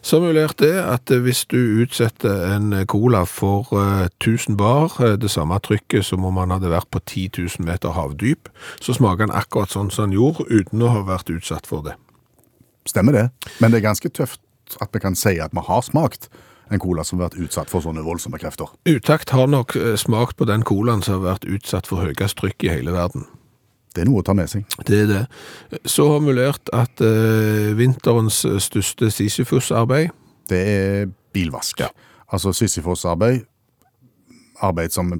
Har 0.00 0.20
vi 0.20 0.32
det 0.58 0.74
at 0.80 1.10
eh, 1.10 1.20
hvis 1.20 1.44
du 1.44 1.58
utsetter 1.82 2.54
en 2.56 2.72
cola 2.86 3.24
for 3.28 3.68
eh, 3.76 4.08
1000 4.20 4.56
bar, 4.56 4.96
eh, 5.00 5.16
det 5.20 5.30
samme 5.30 5.58
trykket 5.58 6.04
som 6.04 6.24
om 6.24 6.36
han 6.40 6.50
hadde 6.50 6.70
vært 6.72 6.90
på 6.90 7.00
10 7.04 7.30
000 7.38 7.66
meter 7.66 7.92
havdyp, 7.92 8.48
så 8.80 8.94
smaker 8.96 9.28
han 9.28 9.36
akkurat 9.36 9.70
sånn 9.70 9.90
som 9.90 10.08
han 10.08 10.16
gjorde, 10.16 10.48
uten 10.48 10.82
å 10.82 10.92
ha 10.94 11.02
vært 11.04 11.30
utsatt 11.30 11.66
for 11.66 11.84
det. 11.84 11.96
Stemmer 12.88 13.12
det. 13.12 13.26
Men 13.60 13.70
det 13.70 13.80
er 13.80 13.90
ganske 13.90 14.08
tøft 14.08 14.40
at 14.80 14.88
vi 14.94 15.02
kan 15.02 15.16
si 15.18 15.36
at 15.40 15.52
vi 15.52 15.66
har 15.66 15.82
smakt 15.82 16.30
en 16.70 16.80
cola 16.80 17.04
som 17.04 17.18
har 17.18 17.28
vært 17.28 17.42
utsatt 17.44 17.70
for 17.70 17.82
sånne 17.84 18.04
voldsomme 18.06 18.38
krefter. 18.40 18.70
Utakt 18.88 19.34
har 19.34 19.50
nok 19.50 19.76
eh, 19.76 19.96
smakt 20.00 20.38
på 20.38 20.48
den 20.48 20.64
colaen 20.66 21.02
som 21.02 21.18
har 21.18 21.34
vært 21.34 21.48
utsatt 21.50 21.90
for 21.90 22.02
høyest 22.04 22.38
trykk 22.40 22.66
i 22.66 22.72
hele 22.72 22.94
verden. 22.94 23.26
Det 23.94 24.04
er 24.04 24.08
noe 24.10 24.22
å 24.22 24.26
ta 24.26 24.34
med 24.38 24.50
seg. 24.50 24.66
Det 24.86 25.00
er 25.02 25.08
det. 25.10 25.22
Så 25.88 26.06
har 26.12 26.20
vi 26.22 26.34
lært 26.36 26.70
at 26.76 27.02
eh, 27.02 27.72
vinterens 27.78 28.44
største 28.62 29.10
Sisyfus-arbeid, 29.10 30.14
Det 30.50 30.60
er 30.66 31.10
bilvask. 31.32 31.82
Altså 32.32 32.52
Sisyfos-arbeid, 32.52 33.44
arbeid 34.60 34.90
som 34.90 35.12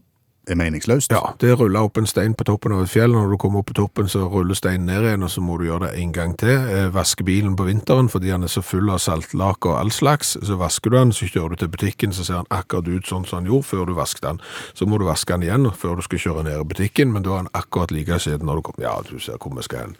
er 0.50 0.58
meningsløst. 0.60 1.12
Ja, 1.14 1.32
det 1.40 1.54
ruller 1.58 1.86
opp 1.86 1.98
en 2.00 2.08
stein 2.08 2.34
på 2.34 2.44
toppen 2.48 2.74
av 2.74 2.82
et 2.84 2.90
fjell. 2.92 3.12
Når 3.14 3.32
du 3.32 3.36
kommer 3.40 3.62
opp 3.62 3.70
på 3.70 3.76
toppen, 3.78 4.08
så 4.10 4.26
ruller 4.30 4.58
steinen 4.58 4.86
ned 4.90 5.06
igjen, 5.06 5.24
og 5.26 5.30
så 5.32 5.42
må 5.44 5.58
du 5.60 5.66
gjøre 5.68 5.88
det 5.88 6.02
en 6.02 6.12
gang 6.16 6.34
til. 6.40 6.54
Eh, 6.56 6.88
Vaske 6.94 7.24
bilen 7.26 7.56
på 7.58 7.66
vinteren 7.68 8.10
fordi 8.10 8.32
han 8.34 8.46
er 8.46 8.52
så 8.52 8.62
full 8.64 8.90
av 8.90 9.00
saltlake 9.02 9.70
og 9.70 9.78
all 9.78 9.92
slags. 9.94 10.36
Så 10.42 10.58
vasker 10.60 10.90
du 10.90 10.98
den, 10.98 11.12
så 11.16 11.28
kjører 11.30 11.54
du 11.54 11.62
til 11.62 11.72
butikken, 11.74 12.14
så 12.16 12.26
ser 12.26 12.40
han 12.42 12.50
akkurat 12.50 12.88
ut 12.88 13.10
sånn 13.10 13.26
som 13.28 13.40
han 13.40 13.50
gjorde 13.50 13.68
før 13.70 13.86
du 13.90 13.94
vasket 13.98 14.26
den. 14.26 14.40
Så 14.74 14.88
må 14.90 14.98
du 15.00 15.06
vaske 15.08 15.34
den 15.36 15.46
igjen 15.48 15.70
før 15.76 16.00
du 16.00 16.06
skal 16.06 16.24
kjøre 16.26 16.46
ned 16.48 16.60
i 16.60 16.68
butikken, 16.72 17.12
men 17.14 17.26
da 17.26 17.36
er 17.36 17.44
han 17.44 17.52
akkurat 17.54 17.94
like 17.94 18.18
skjeden 18.22 18.48
når 18.50 18.60
du 18.60 18.66
kommer. 18.70 18.86
Ja, 18.88 18.96
du 19.06 19.18
ser 19.22 19.38
hvor 19.40 19.54
vi 19.56 19.66
skal 19.66 19.86
hen. 19.86 19.94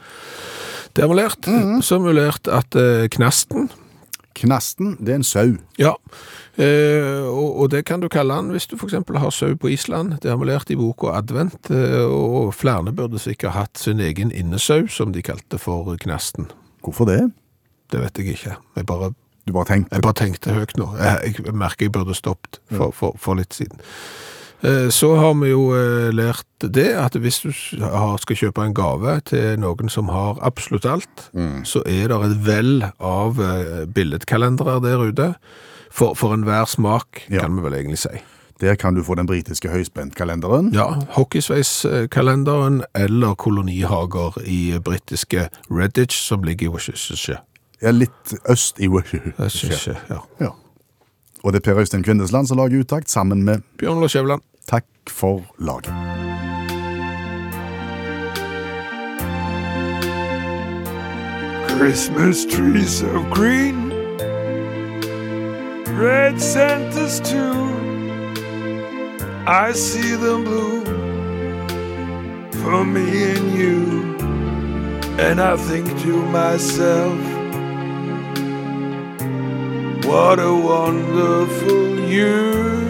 Det 0.97 1.05
har 1.05 1.13
vi 1.13 1.21
lært. 1.21 1.47
Så 1.87 1.99
har 1.99 2.07
vi 2.09 2.17
lært 2.19 2.51
at 2.51 2.75
eh, 2.79 3.07
knasten 3.15 3.71
Knasten, 4.41 4.95
det 5.01 5.13
er 5.13 5.21
en 5.21 5.27
sau. 5.27 5.57
Ja, 5.81 5.93
eh, 6.57 7.27
og, 7.29 7.61
og 7.61 7.71
det 7.75 7.85
kan 7.89 8.01
du 8.01 8.09
kalle 8.13 8.39
den 8.41 8.55
hvis 8.55 8.69
du 8.71 8.77
eksempel 8.79 9.21
har 9.21 9.33
sau 9.35 9.53
på 9.57 9.69
Island. 9.73 10.17
Det 10.23 10.31
har 10.33 10.41
vi 10.41 10.49
lært 10.49 10.73
i 10.73 10.79
boka 10.81 11.13
Advent, 11.19 11.71
eh, 11.71 12.05
og 12.05 12.55
flere 12.57 12.95
burde 12.97 13.21
sikkert 13.21 13.57
hatt 13.57 13.79
sin 13.79 14.01
egen 14.01 14.33
innesau, 14.33 14.87
som 14.89 15.13
de 15.13 15.23
kalte 15.23 15.61
for 15.61 15.93
knasten. 16.01 16.49
Hvorfor 16.85 17.09
det? 17.11 17.21
Det 17.93 18.01
vet 18.01 18.19
jeg 18.19 18.37
ikke. 18.37 18.57
Jeg 18.77 18.87
bare, 18.87 19.13
Du 19.47 19.53
bare 19.53 19.67
tenkte 19.67 19.97
jeg 19.97 20.03
bare 20.03 20.15
tenkte 20.15 20.53
høyt 20.55 20.77
nå. 20.79 20.91
Jeg, 20.97 21.35
jeg 21.45 21.55
merker 21.55 21.87
jeg 21.87 21.93
burde 21.93 22.15
stoppet 22.15 22.61
for, 22.71 22.93
for, 22.93 23.17
for 23.19 23.35
litt 23.35 23.55
siden. 23.57 23.81
Eh, 24.63 24.89
Så 24.93 25.15
har 25.17 25.35
vi 25.41 25.51
jo 25.51 25.71
eh, 25.73 26.11
lært 26.13 26.45
det, 26.61 26.89
at 27.01 27.15
hvis 27.17 27.41
du 27.43 27.53
skal 27.53 28.37
kjøpe 28.37 28.65
en 28.67 28.75
gave 28.77 29.21
til 29.25 29.57
noen 29.59 29.89
som 29.89 30.09
har 30.13 30.37
absolutt 30.45 30.85
alt, 30.85 31.31
så 31.65 31.81
er 31.87 32.09
det 32.13 32.19
et 32.27 32.37
vell 32.47 32.85
av 33.01 33.41
eh, 33.41 33.87
billedkalendere 33.89 34.81
der 34.85 34.99
ute. 35.09 35.31
For, 35.91 36.15
for 36.15 36.35
enhver 36.37 36.69
smak, 36.71 37.25
Ja. 37.31 37.41
kan 37.41 37.57
vi 37.57 37.63
vel 37.63 37.75
egentlig 37.75 37.99
si. 37.99 38.21
Der 38.61 38.75
kan 38.77 38.95
du 38.95 39.03
få 39.03 39.15
den 39.17 39.27
britiske 39.27 39.69
høyspentkalenderen. 39.73 40.69
Ja, 40.77 40.91
hockeysveiskalenderen 41.17 42.83
eller 42.95 43.35
kolonihager 43.35 44.37
i 44.45 44.79
britiske 44.85 45.49
Redditch, 45.71 46.17
som 46.29 46.43
ligger 46.45 46.67
i 46.67 46.71
Worcestershire. 46.75 47.41
Ja, 47.83 47.91
litt 47.91 48.35
øst 48.49 48.79
i 48.81 48.89
Worcestershire, 48.89 49.97
Ja. 50.11 50.21
Ja. 50.41 50.51
Og 51.43 51.53
det 51.55 51.63
er 51.63 51.73
Per 51.73 51.81
Øystein 51.81 52.03
Kvindesland 52.05 52.47
som 52.49 52.59
lager 52.59 52.81
uttakt, 52.83 53.09
sammen 53.11 53.43
med 53.45 53.63
Bjørn 53.79 54.01
Lars 54.01 54.13
Skjæveland. 54.13 54.43
Takk 54.67 54.85
for 55.07 55.45
laget. 55.59 55.93
Christmas 61.77 62.45
trees 62.45 63.03
of 63.03 63.31
green, 63.31 63.91
red 65.97 66.41
Santas 66.41 67.21
too. 67.21 67.71
I 69.47 69.73
see 69.73 70.15
them 70.15 70.45
blue 70.45 70.85
for 72.63 72.85
me 72.85 73.33
and 73.33 73.55
you, 73.59 74.17
and 75.19 75.41
I 75.41 75.57
think 75.57 75.89
to 76.03 76.23
myself, 76.27 77.19
what 80.05 80.39
a 80.39 80.53
wonderful 80.53 81.99
year. 82.01 82.90